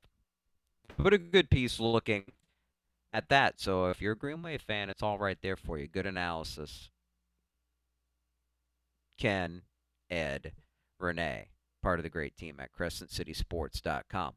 But 0.99 1.15
a 1.15 1.19
good 1.19 1.49
piece 1.49 1.81
looking 1.81 2.25
at 3.13 3.29
that. 3.31 3.61
So 3.61 3.87
if 3.87 4.03
you're 4.03 4.13
a 4.13 4.19
Green 4.19 4.43
Wave 4.43 4.63
fan, 4.63 4.91
it's 4.91 5.03
all 5.03 5.19
right 5.19 5.39
there 5.41 5.57
for 5.57 5.79
you. 5.79 5.87
Good 5.87 6.07
analysis. 6.07 6.91
Ken, 9.17 9.63
Ed, 10.11 10.53
Renee, 10.99 11.49
part 11.83 11.99
of 11.99 12.03
the 12.03 12.11
great 12.11 12.37
team 12.37 12.61
at 12.61 12.73
CrescentCitySports.com. 12.73 14.35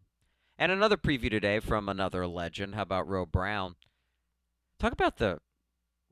And 0.62 0.72
another 0.72 0.95
preview 0.95 1.32
today 1.32 1.59
from 1.59 1.89
another 1.89 2.28
legend. 2.28 2.76
How 2.76 2.84
about 2.84 3.07
Ro 3.07 3.26
Brown? 3.26 3.78
Talk 4.78 4.93
about 4.93 5.18
the 5.18 5.39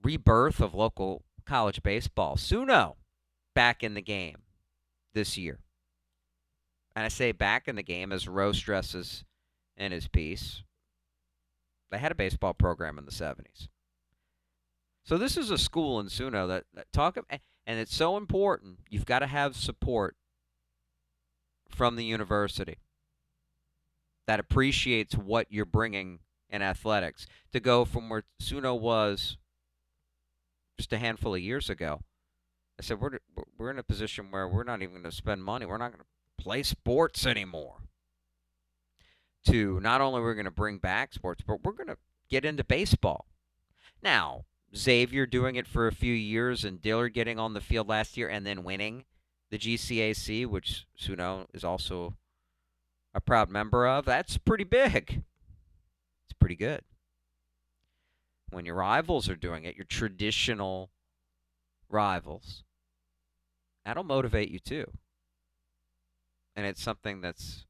rebirth 0.01 0.59
of 0.59 0.73
local 0.73 1.23
college 1.45 1.83
baseball. 1.83 2.35
SUNO 2.35 2.95
back 3.53 3.83
in 3.83 3.93
the 3.93 4.01
game 4.01 4.37
this 5.13 5.37
year. 5.37 5.59
And 6.95 7.05
I 7.05 7.09
say 7.09 7.31
back 7.31 7.67
in 7.67 7.75
the 7.75 7.83
game 7.83 8.11
as 8.11 8.27
Roe 8.27 8.51
stresses 8.51 9.23
in 9.77 9.91
his 9.91 10.07
piece. 10.07 10.63
They 11.91 11.99
had 11.99 12.11
a 12.11 12.15
baseball 12.15 12.55
program 12.55 12.97
in 12.97 13.05
the 13.05 13.11
70s. 13.11 13.67
So 15.05 15.19
this 15.19 15.37
is 15.37 15.51
a 15.51 15.59
school 15.59 15.99
in 15.99 16.07
SUNO 16.07 16.47
that, 16.47 16.63
that 16.73 16.91
talk 16.91 17.19
and 17.29 17.79
it's 17.79 17.95
so 17.95 18.17
important. 18.17 18.79
You've 18.89 19.05
got 19.05 19.19
to 19.19 19.27
have 19.27 19.55
support 19.55 20.15
from 21.69 21.97
the 21.97 22.03
university 22.03 22.77
that 24.29 24.39
appreciates 24.39 25.15
what 25.15 25.47
you're 25.49 25.65
bringing 25.65 26.19
in 26.51 26.61
athletics 26.61 27.25
to 27.51 27.59
go 27.59 27.83
from 27.83 28.09
where 28.09 28.21
SUNO 28.39 28.75
was 28.79 29.37
just 30.77 30.93
a 30.93 30.99
handful 30.99 31.33
of 31.33 31.41
years 31.41 31.67
ago. 31.67 32.01
I 32.79 32.83
said 32.83 33.01
we're 33.01 33.17
we're 33.57 33.71
in 33.71 33.79
a 33.79 33.83
position 33.83 34.29
where 34.29 34.47
we're 34.47 34.63
not 34.63 34.83
even 34.83 35.01
going 35.01 35.03
to 35.05 35.11
spend 35.11 35.43
money. 35.43 35.65
We're 35.65 35.79
not 35.79 35.93
going 35.93 36.03
to 36.03 36.43
play 36.43 36.61
sports 36.61 37.25
anymore. 37.25 37.77
To 39.47 39.79
not 39.79 39.99
only 39.99 40.21
we're 40.21 40.35
going 40.35 40.45
to 40.45 40.51
bring 40.51 40.77
back 40.77 41.11
sports, 41.11 41.41
but 41.41 41.63
we're 41.63 41.71
going 41.71 41.87
to 41.87 41.97
get 42.29 42.45
into 42.45 42.63
baseball. 42.63 43.25
Now, 44.03 44.45
Xavier 44.75 45.25
doing 45.25 45.55
it 45.55 45.65
for 45.65 45.87
a 45.87 45.91
few 45.91 46.13
years 46.13 46.63
and 46.63 46.79
Dillard 46.79 47.15
getting 47.15 47.39
on 47.39 47.55
the 47.55 47.61
field 47.61 47.89
last 47.89 48.15
year 48.15 48.29
and 48.29 48.45
then 48.45 48.63
winning 48.63 49.05
the 49.49 49.57
GCAC, 49.57 50.45
which 50.45 50.85
SUNO 50.99 51.47
is 51.51 51.63
also 51.63 52.13
a 53.13 53.21
proud 53.21 53.49
member 53.49 53.87
of, 53.87 54.05
that's 54.05 54.37
pretty 54.37 54.63
big. 54.63 55.23
It's 56.25 56.37
pretty 56.39 56.55
good. 56.55 56.81
When 58.51 58.65
your 58.65 58.75
rivals 58.75 59.29
are 59.29 59.35
doing 59.35 59.63
it, 59.63 59.75
your 59.75 59.85
traditional 59.85 60.91
rivals, 61.89 62.63
that'll 63.85 64.03
motivate 64.03 64.49
you 64.49 64.59
too. 64.59 64.85
And 66.55 66.65
it's 66.65 66.81
something 66.81 67.21
that's 67.21 67.65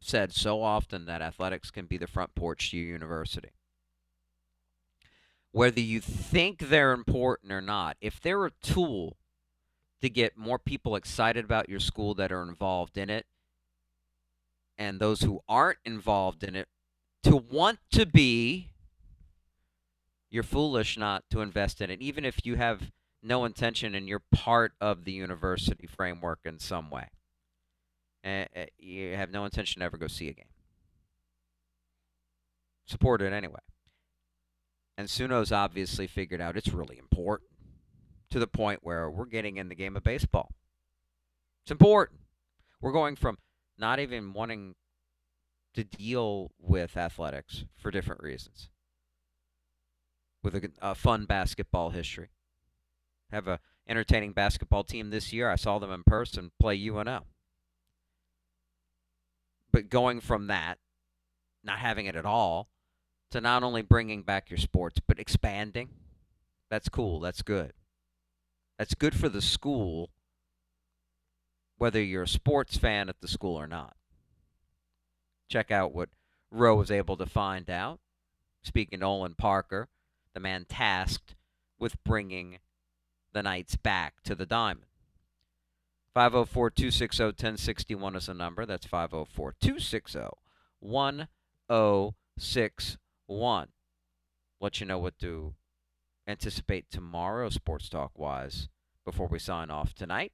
said 0.00 0.32
so 0.32 0.62
often 0.62 1.04
that 1.06 1.22
athletics 1.22 1.70
can 1.70 1.84
be 1.86 1.98
the 1.98 2.06
front 2.06 2.34
porch 2.34 2.70
to 2.70 2.78
your 2.78 2.88
university. 2.88 3.50
Whether 5.52 5.80
you 5.80 6.00
think 6.00 6.58
they're 6.58 6.92
important 6.92 7.52
or 7.52 7.60
not, 7.60 7.96
if 8.00 8.20
they're 8.20 8.46
a 8.46 8.52
tool 8.62 9.18
to 10.00 10.08
get 10.08 10.38
more 10.38 10.58
people 10.58 10.96
excited 10.96 11.44
about 11.44 11.68
your 11.68 11.80
school 11.80 12.14
that 12.14 12.32
are 12.32 12.42
involved 12.42 12.96
in 12.96 13.10
it 13.10 13.26
and 14.80 14.98
those 14.98 15.20
who 15.20 15.40
aren't 15.48 15.78
involved 15.84 16.42
in 16.42 16.56
it 16.56 16.66
to 17.22 17.36
want 17.36 17.78
to 17.92 18.04
be 18.04 18.72
you're 20.30 20.42
foolish 20.42 20.98
not 20.98 21.22
to 21.30 21.40
invest 21.40 21.80
in 21.80 21.90
it 21.90 22.00
even 22.00 22.24
if 22.24 22.44
you 22.44 22.56
have 22.56 22.90
no 23.22 23.44
intention 23.44 23.94
and 23.94 24.08
you're 24.08 24.22
part 24.32 24.72
of 24.80 25.04
the 25.04 25.12
university 25.12 25.86
framework 25.86 26.40
in 26.44 26.58
some 26.58 26.90
way 26.90 27.08
and 28.24 28.48
you 28.78 29.14
have 29.14 29.30
no 29.30 29.44
intention 29.44 29.80
to 29.80 29.86
ever 29.86 29.96
go 29.96 30.08
see 30.08 30.28
a 30.28 30.32
game 30.32 30.46
support 32.86 33.22
it 33.22 33.32
anyway 33.32 33.60
and 34.96 35.08
SUNO's 35.08 35.52
obviously 35.52 36.06
figured 36.06 36.40
out 36.40 36.56
it's 36.56 36.74
really 36.74 36.98
important 36.98 37.50
to 38.30 38.38
the 38.38 38.46
point 38.46 38.80
where 38.82 39.10
we're 39.10 39.24
getting 39.24 39.56
in 39.56 39.68
the 39.68 39.74
game 39.74 39.96
of 39.96 40.04
baseball. 40.04 40.50
It's 41.64 41.70
important. 41.70 42.20
We're 42.80 42.92
going 42.92 43.16
from 43.16 43.38
not 43.80 43.98
even 43.98 44.32
wanting 44.32 44.74
to 45.74 45.84
deal 45.84 46.52
with 46.58 46.96
athletics 46.96 47.64
for 47.76 47.90
different 47.90 48.22
reasons. 48.22 48.68
With 50.42 50.54
a, 50.54 50.70
a 50.80 50.94
fun 50.94 51.24
basketball 51.24 51.90
history. 51.90 52.28
Have 53.32 53.48
a 53.48 53.60
entertaining 53.88 54.32
basketball 54.32 54.84
team 54.84 55.10
this 55.10 55.32
year. 55.32 55.50
I 55.50 55.56
saw 55.56 55.78
them 55.78 55.92
in 55.92 56.02
person 56.04 56.52
play 56.60 56.76
UNO. 56.76 57.24
But 59.72 59.88
going 59.88 60.20
from 60.20 60.48
that, 60.48 60.78
not 61.62 61.78
having 61.78 62.06
it 62.06 62.16
at 62.16 62.26
all, 62.26 62.68
to 63.30 63.40
not 63.40 63.62
only 63.62 63.82
bringing 63.82 64.22
back 64.22 64.50
your 64.50 64.58
sports, 64.58 65.00
but 65.06 65.18
expanding, 65.18 65.90
that's 66.68 66.88
cool. 66.88 67.20
That's 67.20 67.42
good. 67.42 67.72
That's 68.78 68.94
good 68.94 69.14
for 69.14 69.28
the 69.28 69.42
school, 69.42 70.10
whether 71.80 72.00
you're 72.02 72.24
a 72.24 72.28
sports 72.28 72.76
fan 72.76 73.08
at 73.08 73.22
the 73.22 73.26
school 73.26 73.58
or 73.58 73.66
not. 73.66 73.96
Check 75.48 75.70
out 75.70 75.94
what 75.94 76.10
Ro 76.50 76.76
was 76.76 76.90
able 76.90 77.16
to 77.16 77.24
find 77.24 77.70
out. 77.70 78.00
Speaking 78.62 79.00
to 79.00 79.06
Olin 79.06 79.34
Parker, 79.34 79.88
the 80.34 80.40
man 80.40 80.66
tasked 80.68 81.34
with 81.78 81.96
bringing 82.04 82.58
the 83.32 83.42
Knights 83.42 83.76
back 83.76 84.16
to 84.24 84.34
the 84.34 84.44
Diamond. 84.44 84.84
504 86.12 86.68
260 86.68 87.24
1061 87.24 88.14
is 88.14 88.26
the 88.26 88.34
number. 88.34 88.66
That's 88.66 88.86
504 88.86 89.54
260 89.58 90.18
1061. 90.80 93.68
Let 94.60 94.80
you 94.80 94.86
know 94.86 94.98
what 94.98 95.18
to 95.20 95.54
anticipate 96.28 96.90
tomorrow, 96.90 97.48
sports 97.48 97.88
talk 97.88 98.18
wise, 98.18 98.68
before 99.06 99.28
we 99.28 99.38
sign 99.38 99.70
off 99.70 99.94
tonight. 99.94 100.32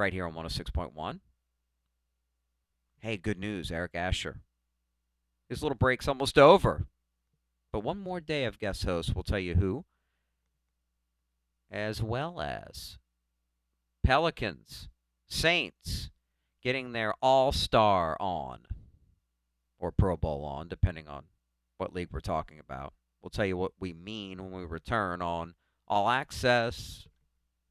Right 0.00 0.14
here 0.14 0.24
on 0.24 0.32
106.1. 0.32 1.20
Hey, 3.00 3.18
good 3.18 3.38
news, 3.38 3.70
Eric 3.70 3.90
Asher. 3.94 4.40
His 5.50 5.62
little 5.62 5.76
break's 5.76 6.08
almost 6.08 6.38
over. 6.38 6.86
But 7.70 7.80
one 7.80 7.98
more 7.98 8.18
day 8.18 8.44
of 8.44 8.58
guest 8.58 8.82
hosts, 8.86 9.14
we'll 9.14 9.24
tell 9.24 9.38
you 9.38 9.56
who, 9.56 9.84
as 11.70 12.02
well 12.02 12.40
as 12.40 12.96
Pelicans, 14.02 14.88
Saints, 15.28 16.08
getting 16.62 16.92
their 16.92 17.12
all 17.20 17.52
star 17.52 18.16
on, 18.18 18.60
or 19.78 19.92
Pro 19.92 20.16
Bowl 20.16 20.46
on, 20.46 20.66
depending 20.66 21.08
on 21.08 21.24
what 21.76 21.92
league 21.92 22.08
we're 22.10 22.20
talking 22.20 22.58
about. 22.58 22.94
We'll 23.20 23.28
tell 23.28 23.44
you 23.44 23.58
what 23.58 23.72
we 23.78 23.92
mean 23.92 24.42
when 24.42 24.52
we 24.52 24.64
return 24.64 25.20
on 25.20 25.56
All 25.86 26.08
Access. 26.08 27.06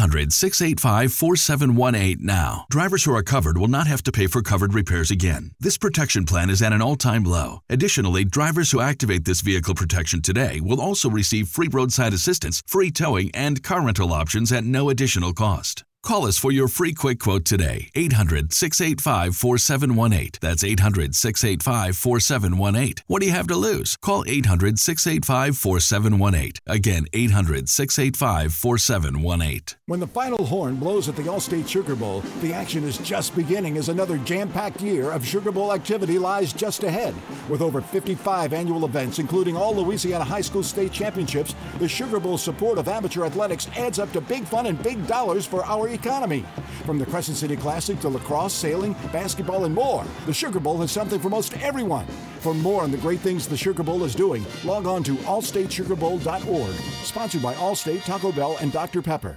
800 0.00 0.32
685 0.32 1.12
4718 1.12 2.24
now. 2.24 2.64
Drivers 2.70 3.04
who 3.04 3.14
are 3.14 3.22
covered 3.22 3.58
will 3.58 3.68
not 3.68 3.86
have 3.86 4.02
to 4.04 4.10
pay 4.10 4.26
for 4.26 4.40
covered 4.40 4.72
repairs 4.72 5.10
again. 5.10 5.50
This 5.60 5.76
protection 5.76 6.24
plan 6.24 6.48
is 6.48 6.62
at 6.62 6.72
an 6.72 6.80
all 6.80 6.96
time 6.96 7.22
low. 7.24 7.60
Additionally, 7.68 8.24
drivers 8.24 8.70
who 8.70 8.80
activate 8.80 9.26
this 9.26 9.42
vehicle 9.42 9.74
protection 9.74 10.22
today 10.22 10.58
will 10.58 10.80
also 10.80 11.10
receive 11.10 11.48
free 11.48 11.68
roadside 11.70 12.14
assistance, 12.14 12.62
free 12.66 12.90
towing, 12.90 13.30
and 13.34 13.62
car 13.62 13.84
rental 13.84 14.14
options 14.14 14.50
at 14.52 14.64
no 14.64 14.88
additional 14.88 15.34
cost. 15.34 15.84
Call 16.02 16.26
us 16.26 16.38
for 16.38 16.50
your 16.50 16.66
free 16.66 16.94
quick 16.94 17.18
quote 17.20 17.44
today. 17.44 17.90
800 17.94 18.52
685 18.54 19.36
4718. 19.36 20.30
That's 20.40 20.64
800 20.64 21.14
685 21.14 21.96
4718. 21.96 22.94
What 23.06 23.20
do 23.20 23.26
you 23.26 23.32
have 23.32 23.46
to 23.48 23.54
lose? 23.54 23.96
Call 23.98 24.24
800 24.26 24.78
685 24.78 25.56
4718. 25.56 26.52
Again, 26.66 27.06
800 27.12 27.68
685 27.68 28.52
4718. 28.54 29.76
When 29.86 30.00
the 30.00 30.06
final 30.06 30.44
horn 30.44 30.76
blows 30.76 31.08
at 31.08 31.16
the 31.16 31.24
Allstate 31.24 31.68
Sugar 31.68 31.94
Bowl, 31.94 32.22
the 32.40 32.54
action 32.54 32.82
is 32.82 32.96
just 32.98 33.36
beginning 33.36 33.76
as 33.76 33.90
another 33.90 34.16
jam 34.18 34.50
packed 34.50 34.80
year 34.80 35.10
of 35.10 35.24
Sugar 35.24 35.52
Bowl 35.52 35.72
activity 35.72 36.18
lies 36.18 36.52
just 36.52 36.82
ahead. 36.82 37.14
With 37.48 37.60
over 37.60 37.82
55 37.82 38.54
annual 38.54 38.86
events, 38.86 39.18
including 39.18 39.56
all 39.56 39.76
Louisiana 39.76 40.24
High 40.24 40.40
School 40.40 40.62
State 40.62 40.92
Championships, 40.92 41.54
the 41.78 41.88
Sugar 41.88 42.18
Bowl 42.18 42.38
support 42.38 42.78
of 42.78 42.88
amateur 42.88 43.24
athletics 43.26 43.68
adds 43.76 43.98
up 43.98 44.10
to 44.12 44.20
big 44.22 44.44
fun 44.44 44.66
and 44.66 44.82
big 44.82 45.06
dollars 45.06 45.44
for 45.44 45.62
our 45.66 45.89
economy. 45.92 46.44
From 46.84 46.98
the 46.98 47.06
Crescent 47.06 47.36
City 47.36 47.56
Classic 47.56 47.98
to 48.00 48.08
lacrosse, 48.08 48.54
sailing, 48.54 48.94
basketball, 49.12 49.64
and 49.64 49.74
more, 49.74 50.04
the 50.26 50.32
Sugar 50.32 50.60
Bowl 50.60 50.78
has 50.78 50.90
something 50.90 51.20
for 51.20 51.28
most 51.28 51.56
everyone. 51.58 52.06
For 52.40 52.54
more 52.54 52.82
on 52.82 52.90
the 52.90 52.98
great 52.98 53.20
things 53.20 53.46
the 53.46 53.56
Sugar 53.56 53.82
Bowl 53.82 54.04
is 54.04 54.14
doing, 54.14 54.44
log 54.64 54.86
on 54.86 55.02
to 55.04 55.14
allstatesugarbowl.org. 55.16 56.74
Sponsored 57.04 57.42
by 57.42 57.54
Allstate, 57.54 58.04
Taco 58.04 58.32
Bell, 58.32 58.56
and 58.60 58.72
Dr. 58.72 59.02
Pepper. 59.02 59.36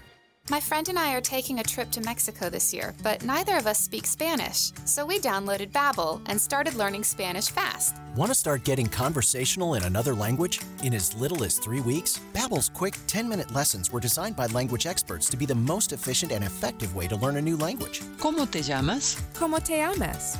My 0.50 0.60
friend 0.60 0.90
and 0.90 1.00
I 1.00 1.16
are 1.16 1.22
taking 1.22 1.60
a 1.60 1.64
trip 1.64 1.90
to 1.92 2.02
Mexico 2.02 2.50
this 2.50 2.74
year, 2.74 2.94
but 3.02 3.24
neither 3.24 3.56
of 3.56 3.66
us 3.66 3.80
speak 3.80 4.06
Spanish. 4.06 4.74
So 4.84 5.06
we 5.06 5.18
downloaded 5.20 5.72
Babbel 5.72 6.20
and 6.26 6.40
started 6.40 6.74
learning 6.74 7.06
Spanish 7.06 7.50
fast. 7.50 7.96
Want 8.18 8.30
to 8.30 8.36
start 8.36 8.66
getting 8.66 8.88
conversational 8.88 9.76
in 9.76 9.84
another 9.84 10.14
language 10.14 10.60
in 10.84 10.94
as 10.94 11.16
little 11.16 11.46
as 11.46 11.60
3 11.60 11.80
weeks? 11.80 12.20
Babbel's 12.34 12.68
quick 12.68 12.96
10-minute 13.08 13.54
lessons 13.54 13.90
were 13.90 14.02
designed 14.02 14.36
by 14.36 14.48
language 14.48 14.86
experts 14.86 15.30
to 15.30 15.38
be 15.38 15.46
the 15.46 15.56
most 15.56 15.94
efficient 15.94 16.34
and 16.34 16.44
effective 16.44 16.94
way 16.94 17.08
to 17.08 17.16
learn 17.16 17.38
a 17.38 17.42
new 17.42 17.56
language. 17.56 18.02
¿Cómo 18.18 18.46
te 18.52 18.62
llamas? 18.62 19.16
¿Cómo 19.34 19.64
te 19.64 19.78
llamas? 19.78 20.38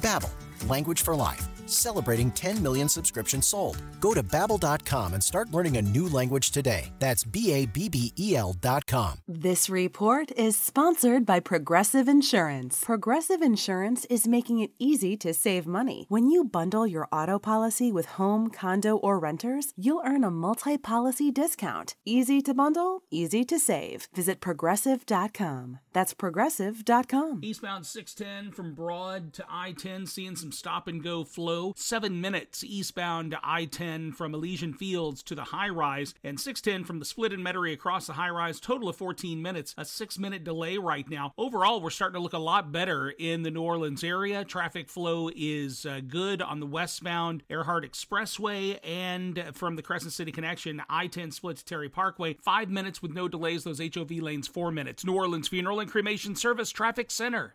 Babbel, 0.00 0.30
language 0.68 1.02
for 1.02 1.14
life. 1.14 1.53
Celebrating 1.66 2.30
10 2.32 2.62
million 2.62 2.88
subscriptions 2.88 3.46
sold. 3.46 3.76
Go 4.00 4.14
to 4.14 4.22
babbel.com 4.22 5.14
and 5.14 5.22
start 5.22 5.50
learning 5.50 5.76
a 5.76 5.82
new 5.82 6.08
language 6.08 6.50
today. 6.50 6.92
That's 6.98 7.24
B 7.24 7.52
A 7.52 7.66
B 7.66 7.88
B 7.88 8.12
E 8.18 8.36
L.com. 8.36 9.18
This 9.26 9.68
report 9.68 10.30
is 10.32 10.58
sponsored 10.58 11.24
by 11.24 11.40
Progressive 11.40 12.08
Insurance. 12.08 12.82
Progressive 12.84 13.42
Insurance 13.42 14.04
is 14.06 14.26
making 14.26 14.58
it 14.60 14.70
easy 14.78 15.16
to 15.18 15.32
save 15.32 15.66
money. 15.66 16.06
When 16.08 16.28
you 16.28 16.44
bundle 16.44 16.86
your 16.86 17.08
auto 17.12 17.38
policy 17.38 17.90
with 17.92 18.06
home, 18.18 18.50
condo, 18.50 18.96
or 18.96 19.18
renters, 19.18 19.72
you'll 19.76 20.02
earn 20.04 20.24
a 20.24 20.30
multi 20.30 20.78
policy 20.78 21.30
discount. 21.30 21.94
Easy 22.04 22.40
to 22.42 22.54
bundle, 22.54 23.02
easy 23.10 23.44
to 23.44 23.58
save. 23.58 24.08
Visit 24.14 24.40
progressive.com. 24.40 25.78
That's 25.94 26.12
progressive.com. 26.12 27.40
Eastbound 27.44 27.86
610 27.86 28.50
from 28.52 28.74
Broad 28.74 29.32
to 29.34 29.44
I 29.48 29.70
10, 29.70 30.06
seeing 30.06 30.34
some 30.34 30.50
stop 30.50 30.88
and 30.88 31.02
go 31.02 31.22
flow. 31.22 31.72
Seven 31.76 32.20
minutes 32.20 32.64
eastbound 32.64 33.30
to 33.30 33.38
I 33.44 33.66
10 33.66 34.10
from 34.10 34.34
Elysian 34.34 34.74
Fields 34.74 35.22
to 35.22 35.36
the 35.36 35.44
high 35.44 35.68
rise, 35.68 36.12
and 36.24 36.40
610 36.40 36.84
from 36.84 36.98
the 36.98 37.04
split 37.04 37.32
in 37.32 37.40
Metairie 37.42 37.72
across 37.72 38.08
the 38.08 38.14
high 38.14 38.28
rise. 38.28 38.58
Total 38.58 38.88
of 38.88 38.96
14 38.96 39.40
minutes, 39.40 39.72
a 39.78 39.84
six 39.84 40.18
minute 40.18 40.42
delay 40.42 40.78
right 40.78 41.08
now. 41.08 41.32
Overall, 41.38 41.80
we're 41.80 41.90
starting 41.90 42.14
to 42.14 42.22
look 42.22 42.32
a 42.32 42.38
lot 42.38 42.72
better 42.72 43.10
in 43.10 43.44
the 43.44 43.52
New 43.52 43.62
Orleans 43.62 44.02
area. 44.02 44.44
Traffic 44.44 44.88
flow 44.88 45.30
is 45.36 45.86
uh, 45.86 46.00
good 46.04 46.42
on 46.42 46.58
the 46.58 46.66
westbound 46.66 47.44
Earhart 47.48 47.88
Expressway 47.88 48.80
and 48.82 49.44
from 49.54 49.76
the 49.76 49.82
Crescent 49.82 50.12
City 50.12 50.32
connection, 50.32 50.82
I 50.90 51.06
10 51.06 51.30
split 51.30 51.58
to 51.58 51.64
Terry 51.64 51.88
Parkway. 51.88 52.36
Five 52.42 52.68
minutes 52.68 53.00
with 53.00 53.12
no 53.14 53.28
delays. 53.28 53.62
Those 53.62 53.80
HOV 53.80 54.10
lanes, 54.10 54.48
four 54.48 54.72
minutes. 54.72 55.04
New 55.04 55.14
Orleans 55.14 55.46
Funeral 55.46 55.83
and 55.84 55.90
Cremation 55.90 56.34
Service 56.34 56.70
Traffic 56.70 57.10
Center. 57.10 57.54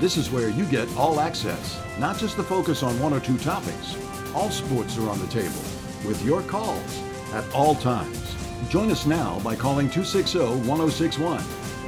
This 0.00 0.16
is 0.16 0.32
where 0.32 0.48
you 0.50 0.64
get 0.66 0.88
all 0.96 1.20
access, 1.20 1.80
not 1.98 2.18
just 2.18 2.36
the 2.36 2.42
focus 2.42 2.82
on 2.82 2.98
one 3.00 3.12
or 3.12 3.20
two 3.20 3.38
topics. 3.38 3.96
All 4.34 4.50
sports 4.50 4.98
are 4.98 5.08
on 5.08 5.20
the 5.20 5.28
table 5.28 5.62
with 6.04 6.20
your 6.24 6.42
calls 6.42 7.00
at 7.32 7.48
all 7.54 7.76
times. 7.76 8.34
Join 8.68 8.90
us 8.90 9.06
now 9.06 9.38
by 9.40 9.54
calling 9.54 9.88
260 9.88 10.40
1061. 10.68 11.40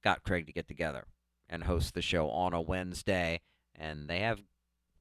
Scott 0.00 0.22
Craig 0.24 0.46
to 0.46 0.52
get 0.52 0.66
together 0.66 1.06
and 1.48 1.64
host 1.64 1.94
the 1.94 2.02
show 2.02 2.30
on 2.30 2.52
a 2.52 2.60
Wednesday. 2.60 3.40
And 3.74 4.08
they 4.08 4.20
have 4.20 4.40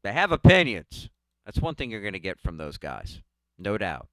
they 0.04 0.14
have 0.14 0.32
opinions. 0.32 1.10
That's 1.46 1.60
one 1.60 1.76
thing 1.76 1.92
you're 1.92 2.02
going 2.02 2.14
to 2.14 2.20
get 2.20 2.40
from 2.40 2.58
those 2.58 2.78
guys, 2.78 3.22
no 3.58 3.78
doubt. 3.78 4.08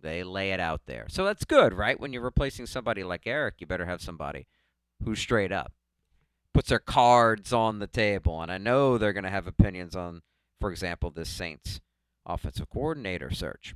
They 0.00 0.22
lay 0.22 0.52
it 0.52 0.60
out 0.60 0.82
there. 0.86 1.06
So 1.08 1.24
that's 1.24 1.44
good, 1.44 1.72
right? 1.72 1.98
When 1.98 2.12
you're 2.12 2.22
replacing 2.22 2.66
somebody 2.66 3.02
like 3.02 3.26
Eric, 3.26 3.54
you 3.58 3.66
better 3.66 3.86
have 3.86 4.02
somebody 4.02 4.46
who's 5.02 5.18
straight 5.18 5.52
up, 5.52 5.72
puts 6.52 6.68
their 6.68 6.78
cards 6.78 7.52
on 7.52 7.78
the 7.78 7.86
table. 7.86 8.40
And 8.40 8.52
I 8.52 8.58
know 8.58 8.98
they're 8.98 9.12
going 9.12 9.24
to 9.24 9.30
have 9.30 9.46
opinions 9.46 9.96
on, 9.96 10.22
for 10.60 10.70
example, 10.70 11.10
this 11.10 11.28
Saints 11.28 11.80
offensive 12.24 12.68
coordinator 12.68 13.30
search. 13.30 13.74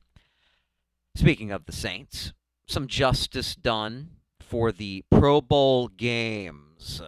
Speaking 1.14 1.50
of 1.50 1.66
the 1.66 1.72
Saints, 1.72 2.32
some 2.66 2.86
justice 2.86 3.54
done 3.54 4.10
for 4.40 4.72
the 4.72 5.04
Pro 5.10 5.40
Bowl 5.40 5.88
games, 5.88 7.02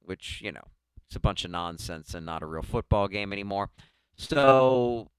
which, 0.00 0.40
you 0.42 0.52
know, 0.52 0.68
it's 1.12 1.16
a 1.18 1.20
bunch 1.20 1.44
of 1.44 1.50
nonsense 1.50 2.14
and 2.14 2.24
not 2.24 2.42
a 2.42 2.46
real 2.46 2.62
football 2.62 3.06
game 3.06 3.34
anymore. 3.34 3.68
So 4.16 5.10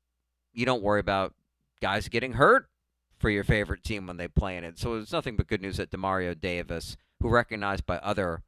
you 0.51 0.65
don't 0.65 0.81
worry 0.81 0.99
about 0.99 1.35
guys 1.83 2.07
getting 2.07 2.33
hurt 2.33 2.65
for 3.19 3.29
your 3.29 3.43
favorite 3.43 3.83
team 3.83 4.07
when 4.07 4.17
they 4.17 4.27
play 4.27 4.57
in 4.57 4.63
it. 4.63 4.79
So 4.79 4.95
it's 4.95 5.11
nothing 5.11 5.35
but 5.35 5.45
good 5.45 5.61
news 5.61 5.77
that 5.77 5.91
Demario 5.91 6.39
Davis, 6.39 6.97
who 7.21 7.29
recognized 7.29 7.85
by 7.85 7.97
other 7.97 8.41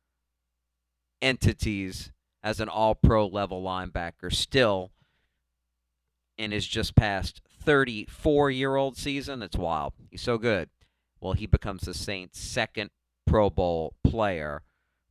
entities 1.21 2.11
as 2.41 2.59
an 2.59 2.67
all 2.67 2.95
pro 2.95 3.27
level 3.27 3.61
linebacker, 3.61 4.33
still 4.33 4.89
in 6.39 6.51
his 6.51 6.65
just 6.65 6.95
past 6.95 7.41
34 7.61 8.49
year 8.49 8.75
old 8.75 8.97
season. 8.97 9.39
That's 9.39 9.55
wild. 9.55 9.93
He's 10.09 10.23
so 10.23 10.39
good. 10.39 10.71
Well, 11.21 11.33
he 11.33 11.45
becomes 11.45 11.81
the 11.81 11.93
Saints' 11.93 12.39
second 12.39 12.89
Pro 13.27 13.51
Bowl 13.51 13.93
player 14.03 14.63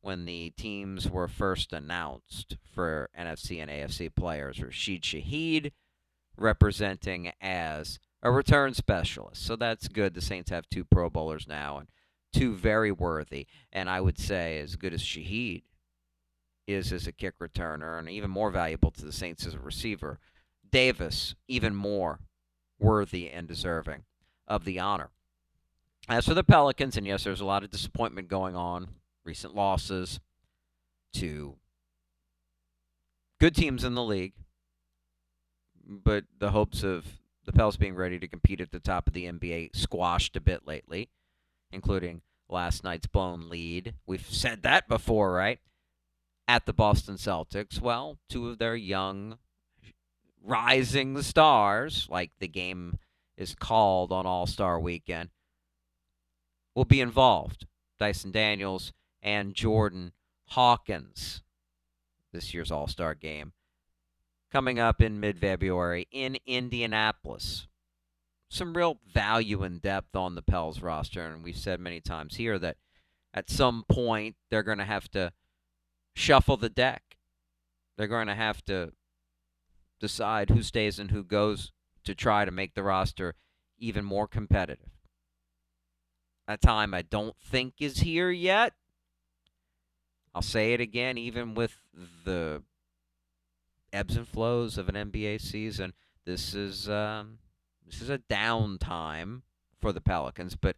when 0.05 0.25
the 0.25 0.51
teams 0.51 1.09
were 1.09 1.27
first 1.27 1.73
announced 1.73 2.57
for 2.71 3.09
NFC 3.19 3.59
and 3.59 3.71
AFC 3.71 4.13
players. 4.13 4.61
Rashid 4.61 5.01
Shaheed 5.01 5.71
representing 6.37 7.31
as 7.41 7.97
a 8.21 8.29
return 8.29 8.75
specialist. 8.75 9.43
So 9.43 9.55
that's 9.55 9.87
good. 9.87 10.13
The 10.13 10.21
Saints 10.21 10.51
have 10.51 10.69
two 10.69 10.83
Pro 10.83 11.09
Bowlers 11.09 11.47
now 11.47 11.79
and 11.79 11.87
two 12.31 12.53
very 12.53 12.91
worthy. 12.91 13.47
And 13.73 13.89
I 13.89 13.99
would 13.99 14.19
say 14.19 14.59
as 14.59 14.75
good 14.75 14.93
as 14.93 15.01
Shaheed 15.01 15.63
is 16.67 16.93
as 16.93 17.07
a 17.07 17.11
kick 17.11 17.39
returner 17.39 17.97
and 17.97 18.07
even 18.07 18.29
more 18.29 18.51
valuable 18.51 18.91
to 18.91 19.05
the 19.05 19.11
Saints 19.11 19.47
as 19.47 19.55
a 19.55 19.59
receiver, 19.59 20.19
Davis 20.69 21.33
even 21.47 21.73
more 21.73 22.19
worthy 22.77 23.31
and 23.31 23.47
deserving 23.47 24.03
of 24.47 24.65
the 24.65 24.77
honor. 24.77 25.09
As 26.07 26.27
for 26.27 26.35
the 26.35 26.43
Pelicans, 26.43 26.95
and 26.95 27.07
yes, 27.07 27.23
there's 27.23 27.41
a 27.41 27.45
lot 27.45 27.63
of 27.63 27.71
disappointment 27.71 28.27
going 28.27 28.55
on, 28.55 28.89
recent 29.25 29.55
losses 29.55 30.19
to 31.13 31.55
good 33.39 33.55
teams 33.55 33.83
in 33.83 33.95
the 33.95 34.03
league, 34.03 34.33
but 35.87 36.25
the 36.39 36.51
hopes 36.51 36.83
of 36.83 37.05
the 37.45 37.51
Pels 37.51 37.77
being 37.77 37.95
ready 37.95 38.19
to 38.19 38.27
compete 38.27 38.61
at 38.61 38.71
the 38.71 38.79
top 38.79 39.07
of 39.07 39.13
the 39.13 39.25
NBA 39.25 39.75
squashed 39.75 40.35
a 40.35 40.41
bit 40.41 40.67
lately, 40.67 41.09
including 41.71 42.21
last 42.49 42.83
night's 42.83 43.07
blown 43.07 43.49
lead. 43.49 43.93
We've 44.05 44.25
said 44.27 44.63
that 44.63 44.87
before, 44.87 45.33
right? 45.33 45.59
At 46.47 46.65
the 46.65 46.73
Boston 46.73 47.15
Celtics. 47.15 47.81
Well, 47.81 48.17
two 48.29 48.49
of 48.49 48.57
their 48.57 48.75
young, 48.75 49.37
rising 50.43 51.21
stars, 51.21 52.07
like 52.09 52.31
the 52.39 52.47
game 52.47 52.99
is 53.37 53.55
called 53.55 54.11
on 54.11 54.25
All 54.25 54.47
Star 54.47 54.79
weekend, 54.79 55.29
will 56.75 56.85
be 56.85 57.01
involved. 57.01 57.65
Dyson 57.99 58.31
Daniels 58.31 58.91
and 59.25 59.55
Jordan 59.55 60.13
Hawkins, 60.49 61.41
this 62.31 62.53
year's 62.53 62.71
All 62.71 62.87
Star 62.87 63.15
game, 63.15 63.53
coming 64.51 64.79
up 64.79 65.01
in 65.01 65.19
mid 65.19 65.39
February 65.39 66.07
in 66.11 66.37
Indianapolis. 66.45 67.67
Some 68.47 68.77
real 68.77 68.99
value 69.11 69.63
and 69.63 69.81
depth 69.81 70.15
on 70.15 70.35
the 70.35 70.43
Pels 70.43 70.79
roster, 70.79 71.25
and 71.25 71.43
we've 71.43 71.57
said 71.57 71.79
many 71.79 71.99
times 71.99 72.35
here 72.35 72.59
that 72.59 72.77
at 73.33 73.49
some 73.49 73.83
point 73.89 74.35
they're 74.49 74.63
going 74.63 74.77
to 74.77 74.85
have 74.85 75.09
to 75.11 75.33
shuffle 76.13 76.55
the 76.55 76.69
deck. 76.69 77.17
They're 77.97 78.07
going 78.07 78.27
to 78.27 78.35
have 78.35 78.63
to 78.65 78.93
decide 79.99 80.51
who 80.51 80.61
stays 80.61 80.99
and 80.99 81.09
who 81.09 81.23
goes 81.23 81.71
to 82.03 82.13
try 82.13 82.45
to 82.45 82.51
make 82.51 82.75
the 82.75 82.83
roster 82.83 83.33
even 83.79 84.05
more 84.05 84.27
competitive. 84.27 84.91
That 86.47 86.61
time 86.61 86.93
I 86.93 87.01
don't 87.01 87.35
think 87.43 87.73
is 87.79 88.01
here 88.01 88.29
yet. 88.29 88.73
I'll 90.35 90.41
say 90.41 90.73
it 90.73 90.81
again, 90.81 91.17
even 91.17 91.55
with 91.55 91.77
the 92.25 92.61
ebbs 93.93 94.17
and 94.17 94.27
flows 94.27 94.77
of 94.77 94.89
an 94.89 94.95
NBA 94.95 95.39
season, 95.39 95.93
this 96.25 96.53
is 96.53 96.89
um, 96.89 97.39
this 97.85 98.01
is 98.01 98.09
a 98.09 98.17
downtime 98.17 99.43
for 99.79 99.93
the 99.93 100.01
Pelicans. 100.01 100.57
But 100.57 100.75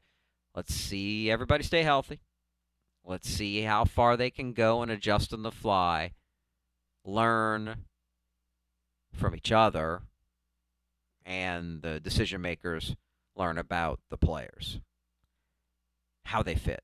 let's 0.53 0.75
see 0.75 1.31
everybody 1.31 1.63
stay 1.63 1.81
healthy. 1.81 2.19
Let's 3.03 3.27
see 3.27 3.61
how 3.61 3.83
far 3.83 4.15
they 4.15 4.29
can 4.29 4.53
go 4.53 4.83
and 4.83 4.91
adjust 4.91 5.33
on 5.33 5.41
the 5.41 5.51
fly. 5.51 6.11
Learn 7.03 7.85
from 9.11 9.35
each 9.35 9.51
other, 9.51 10.03
and 11.25 11.81
the 11.81 11.99
decision 11.99 12.41
makers 12.41 12.95
learn 13.35 13.57
about 13.57 14.01
the 14.11 14.17
players, 14.17 14.81
how 16.25 16.43
they 16.43 16.53
fit. 16.53 16.83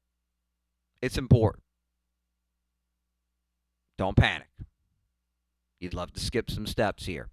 It's 1.00 1.20
important. 1.20 1.63
Don't 4.04 4.18
panic. 4.18 4.50
You'd 5.80 5.94
love 5.94 6.12
to 6.12 6.20
skip 6.20 6.52
some 6.52 6.68
steps 6.68 7.06
here, 7.06 7.30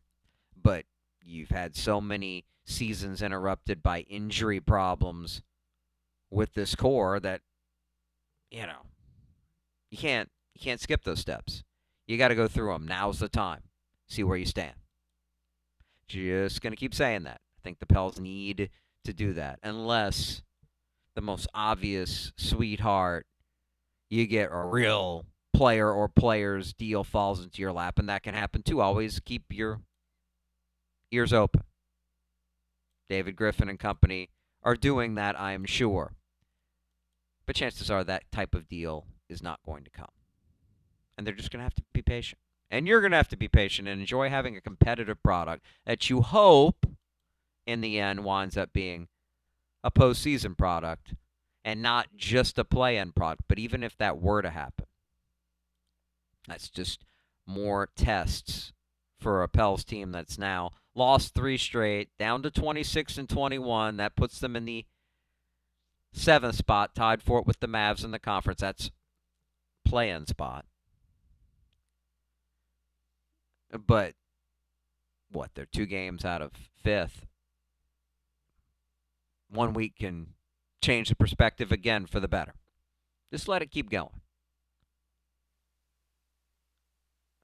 but 0.54 0.84
you've 1.20 1.50
had 1.50 1.74
so 1.74 2.00
many 2.00 2.44
seasons 2.64 3.22
interrupted 3.22 3.82
by 3.82 4.02
injury 4.02 4.60
problems 4.60 5.42
with 6.30 6.54
this 6.54 6.76
core 6.76 7.18
that 7.18 7.40
you 8.52 8.60
know 8.60 8.86
you 9.90 9.98
can't 9.98 10.30
you 10.54 10.60
can't 10.60 10.80
skip 10.80 11.02
those 11.02 11.18
steps. 11.18 11.64
You 12.06 12.16
got 12.16 12.28
to 12.28 12.36
go 12.36 12.46
through 12.46 12.72
them. 12.72 12.86
Now's 12.86 13.18
the 13.18 13.28
time. 13.28 13.62
See 14.06 14.22
where 14.22 14.38
you 14.38 14.46
stand. 14.46 14.76
Just 16.06 16.62
going 16.62 16.72
to 16.72 16.76
keep 16.76 16.94
saying 16.94 17.24
that. 17.24 17.40
I 17.58 17.60
think 17.64 17.80
the 17.80 17.86
Pels 17.86 18.20
need 18.20 18.70
to 19.02 19.12
do 19.12 19.32
that 19.32 19.58
unless 19.64 20.40
the 21.16 21.20
most 21.20 21.48
obvious 21.52 22.32
sweetheart 22.36 23.26
you 24.08 24.28
get 24.28 24.50
a 24.52 24.58
real 24.58 25.26
player 25.60 25.92
or 25.92 26.08
players 26.08 26.72
deal 26.72 27.04
falls 27.04 27.44
into 27.44 27.60
your 27.60 27.70
lap 27.70 27.98
and 27.98 28.08
that 28.08 28.22
can 28.22 28.32
happen 28.32 28.62
too. 28.62 28.80
Always 28.80 29.20
keep 29.20 29.44
your 29.50 29.82
ears 31.10 31.34
open. 31.34 31.64
David 33.10 33.36
Griffin 33.36 33.68
and 33.68 33.78
company 33.78 34.30
are 34.62 34.74
doing 34.74 35.16
that, 35.16 35.38
I 35.38 35.52
am 35.52 35.66
sure. 35.66 36.14
But 37.44 37.56
chances 37.56 37.90
are 37.90 38.02
that 38.04 38.32
type 38.32 38.54
of 38.54 38.70
deal 38.70 39.04
is 39.28 39.42
not 39.42 39.60
going 39.66 39.84
to 39.84 39.90
come. 39.90 40.08
And 41.18 41.26
they're 41.26 41.34
just 41.34 41.50
going 41.50 41.60
to 41.60 41.64
have 41.64 41.74
to 41.74 41.82
be 41.92 42.00
patient. 42.00 42.40
And 42.70 42.88
you're 42.88 43.02
going 43.02 43.10
to 43.10 43.18
have 43.18 43.28
to 43.28 43.36
be 43.36 43.48
patient 43.48 43.86
and 43.86 44.00
enjoy 44.00 44.30
having 44.30 44.56
a 44.56 44.62
competitive 44.62 45.22
product 45.22 45.62
that 45.84 46.08
you 46.08 46.22
hope 46.22 46.86
in 47.66 47.82
the 47.82 48.00
end 48.00 48.24
winds 48.24 48.56
up 48.56 48.72
being 48.72 49.08
a 49.84 49.90
postseason 49.90 50.56
product 50.56 51.16
and 51.66 51.82
not 51.82 52.16
just 52.16 52.58
a 52.58 52.64
play 52.64 52.96
in 52.96 53.12
product. 53.12 53.42
But 53.46 53.58
even 53.58 53.82
if 53.82 53.98
that 53.98 54.18
were 54.22 54.40
to 54.40 54.48
happen, 54.48 54.86
that's 56.50 56.68
just 56.68 57.04
more 57.46 57.88
tests 57.96 58.72
for 59.18 59.42
a 59.42 59.48
Pels 59.48 59.84
team 59.84 60.12
that's 60.12 60.38
now 60.38 60.70
lost 60.94 61.34
three 61.34 61.56
straight, 61.56 62.08
down 62.18 62.42
to 62.42 62.50
26 62.50 63.18
and 63.18 63.28
21. 63.28 63.96
That 63.96 64.16
puts 64.16 64.38
them 64.38 64.56
in 64.56 64.64
the 64.64 64.86
seventh 66.12 66.56
spot, 66.56 66.94
tied 66.94 67.22
for 67.22 67.38
it 67.38 67.46
with 67.46 67.60
the 67.60 67.68
Mavs 67.68 68.04
in 68.04 68.10
the 68.10 68.18
conference. 68.18 68.60
That's 68.60 68.90
play 69.84 70.10
in 70.10 70.26
spot. 70.26 70.64
But 73.86 74.14
what? 75.30 75.50
They're 75.54 75.66
two 75.66 75.86
games 75.86 76.24
out 76.24 76.42
of 76.42 76.52
fifth. 76.82 77.26
One 79.48 79.72
week 79.72 79.96
can 79.98 80.34
change 80.82 81.08
the 81.08 81.14
perspective 81.14 81.70
again 81.72 82.06
for 82.06 82.20
the 82.20 82.28
better. 82.28 82.54
Just 83.32 83.48
let 83.48 83.62
it 83.62 83.70
keep 83.70 83.90
going. 83.90 84.19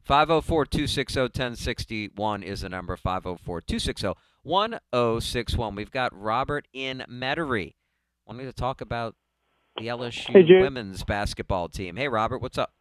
504 0.07 0.67
260 0.67 1.21
1061 1.21 2.45
is 2.45 2.61
the 2.61 2.69
number 2.69 2.97
504 2.97 3.61
260 3.61 4.13
1061. 4.45 5.75
We've 5.75 5.91
got 5.91 6.17
Robert 6.17 6.69
in 6.73 7.03
Metairie 7.11 7.75
wanting 8.25 8.47
to 8.47 8.53
talk 8.53 8.81
about 8.81 9.17
the 9.77 9.89
LSU 9.89 10.31
hey, 10.31 10.63
women's 10.63 11.03
basketball 11.03 11.69
team. 11.69 11.97
Hey, 11.97 12.07
Robert, 12.07 12.39
what's 12.39 12.57
up? 12.57 12.73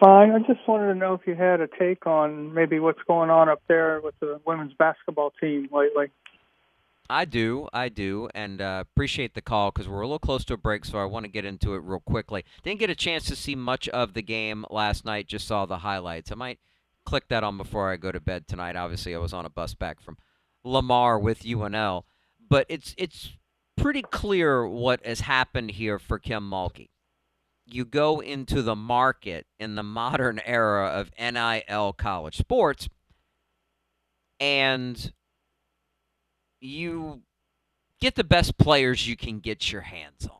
Fine. 0.00 0.32
I 0.32 0.38
just 0.40 0.66
wanted 0.66 0.92
to 0.92 0.98
know 0.98 1.14
if 1.14 1.20
you 1.24 1.36
had 1.36 1.60
a 1.60 1.68
take 1.68 2.04
on 2.08 2.52
maybe 2.52 2.80
what's 2.80 3.02
going 3.06 3.30
on 3.30 3.48
up 3.48 3.62
there 3.68 4.00
with 4.02 4.18
the 4.18 4.40
women's 4.44 4.72
basketball 4.74 5.32
team 5.40 5.68
lately. 5.70 6.10
I 7.10 7.24
do, 7.24 7.68
I 7.72 7.88
do, 7.88 8.28
and 8.36 8.62
uh, 8.62 8.84
appreciate 8.88 9.34
the 9.34 9.42
call 9.42 9.72
because 9.72 9.88
we're 9.88 10.00
a 10.00 10.06
little 10.06 10.20
close 10.20 10.44
to 10.44 10.54
a 10.54 10.56
break, 10.56 10.84
so 10.84 10.96
I 10.96 11.06
want 11.06 11.24
to 11.24 11.30
get 11.30 11.44
into 11.44 11.74
it 11.74 11.82
real 11.82 11.98
quickly. 11.98 12.44
Didn't 12.62 12.78
get 12.78 12.88
a 12.88 12.94
chance 12.94 13.24
to 13.24 13.36
see 13.36 13.56
much 13.56 13.88
of 13.88 14.14
the 14.14 14.22
game 14.22 14.64
last 14.70 15.04
night, 15.04 15.26
just 15.26 15.48
saw 15.48 15.66
the 15.66 15.78
highlights. 15.78 16.30
I 16.30 16.36
might 16.36 16.60
click 17.04 17.26
that 17.28 17.42
on 17.42 17.56
before 17.56 17.90
I 17.90 17.96
go 17.96 18.12
to 18.12 18.20
bed 18.20 18.46
tonight. 18.46 18.76
Obviously, 18.76 19.12
I 19.12 19.18
was 19.18 19.32
on 19.32 19.44
a 19.44 19.50
bus 19.50 19.74
back 19.74 20.00
from 20.00 20.18
Lamar 20.62 21.18
with 21.18 21.42
UNL, 21.42 22.04
but 22.48 22.64
it's 22.68 22.94
it's 22.96 23.30
pretty 23.76 24.02
clear 24.02 24.64
what 24.64 25.04
has 25.04 25.20
happened 25.20 25.72
here 25.72 25.98
for 25.98 26.20
Kim 26.20 26.48
Mulkey. 26.48 26.90
You 27.66 27.84
go 27.84 28.20
into 28.20 28.62
the 28.62 28.76
market 28.76 29.46
in 29.58 29.74
the 29.74 29.82
modern 29.82 30.40
era 30.46 30.86
of 30.86 31.10
NIL 31.18 31.92
college 31.92 32.36
sports, 32.36 32.88
and 34.38 35.12
you 36.60 37.22
get 38.00 38.14
the 38.14 38.24
best 38.24 38.58
players 38.58 39.06
you 39.06 39.16
can 39.16 39.40
get 39.40 39.72
your 39.72 39.82
hands 39.82 40.26
on. 40.26 40.38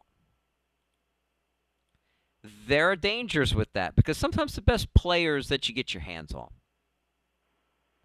There 2.66 2.91
are 2.91 2.97
dangers 2.97 3.55
with 3.55 3.73
that 3.75 3.97
because 3.97 4.16
sometimes 4.16 4.55
the 4.55 4.62
best 4.62 4.95
players 4.95 5.49
that 5.49 5.68
you 5.68 5.75
get 5.75 5.93
your 5.93 6.03
hands 6.03 6.33
on 6.33 6.49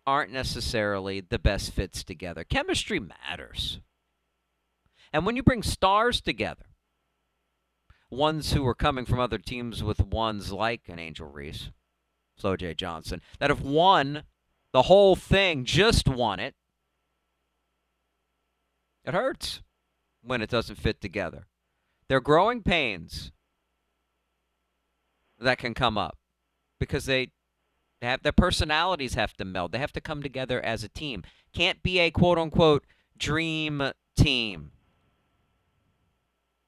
aren't 0.06 0.32
necessarily 0.32 1.22
the 1.22 1.40
best 1.40 1.72
fits 1.72 2.04
together. 2.04 2.44
Chemistry 2.44 3.00
matters. 3.00 3.80
And 5.14 5.26
when 5.26 5.36
you 5.36 5.44
bring 5.44 5.64
stars 5.64 6.20
together, 6.20 6.66
ones 8.10 8.54
who 8.54 8.68
are 8.68 8.76
coming 8.76 9.06
from 9.06 9.20
other 9.20 9.38
teams 9.38 9.84
with 9.84 10.00
ones 10.02 10.52
like 10.52 10.82
an 10.88 11.00
Angel 11.00 11.28
Reese, 11.28 11.72
Flau'jae 12.42 12.76
Johnson, 12.76 13.22
that 13.40 13.50
have 13.50 13.62
won 13.62 14.24
the 14.74 14.84
whole 14.84 15.16
thing, 15.16 15.64
just 15.64 16.08
won 16.08 16.40
it, 16.40 16.56
it 19.06 19.14
hurts 19.14 19.62
when 20.22 20.42
it 20.42 20.50
doesn't 20.50 20.78
fit 20.78 21.00
together. 21.00 21.46
There 22.08 22.18
are 22.18 22.22
growing 22.22 22.64
pains 22.64 23.32
that 25.40 25.58
can 25.58 25.74
come 25.74 25.98
up 25.98 26.18
because 26.80 27.06
they 27.06 27.32
have 28.02 28.24
their 28.24 28.32
personalities 28.32 29.14
have 29.16 29.34
to 29.38 29.46
meld. 29.46 29.72
They 29.72 29.80
have 29.80 29.94
to 29.94 30.02
come 30.02 30.22
together 30.22 30.64
as 30.64 30.84
a 30.84 30.90
team. 30.90 31.24
Can't 31.54 31.82
be 31.84 32.00
a 32.00 32.12
quote 32.12 32.38
unquote 32.38 32.86
dream 33.18 33.92
team. 34.18 34.72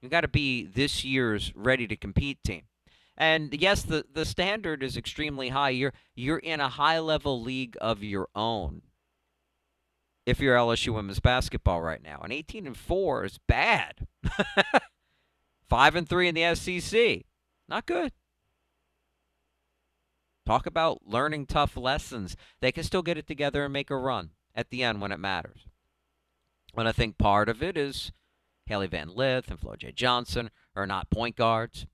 You 0.02 0.10
got 0.10 0.22
to 0.22 0.28
be 0.28 0.64
this 0.64 1.04
year's 1.04 1.52
ready 1.56 1.88
to 1.88 1.96
compete 1.96 2.44
team. 2.44 2.64
And 3.18 3.54
yes, 3.54 3.82
the, 3.82 4.06
the 4.14 4.26
standard 4.26 4.84
is 4.84 4.96
extremely 4.96 5.50
high. 5.50 5.72
You're 5.72 5.94
you're 6.16 6.38
in 6.38 6.60
a 6.60 6.70
high 6.70 7.00
level 7.00 7.42
league 7.42 7.76
of 7.82 8.04
your 8.04 8.28
own 8.36 8.84
if 10.28 10.42
you're 10.42 10.58
LSU 10.58 10.94
women's 10.94 11.22
basketball 11.22 11.82
right 11.82 12.04
now. 12.04 12.20
And 12.22 12.34
18 12.34 12.68
and 12.68 12.76
4 12.76 13.24
is 13.24 13.40
bad. 13.48 14.06
5 15.70 15.96
and 15.96 16.08
3 16.08 16.28
in 16.28 16.36
the 16.36 16.54
SEC. 16.54 17.24
Not 17.70 17.86
good. 17.86 18.12
Talk 20.46 20.66
about 20.66 21.08
learning 21.08 21.46
tough 21.46 21.78
lessons. 21.78 22.36
They 22.60 22.74
can 22.74 22.84
still 22.84 23.02
get 23.02 23.18
it 23.18 23.26
together 23.26 23.64
and 23.64 23.72
make 23.72 23.90
a 23.90 23.96
run 23.96 24.32
at 24.54 24.70
the 24.70 24.84
end 24.84 25.00
when 25.00 25.14
it 25.14 25.20
matters. 25.20 25.66
And 26.76 26.90
I 26.90 26.92
think 26.92 27.18
part 27.18 27.48
of 27.48 27.64
it 27.64 27.78
is 27.78 28.12
Hailey 28.66 28.88
Van 28.88 29.16
Lith 29.16 29.50
and 29.50 29.60
Flau'jae 29.60 29.96
Johnson 29.96 30.50
are 30.76 30.86
not 30.86 31.10
point 31.10 31.38
guards. 31.38 31.88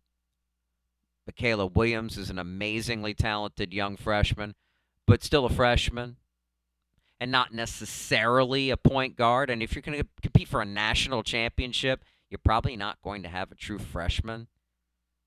Mikaylah 1.30 1.76
Williams 1.76 2.18
is 2.18 2.32
an 2.32 2.40
amazingly 2.40 3.14
talented 3.14 3.74
young 3.74 3.96
freshman, 3.96 4.56
but 5.06 5.24
still 5.24 5.46
a 5.46 5.50
freshman. 5.50 6.18
And 7.24 7.32
not 7.32 7.54
necessarily 7.54 8.70
a 8.70 8.76
point 8.76 9.16
guard. 9.16 9.50
And 9.50 9.64
if 9.64 9.74
you're 9.74 9.82
going 9.82 9.98
to 9.98 10.08
compete 10.22 10.50
for 10.50 10.62
a 10.62 10.66
national 10.66 11.24
championship, 11.24 12.04
you're 12.30 12.38
probably 12.44 12.76
not 12.76 13.02
going 13.02 13.24
to 13.24 13.30
have 13.30 13.50
a 13.50 13.56
true 13.56 13.80
freshman 13.80 14.48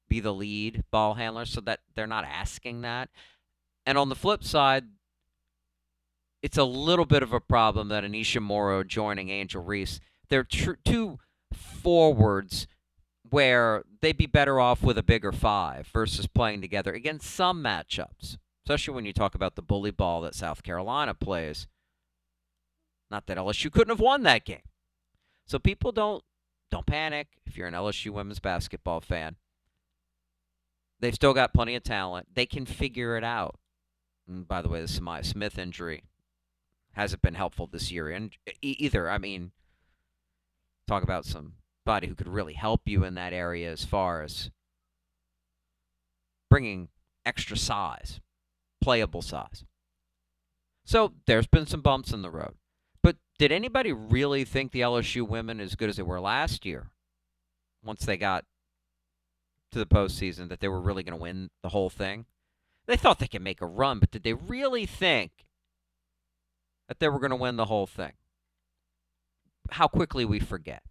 be 0.07 0.20
the 0.20 0.34
lead 0.34 0.84
ball 0.90 1.14
handler 1.14 1.47
so 1.47 1.62
that 1.62 1.80
they're 1.94 2.07
not 2.07 2.26
asking 2.26 2.82
that. 2.82 3.09
And 3.86 3.97
on 3.97 4.11
the 4.11 4.14
flip 4.14 4.44
side, 4.44 4.84
it's 6.42 6.59
a 6.59 6.64
little 6.64 7.07
bit 7.07 7.22
of 7.22 7.32
a 7.32 7.40
problem 7.40 7.88
that 7.88 8.05
Aneesah 8.05 8.42
Morrow 8.42 8.84
joining 8.84 9.30
Angel 9.30 9.62
Reese. 9.62 9.99
They're 10.28 10.44
tr- 10.44 10.72
two 10.84 11.18
forwards 11.53 12.66
where 13.30 13.84
they'd 14.03 14.18
be 14.18 14.26
better 14.26 14.61
off 14.61 14.82
with 14.82 14.99
a 14.99 15.03
bigger 15.03 15.32
five 15.32 15.88
versus 15.88 16.26
playing 16.26 16.61
together 16.61 16.92
against 16.92 17.30
some 17.30 17.64
matchups, 17.64 18.36
especially 18.64 18.94
when 18.94 19.07
you 19.07 19.14
talk 19.14 19.34
about 19.34 19.57
the 19.57 19.62
bully 19.62 19.90
ball 19.90 20.20
that 20.20 20.34
South 20.34 20.62
Carolina 20.62 21.14
plays. 21.14 21.66
Not 23.11 23.27
that 23.27 23.39
LSU 23.39 23.71
couldn't 23.71 23.91
have 23.91 24.01
won 24.01 24.23
that 24.25 24.45
game. 24.45 24.63
So 25.47 25.59
people 25.59 25.93
don't 25.93 26.23
don't 26.71 26.87
panic 26.87 27.29
if 27.47 27.57
you're 27.57 27.69
an 27.69 27.75
LSU 27.75 28.11
women's 28.11 28.41
basketball 28.41 29.01
fan. 29.01 29.37
They've 30.99 31.15
still 31.15 31.35
got 31.35 31.55
plenty 31.55 31.75
of 31.77 31.85
talent. 31.85 32.29
They 32.35 32.47
can 32.47 32.67
figure 32.67 33.17
it 33.17 33.25
out. 33.25 33.59
And 34.27 34.49
by 34.49 34.63
the 34.63 34.69
way, 34.69 34.81
the 34.81 34.89
Sa'Myah 34.89 35.25
Smith 35.25 35.59
injury 35.59 36.05
hasn't 36.95 37.23
been 37.23 37.35
helpful 37.35 37.67
this 37.67 37.93
year 37.93 38.09
and 38.09 38.33
either. 38.63 39.09
I 39.09 39.19
mean, 39.19 39.53
talk 40.89 41.03
about 41.03 41.25
somebody 41.25 42.09
who 42.09 42.15
could 42.15 42.29
really 42.29 42.55
help 42.55 42.83
you 42.87 43.05
in 43.05 43.15
that 43.15 43.33
area 43.33 43.71
as 43.71 43.85
far 43.85 44.23
as 44.23 44.51
bringing 46.49 46.89
extra 47.25 47.57
size, 47.57 48.21
playable 48.81 49.23
size. 49.23 49.65
So 50.85 51.13
there's 51.27 51.47
been 51.47 51.67
some 51.67 51.83
bumps 51.83 52.13
in 52.13 52.23
the 52.23 52.31
road. 52.31 52.55
But 53.07 53.19
did 53.39 53.53
anybody 53.53 53.93
really 53.93 54.45
think 54.45 54.73
the 54.73 54.81
LSU 54.81 55.23
women 55.23 55.61
as 55.61 55.77
good 55.77 55.89
as 55.89 55.97
they 55.97 56.03
were 56.03 56.21
last 56.21 56.67
year 56.67 56.91
once 57.85 58.05
they 58.05 58.17
got 58.17 58.45
to 59.71 59.79
the 59.79 59.87
postseason 59.87 60.49
that 60.49 60.59
they 60.59 60.67
were 60.67 60.81
really 60.81 61.05
going 61.05 61.17
to 61.17 61.23
win 61.23 61.51
the 61.63 61.69
whole 61.69 61.89
thing? 61.89 62.27
They 62.87 62.97
thought 62.97 63.21
they 63.21 63.29
could 63.29 63.43
make 63.43 63.61
a 63.63 63.67
run, 63.67 64.01
but 64.01 64.11
did 64.11 64.25
they 64.25 64.33
really 64.33 64.87
think 64.87 65.47
that 66.89 66.99
they 66.99 67.09
were 67.09 67.21
going 67.21 67.31
to 67.31 67.37
win 67.37 67.55
the 67.55 67.67
whole 67.67 67.87
thing? 67.87 68.15
How 69.71 69.87
quickly 69.87 70.25
we 70.25 70.41
forget. 70.41 70.83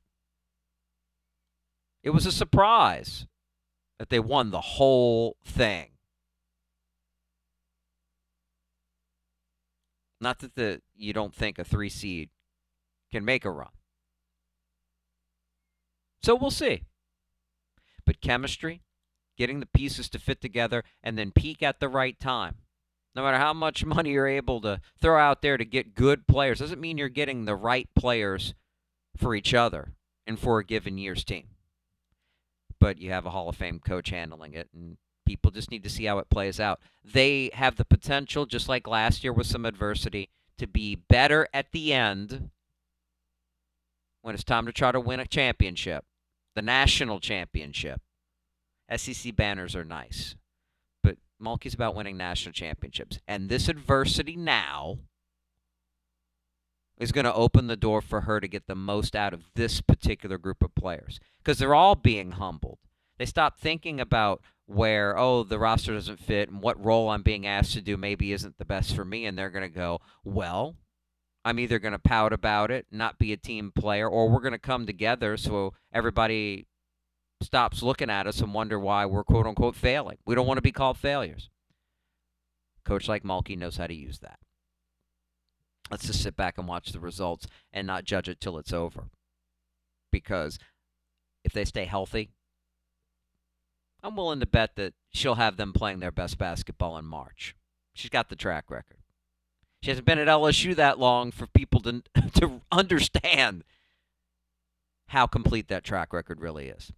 It 2.02 2.12
was 2.12 2.26
a 2.26 2.32
surprise 2.32 3.28
that 4.00 4.08
they 4.08 4.22
won 4.22 4.52
the 4.52 4.62
whole 4.62 5.36
thing. 5.44 5.95
Not 10.20 10.40
that 10.40 10.56
the 10.56 10.82
you 10.96 11.14
don't 11.14 11.34
think 11.34 11.60
a 11.60 11.64
3 11.64 11.90
seed 11.90 12.30
can 13.12 13.26
make 13.26 13.46
a 13.46 13.52
run. 13.52 13.70
So 16.22 16.36
we'll 16.36 16.52
see. 16.52 16.84
But 18.06 18.22
chemistry, 18.22 18.82
getting 19.38 19.60
the 19.60 19.66
pieces 19.66 20.10
to 20.10 20.20
fit 20.20 20.42
together, 20.42 20.84
and 21.04 21.18
then 21.18 21.32
peak 21.32 21.62
at 21.62 21.80
the 21.80 21.90
right 21.90 22.20
time. 22.20 22.56
No 23.16 23.24
matter 23.24 23.38
how 23.38 23.54
much 23.54 23.86
money 23.86 24.12
you're 24.12 24.28
able 24.28 24.62
to 24.62 24.82
throw 25.00 25.20
out 25.20 25.42
there 25.42 25.58
to 25.58 25.66
get 25.66 25.96
good 25.96 26.28
players, 26.28 26.60
doesn't 26.60 26.82
mean 26.82 26.98
you're 26.98 27.10
getting 27.10 27.46
the 27.46 27.56
right 27.56 27.88
players 27.96 28.54
for 29.18 29.36
each 29.36 29.54
other 29.54 29.94
and 30.28 30.40
for 30.40 30.60
a 30.60 30.66
given 30.66 30.98
year's 30.98 31.24
team. 31.24 31.48
But 32.80 33.00
you 33.00 33.12
have 33.12 33.26
a 33.26 33.30
Hall 33.30 33.48
of 33.48 33.56
Fame 33.56 33.80
coach 33.80 34.10
handling 34.10 34.54
it, 34.54 34.70
and 34.74 34.98
people 35.26 35.52
just 35.52 35.72
need 35.72 35.84
to 35.84 35.90
see 35.90 36.06
how 36.06 36.20
it 36.20 36.30
plays 36.30 36.60
out. 36.60 36.80
They 37.04 37.50
have 37.54 37.76
the 37.76 37.86
potential, 37.86 38.46
just 38.46 38.70
like 38.70 38.88
last 38.88 39.24
year 39.24 39.34
with 39.34 39.48
some 39.48 39.66
adversity, 39.66 40.30
to 40.58 40.68
be 40.68 40.96
better 40.96 41.48
at 41.54 41.72
the 41.72 41.94
end 41.94 42.50
when 44.22 44.34
it's 44.34 44.44
time 44.44 44.66
to 44.66 44.72
try 44.72 44.92
to 44.92 45.00
win 45.00 45.20
a 45.20 45.26
championship 45.26 46.06
the 46.56 46.62
national 46.62 47.20
championship. 47.20 48.02
SEC 48.96 49.36
banners 49.36 49.76
are 49.76 49.84
nice, 49.84 50.36
but 51.04 51.18
Mulkey's 51.42 51.74
about 51.74 51.96
winning 51.96 52.18
national 52.18 52.54
championships. 52.54 53.20
And 53.28 53.50
this 53.50 53.68
adversity 53.68 54.36
now 54.36 55.00
is 56.98 57.12
going 57.12 57.26
to 57.26 57.34
open 57.34 57.68
the 57.68 57.76
door 57.76 58.02
for 58.02 58.22
her 58.22 58.40
to 58.40 58.48
get 58.48 58.68
the 58.68 58.76
most 58.76 59.16
out 59.16 59.34
of 59.34 59.44
this 59.56 59.82
particular 59.82 60.38
group 60.38 60.64
of 60.64 60.74
players 60.76 61.20
because 61.40 61.60
they're 61.60 61.76
all 61.76 61.96
being 61.96 62.32
humbled. 62.32 62.80
They 63.18 63.26
stop 63.26 63.60
thinking 63.60 64.00
about 64.00 64.42
where, 64.66 65.18
oh, 65.18 65.44
the 65.44 65.60
roster 65.60 65.94
doesn't 65.94 66.20
fit 66.20 66.50
and 66.50 66.62
what 66.62 66.84
role 66.84 67.10
I'm 67.10 67.22
being 67.22 67.46
asked 67.46 67.74
to 67.74 67.82
do 67.82 67.98
maybe 67.98 68.34
isn't 68.34 68.58
the 68.58 68.66
best 68.66 68.96
for 68.96 69.06
me. 69.06 69.26
And 69.26 69.38
they're 69.38 69.50
going 69.50 69.70
to 69.70 69.76
go, 69.76 70.02
well, 70.24 70.76
I'm 71.44 71.60
either 71.60 71.80
going 71.80 71.94
to 71.94 72.00
pout 72.00 72.34
about 72.34 72.72
it, 72.72 72.88
not 72.92 73.20
be 73.20 73.32
a 73.32 73.38
team 73.38 73.72
player, 73.74 74.10
or 74.10 74.30
we're 74.30 74.42
going 74.42 74.54
to 74.54 74.60
come 74.60 74.86
together 74.86 75.38
so 75.38 75.74
everybody 75.94 76.66
stops 77.42 77.84
looking 77.84 78.10
at 78.10 78.28
us 78.28 78.42
and 78.42 78.54
wonder 78.54 78.80
why 78.80 79.06
we're 79.06 79.24
quote 79.24 79.46
unquote 79.46 79.76
failing. 79.76 80.18
We 80.26 80.36
don't 80.36 80.48
want 80.48 80.58
to 80.58 80.64
be 80.64 80.72
called 80.72 80.98
failures. 80.98 81.50
Coach 82.84 83.08
like 83.08 83.24
Mulkey 83.24 83.58
knows 83.58 83.78
how 83.78 83.88
to 83.88 83.94
use 83.94 84.20
that. 84.20 84.40
Let's 85.92 86.08
just 86.08 86.24
sit 86.24 86.36
back 86.36 86.58
and 86.58 86.68
watch 86.68 86.92
the 86.92 87.00
results 87.00 87.46
and 87.72 87.86
not 87.86 88.06
judge 88.06 88.28
it 88.28 88.40
till 88.40 88.58
it's 88.58 88.74
over. 88.74 89.10
Because 90.12 90.58
if 91.44 91.54
they 91.54 91.66
stay 91.66 91.86
healthy, 91.86 92.32
I'm 94.06 94.16
willing 94.16 94.40
to 94.40 94.46
bet 94.46 94.76
that 94.76 94.94
she'll 95.12 95.36
have 95.36 95.58
them 95.58 95.74
playing 95.74 96.00
their 96.00 96.12
best 96.12 96.38
basketball 96.38 96.96
in 96.98 97.06
March. 97.06 97.56
She's 97.96 98.12
got 98.12 98.30
the 98.30 98.36
track 98.36 98.70
record. 98.70 98.98
She 99.82 99.90
hasn't 99.90 100.06
been 100.06 100.20
at 100.20 100.28
LSU 100.28 100.76
that 100.76 101.00
long 101.00 101.32
for 101.32 101.48
people 101.48 101.82
to 101.82 102.04
to 102.36 102.62
understand 102.72 103.64
how 105.08 105.26
complete 105.26 105.70
that 105.70 105.84
track 105.84 106.14
record 106.14 106.40
really 106.40 106.68
is. 106.68 106.92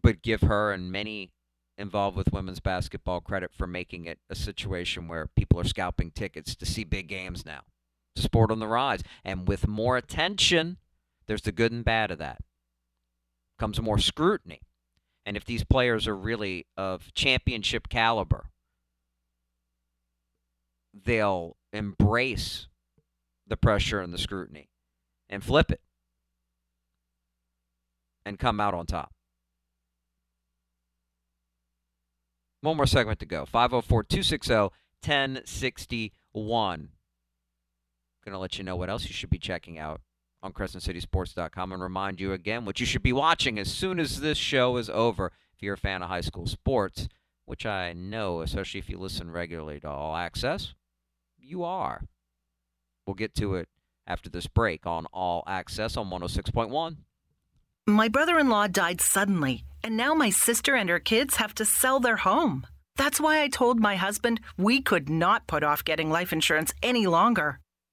But 0.00 0.20
give 0.20 0.42
her 0.42 0.70
and 0.70 0.92
many 0.92 1.30
involved 1.78 2.16
with 2.16 2.32
women's 2.32 2.60
basketball 2.60 3.22
credit 3.22 3.52
for 3.54 3.66
making 3.66 4.04
it 4.04 4.18
a 4.28 4.34
situation 4.34 5.08
where 5.08 5.28
people 5.28 5.58
are 5.58 5.64
scalping 5.64 6.10
tickets 6.10 6.54
to 6.56 6.66
see 6.66 6.84
big 6.84 7.08
games 7.08 7.46
now. 7.46 7.60
Sport 8.16 8.50
on 8.50 8.58
the 8.58 8.66
rise. 8.66 9.02
And 9.24 9.48
with 9.48 9.66
more 9.66 9.96
attention, 9.96 10.76
there's 11.26 11.42
the 11.42 11.52
good 11.52 11.72
and 11.72 11.84
bad 11.84 12.10
of 12.10 12.18
that. 12.18 12.42
Comes 13.58 13.80
more 13.80 13.98
scrutiny. 13.98 14.60
And 15.26 15.36
if 15.36 15.44
these 15.44 15.64
players 15.64 16.06
are 16.06 16.16
really 16.16 16.66
of 16.76 17.12
championship 17.14 17.88
caliber, 17.88 18.50
they'll 20.94 21.56
embrace 21.72 22.68
the 23.46 23.56
pressure 23.56 24.00
and 24.00 24.12
the 24.12 24.18
scrutiny 24.18 24.68
and 25.28 25.44
flip 25.44 25.70
it 25.70 25.80
and 28.24 28.38
come 28.38 28.60
out 28.60 28.74
on 28.74 28.86
top. 28.86 29.12
One 32.60 32.76
more 32.76 32.86
segment 32.86 33.20
to 33.20 33.26
go. 33.26 33.44
504 33.44 34.04
260 34.04 34.54
1061. 35.04 36.88
Going 38.24 38.32
to 38.32 38.38
let 38.38 38.58
you 38.58 38.64
know 38.64 38.76
what 38.76 38.90
else 38.90 39.04
you 39.04 39.12
should 39.12 39.30
be 39.30 39.38
checking 39.38 39.78
out 39.78 40.00
on 40.42 40.52
CrescentCitySports.com 40.52 41.72
and 41.72 41.82
remind 41.82 42.20
you 42.20 42.32
again 42.32 42.64
what 42.64 42.80
you 42.80 42.86
should 42.86 43.02
be 43.02 43.12
watching 43.12 43.58
as 43.58 43.72
soon 43.72 43.98
as 43.98 44.20
this 44.20 44.38
show 44.38 44.76
is 44.76 44.88
over 44.90 45.32
if 45.54 45.62
you're 45.62 45.74
a 45.74 45.78
fan 45.78 46.02
of 46.02 46.08
high 46.08 46.20
school 46.20 46.46
sports, 46.46 47.08
which 47.44 47.66
I 47.66 47.92
know, 47.92 48.40
especially 48.40 48.80
if 48.80 48.88
you 48.88 48.98
listen 48.98 49.30
regularly 49.30 49.80
to 49.80 49.88
All 49.88 50.16
Access 50.16 50.74
you 51.48 51.64
are. 51.64 52.02
We'll 53.06 53.14
get 53.14 53.34
to 53.36 53.54
it 53.54 53.68
after 54.06 54.28
this 54.28 54.46
break 54.46 54.86
on 54.86 55.06
All 55.06 55.42
Access 55.46 55.96
on 55.96 56.10
106.1. 56.10 56.96
My 57.86 58.08
brother 58.08 58.38
in 58.38 58.48
law 58.48 58.66
died 58.66 59.00
suddenly, 59.00 59.64
and 59.82 59.96
now 59.96 60.12
my 60.12 60.30
sister 60.30 60.74
and 60.74 60.90
her 60.90 61.00
kids 61.00 61.36
have 61.36 61.54
to 61.54 61.64
sell 61.64 62.00
their 62.00 62.18
home. 62.18 62.66
That's 62.96 63.20
why 63.20 63.42
I 63.42 63.48
told 63.48 63.80
my 63.80 63.96
husband 63.96 64.40
we 64.58 64.82
could 64.82 65.08
not 65.08 65.46
put 65.46 65.64
off 65.64 65.84
getting 65.84 66.10
life 66.10 66.32
insurance 66.32 66.74
any 66.82 67.06
longer. 67.06 67.60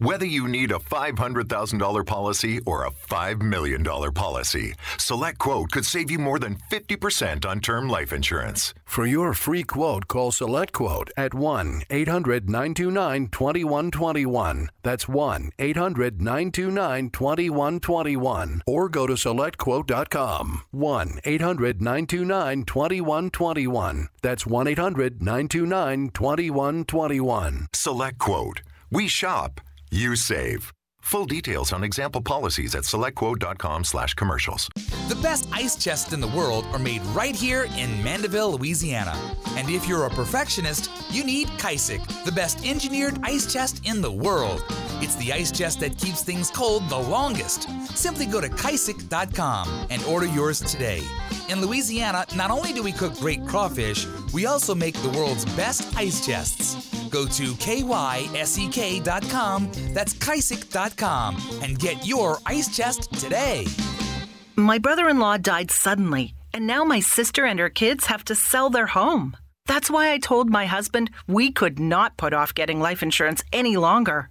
Whether 0.00 0.26
you 0.26 0.46
need 0.46 0.70
a 0.70 0.78
$500,000 0.78 2.06
policy 2.06 2.60
or 2.64 2.84
a 2.84 2.92
$5 2.92 3.42
million 3.42 3.82
policy, 3.82 4.74
Select 4.96 5.38
Quote 5.38 5.72
could 5.72 5.84
save 5.84 6.08
you 6.08 6.20
more 6.20 6.38
than 6.38 6.58
50% 6.70 7.44
on 7.44 7.58
term 7.58 7.88
life 7.88 8.12
insurance. 8.12 8.74
For 8.84 9.06
your 9.06 9.34
free 9.34 9.64
quote, 9.64 10.06
call 10.06 10.30
Select 10.30 10.72
Quote 10.72 11.10
at 11.16 11.34
1 11.34 11.82
800 11.90 12.48
929 12.48 13.26
2121. 13.26 14.70
That's 14.84 15.08
1 15.08 15.50
800 15.58 16.22
929 16.22 17.10
2121. 17.10 18.62
Or 18.68 18.88
go 18.88 19.04
to 19.08 19.14
selectquote.com. 19.14 20.62
1 20.70 21.20
800 21.24 21.82
929 21.82 22.64
2121. 22.64 24.08
That's 24.22 24.46
1 24.46 24.68
800 24.68 25.20
929 25.20 26.10
2121. 26.10 27.66
Select 27.74 28.18
Quote. 28.18 28.62
We 28.90 29.06
shop, 29.06 29.60
you 29.90 30.16
save. 30.16 30.72
Full 31.00 31.26
details 31.26 31.72
on 31.72 31.84
example 31.84 32.20
policies 32.20 32.74
at 32.74 32.84
selectquote.com 32.84 33.84
slash 33.84 34.14
commercials. 34.14 34.68
The 35.08 35.18
best 35.22 35.48
ice 35.52 35.76
chests 35.76 36.12
in 36.12 36.20
the 36.20 36.28
world 36.28 36.66
are 36.66 36.78
made 36.78 37.02
right 37.06 37.34
here 37.34 37.66
in 37.76 38.02
Mandeville, 38.02 38.58
Louisiana. 38.58 39.14
And 39.56 39.70
if 39.70 39.88
you're 39.88 40.04
a 40.04 40.10
perfectionist, 40.10 40.90
you 41.10 41.24
need 41.24 41.48
Kysek, 41.58 42.24
the 42.24 42.32
best 42.32 42.66
engineered 42.66 43.18
ice 43.22 43.50
chest 43.50 43.80
in 43.86 44.02
the 44.02 44.12
world. 44.12 44.62
It's 45.00 45.14
the 45.16 45.32
ice 45.32 45.52
chest 45.52 45.80
that 45.80 45.96
keeps 45.96 46.22
things 46.22 46.50
cold 46.50 46.88
the 46.88 46.98
longest. 46.98 47.68
Simply 47.96 48.26
go 48.26 48.40
to 48.40 48.48
kysek.com 48.48 49.86
and 49.90 50.02
order 50.04 50.26
yours 50.26 50.60
today. 50.60 51.02
In 51.48 51.60
Louisiana, 51.60 52.26
not 52.34 52.50
only 52.50 52.72
do 52.72 52.82
we 52.82 52.92
cook 52.92 53.14
great 53.14 53.46
crawfish, 53.46 54.06
we 54.32 54.46
also 54.46 54.74
make 54.74 55.00
the 55.02 55.10
world's 55.10 55.44
best 55.56 55.96
ice 55.96 56.26
chests. 56.26 57.08
Go 57.10 57.26
to 57.26 57.52
kysek.com, 57.52 59.70
that's 59.94 60.14
kysek.com, 60.14 61.36
and 61.62 61.78
get 61.78 62.06
your 62.06 62.38
ice 62.44 62.76
chest 62.76 63.12
today. 63.14 63.66
My 64.56 64.78
brother 64.78 65.08
in 65.08 65.20
law 65.20 65.36
died 65.36 65.70
suddenly, 65.70 66.34
and 66.52 66.66
now 66.66 66.82
my 66.82 67.00
sister 67.00 67.44
and 67.44 67.60
her 67.60 67.70
kids 67.70 68.06
have 68.06 68.24
to 68.24 68.34
sell 68.34 68.68
their 68.68 68.88
home. 68.88 69.36
That's 69.66 69.90
why 69.90 70.12
I 70.12 70.18
told 70.18 70.50
my 70.50 70.66
husband 70.66 71.10
we 71.28 71.52
could 71.52 71.78
not 71.78 72.16
put 72.16 72.34
off 72.34 72.54
getting 72.54 72.80
life 72.80 73.02
insurance 73.02 73.44
any 73.52 73.76
longer. 73.76 74.30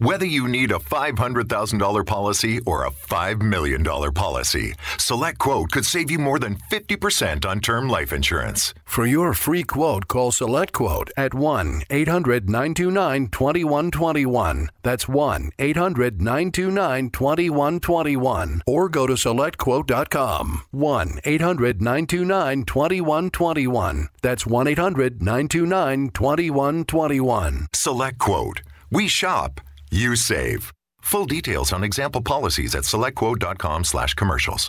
Whether 0.00 0.26
you 0.26 0.46
need 0.46 0.70
a 0.70 0.78
$500,000 0.78 2.06
policy 2.06 2.60
or 2.64 2.84
a 2.86 2.90
$5 2.92 3.42
million 3.42 3.82
policy, 3.82 4.74
Select 4.96 5.38
Quote 5.38 5.72
could 5.72 5.84
save 5.84 6.08
you 6.08 6.20
more 6.20 6.38
than 6.38 6.54
50% 6.70 7.44
on 7.44 7.58
term 7.58 7.88
life 7.88 8.12
insurance. 8.12 8.74
For 8.84 9.06
your 9.06 9.34
free 9.34 9.64
quote, 9.64 10.06
call 10.06 10.30
Select 10.30 10.72
Quote 10.72 11.10
at 11.16 11.34
1 11.34 11.82
800 11.90 12.48
929 12.48 13.26
2121. 13.26 14.70
That's 14.84 15.08
1 15.08 15.50
800 15.58 16.22
929 16.22 17.10
2121. 17.10 18.62
Or 18.68 18.88
go 18.88 19.04
to 19.08 19.14
selectquote.com. 19.14 20.62
1 20.70 21.20
800 21.24 21.82
929 21.82 22.64
2121. 22.64 24.08
That's 24.22 24.46
1 24.46 24.66
800 24.68 25.20
929 25.20 26.10
2121. 26.10 27.66
Select 27.74 28.18
Quote. 28.18 28.62
We 28.90 29.06
shop, 29.06 29.60
you 29.90 30.16
save. 30.16 30.72
Full 31.00 31.26
details 31.26 31.72
on 31.72 31.84
example 31.84 32.20
policies 32.20 32.74
at 32.74 32.84
selectquote.com 32.84 33.84
slash 33.84 34.14
commercials. 34.14 34.68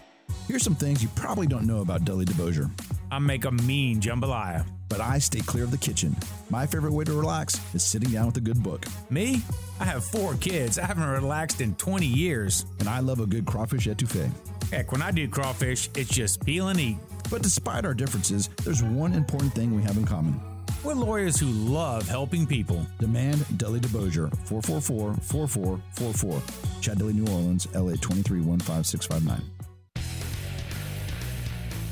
Here's 0.51 0.63
some 0.63 0.75
things 0.75 1.01
you 1.01 1.07
probably 1.15 1.47
don't 1.47 1.65
know 1.65 1.79
about 1.79 2.03
Dudley 2.03 2.25
DeBosier. 2.25 2.69
I 3.09 3.19
make 3.19 3.45
a 3.45 3.51
mean 3.51 4.01
jambalaya. 4.01 4.67
But 4.89 4.99
I 4.99 5.17
stay 5.17 5.39
clear 5.39 5.63
of 5.63 5.71
the 5.71 5.77
kitchen. 5.77 6.13
My 6.49 6.67
favorite 6.67 6.91
way 6.91 7.05
to 7.05 7.13
relax 7.13 7.57
is 7.73 7.83
sitting 7.83 8.09
down 8.09 8.25
with 8.25 8.35
a 8.35 8.41
good 8.41 8.61
book. 8.61 8.85
Me? 9.09 9.41
I 9.79 9.85
have 9.85 10.03
four 10.03 10.35
kids. 10.35 10.77
I 10.77 10.85
haven't 10.85 11.07
relaxed 11.07 11.61
in 11.61 11.73
20 11.75 12.05
years. 12.05 12.65
And 12.81 12.89
I 12.89 12.99
love 12.99 13.21
a 13.21 13.25
good 13.25 13.45
crawfish 13.45 13.87
etouffee. 13.87 14.29
Heck, 14.69 14.91
when 14.91 15.01
I 15.01 15.11
do 15.11 15.25
crawfish, 15.29 15.89
it's 15.95 16.09
just 16.09 16.45
peel 16.45 16.67
and 16.67 16.77
eat. 16.81 16.97
But 17.29 17.43
despite 17.43 17.85
our 17.85 17.93
differences, 17.93 18.49
there's 18.65 18.83
one 18.83 19.13
important 19.13 19.53
thing 19.53 19.73
we 19.73 19.83
have 19.83 19.95
in 19.95 20.03
common. 20.03 20.37
We're 20.83 20.95
lawyers 20.95 21.39
who 21.39 21.47
love 21.47 22.09
helping 22.09 22.45
people. 22.45 22.85
Demand 22.99 23.45
Dudley 23.57 23.79
DeBosier, 23.79 24.29
444 24.47 25.13
4444. 25.13 26.41
Chad 26.81 26.97
Dudley, 26.97 27.13
New 27.13 27.31
Orleans, 27.31 27.73
LA 27.73 27.93
2315659. 27.93 29.60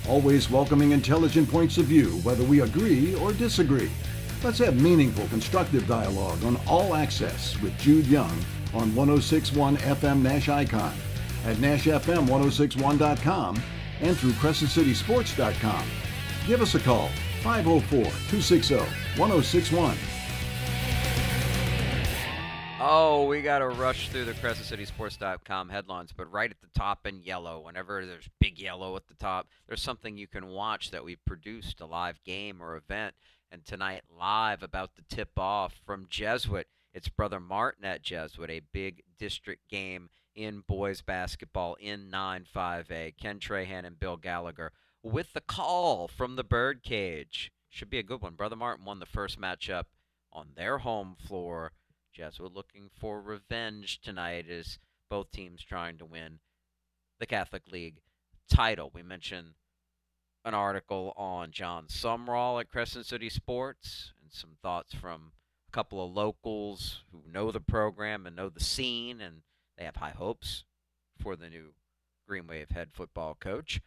Always 0.10 0.50
welcoming 0.50 0.92
intelligent 0.92 1.52
points 1.52 1.78
of 1.78 1.86
view, 1.86 2.08
whether 2.24 2.44
we 2.44 2.62
agree 2.62 3.14
or 3.14 3.32
disagree. 3.32 3.92
Let's 4.44 4.58
have 4.58 4.82
meaningful, 4.82 5.28
constructive 5.28 5.88
dialogue 5.88 6.44
on 6.44 6.58
All 6.68 6.96
Access 6.96 7.62
with 7.62 7.78
Jude 7.78 8.08
Young 8.08 8.32
on 8.74 8.96
1061 8.96 9.78
FM 9.78 10.24
Nash 10.24 10.50
Icon, 10.50 10.96
at 11.46 11.58
NashFM1061.com, 11.58 13.62
and 14.02 14.18
through 14.18 14.32
CrescentCitySports.com. 14.32 15.86
Give 16.48 16.64
us 16.64 16.74
a 16.74 16.80
call, 16.80 17.10
504 17.44 18.02
260 18.02 18.78
1061. 19.16 19.96
Oh, 22.82 23.26
we 23.26 23.42
got 23.42 23.60
to 23.60 23.68
rush 23.68 24.08
through 24.08 24.24
the 24.24 24.32
CrescentCitySports.com 24.34 25.68
headlines, 25.68 26.14
but 26.16 26.32
right 26.32 26.50
at 26.50 26.62
the 26.62 26.80
top 26.80 27.06
in 27.06 27.22
yellow, 27.22 27.60
whenever 27.60 28.06
there's 28.06 28.30
big 28.40 28.58
yellow 28.58 28.96
at 28.96 29.06
the 29.08 29.16
top, 29.16 29.50
there's 29.68 29.82
something 29.82 30.16
you 30.16 30.28
can 30.28 30.48
watch 30.48 30.90
that 30.92 31.04
we've 31.04 31.24
produced, 31.26 31.82
a 31.82 31.86
live 31.86 32.24
game 32.24 32.64
or 32.64 32.78
event. 32.78 33.16
And 33.52 33.66
tonight, 33.66 34.04
live 34.18 34.64
about 34.64 34.96
the 34.96 35.02
tip 35.14 35.38
off 35.38 35.74
from 35.86 36.08
Jesuit. 36.10 36.68
It's 36.94 37.10
Brother 37.10 37.42
Martin 37.42 37.84
at 37.84 38.02
Jesuit, 38.02 38.50
a 38.50 38.62
big 38.72 39.04
district 39.18 39.68
game 39.70 40.10
in 40.34 40.64
boys 40.66 41.02
basketball 41.02 41.76
in 41.82 42.10
9 42.10 42.46
5A. 42.56 43.18
Ken 43.18 43.40
Trahan 43.40 43.86
and 43.86 44.00
Bill 44.00 44.16
Gallagher 44.16 44.72
with 45.04 45.34
the 45.34 45.42
call 45.42 46.08
from 46.08 46.38
the 46.38 46.46
birdcage. 46.46 47.52
Should 47.68 47.90
be 47.90 48.00
a 48.00 48.04
good 48.04 48.22
one. 48.22 48.36
Brother 48.36 48.56
Martin 48.56 48.86
won 48.86 49.00
the 49.00 49.06
first 49.06 49.38
matchup 49.38 49.86
on 50.32 50.48
their 50.56 50.78
home 50.78 51.18
floor. 51.28 51.74
Jesuit 52.14 52.54
looking 52.54 52.90
for 53.00 53.22
revenge 53.22 54.02
tonight 54.02 54.46
as 54.50 54.80
both 55.10 55.32
teams 55.32 55.64
trying 55.64 55.98
to 55.98 56.06
win 56.06 56.40
the 57.20 57.26
Catholic 57.26 57.64
League 57.72 58.02
title. 58.50 58.92
We 58.94 59.04
mentioned 59.04 59.54
an 60.46 60.54
article 60.54 61.14
on 61.16 61.52
Jon 61.52 61.88
Sumrall 61.88 62.60
at 62.60 62.70
Crescent 62.70 63.06
City 63.06 63.30
Sports 63.30 64.14
and 64.22 64.32
some 64.32 64.58
thoughts 64.62 64.94
from 64.94 65.32
a 65.68 65.72
couple 65.72 66.04
of 66.04 66.12
locals 66.12 67.04
who 67.12 67.22
know 67.32 67.52
the 67.52 67.60
program 67.60 68.26
and 68.26 68.36
know 68.36 68.50
the 68.50 68.64
scene, 68.64 69.22
and 69.22 69.42
they 69.78 69.84
have 69.84 69.98
high 69.98 70.14
hopes 70.16 70.64
for 71.20 71.36
the 71.36 71.50
new 71.50 71.74
Green 72.28 72.48
Wave 72.48 72.72
head 72.72 72.90
football 72.94 73.36
coach. 73.40 73.82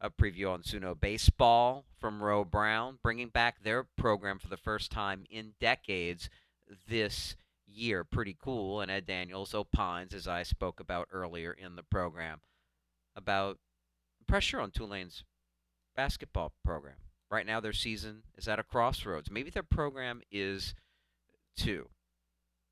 A 0.00 0.10
preview 0.10 0.50
on 0.50 0.64
SUNO 0.64 0.94
Baseball 0.94 1.84
from 1.96 2.22
Ro 2.22 2.44
Brown, 2.44 2.98
bringing 3.02 3.28
back 3.28 3.62
their 3.62 3.84
program 3.84 4.38
for 4.38 4.48
the 4.48 4.56
first 4.56 4.90
time 4.90 5.24
in 5.30 5.52
decades 5.60 6.28
this 6.88 7.36
year 7.66 8.04
pretty 8.04 8.36
cool. 8.40 8.80
And 8.80 8.90
Ed 8.90 9.06
Daniels 9.06 9.54
opines, 9.54 10.14
as 10.14 10.28
I 10.28 10.42
spoke 10.42 10.80
about 10.80 11.08
earlier 11.12 11.52
in 11.52 11.76
the 11.76 11.82
program, 11.82 12.40
about 13.16 13.58
pressure 14.26 14.60
on 14.60 14.70
Tulane's 14.70 15.24
basketball 15.96 16.52
program. 16.64 16.96
Right 17.30 17.46
now, 17.46 17.60
their 17.60 17.72
season 17.72 18.22
is 18.36 18.46
at 18.46 18.58
a 18.58 18.62
crossroads. 18.62 19.30
Maybe 19.30 19.50
their 19.50 19.62
program 19.62 20.20
is 20.30 20.74
too. 21.56 21.88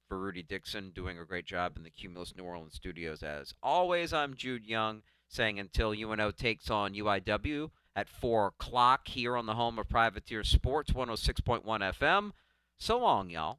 For 0.08 0.18
Rudy 0.18 0.42
Dixon, 0.42 0.90
doing 0.90 1.18
a 1.18 1.24
great 1.24 1.46
job 1.46 1.76
in 1.76 1.82
the 1.82 1.90
Cumulus 1.90 2.34
New 2.36 2.42
Orleans 2.42 2.74
studios. 2.74 3.22
As 3.22 3.54
always, 3.62 4.12
I'm 4.12 4.34
Jude 4.34 4.64
Young, 4.64 5.02
saying 5.28 5.58
until 5.58 5.94
UNO 5.94 6.32
takes 6.32 6.68
on 6.68 6.94
UIW 6.94 7.70
at 7.94 8.08
4 8.08 8.48
o'clock 8.48 9.08
here 9.08 9.36
on 9.36 9.46
the 9.46 9.54
home 9.54 9.78
of 9.78 9.88
Privateer 9.88 10.42
Sports, 10.42 10.92
106.1 10.92 11.64
FM. 11.64 12.32
So 12.76 12.98
long, 12.98 13.30
y'all. 13.30 13.58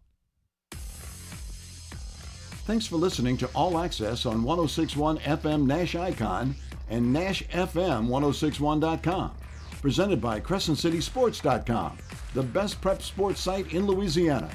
Thanks 2.66 2.88
for 2.88 2.95
listening 2.95 3.36
to 3.38 3.47
All 3.53 3.78
Access 3.80 4.26
on 4.26 4.43
1061 4.43 5.20
FM 5.20 5.66
Nash 5.66 5.95
Icon 5.95 6.55
and 6.89 7.16
NashFM1061.com. 7.16 9.32
Presented 9.82 10.22
by 10.22 10.39
CrescentCitySports.com, 10.39 11.97
the 12.34 12.43
best 12.43 12.80
prep 12.80 13.01
sports 13.01 13.41
site 13.41 13.74
in 13.74 13.86
Louisiana. 13.88 14.49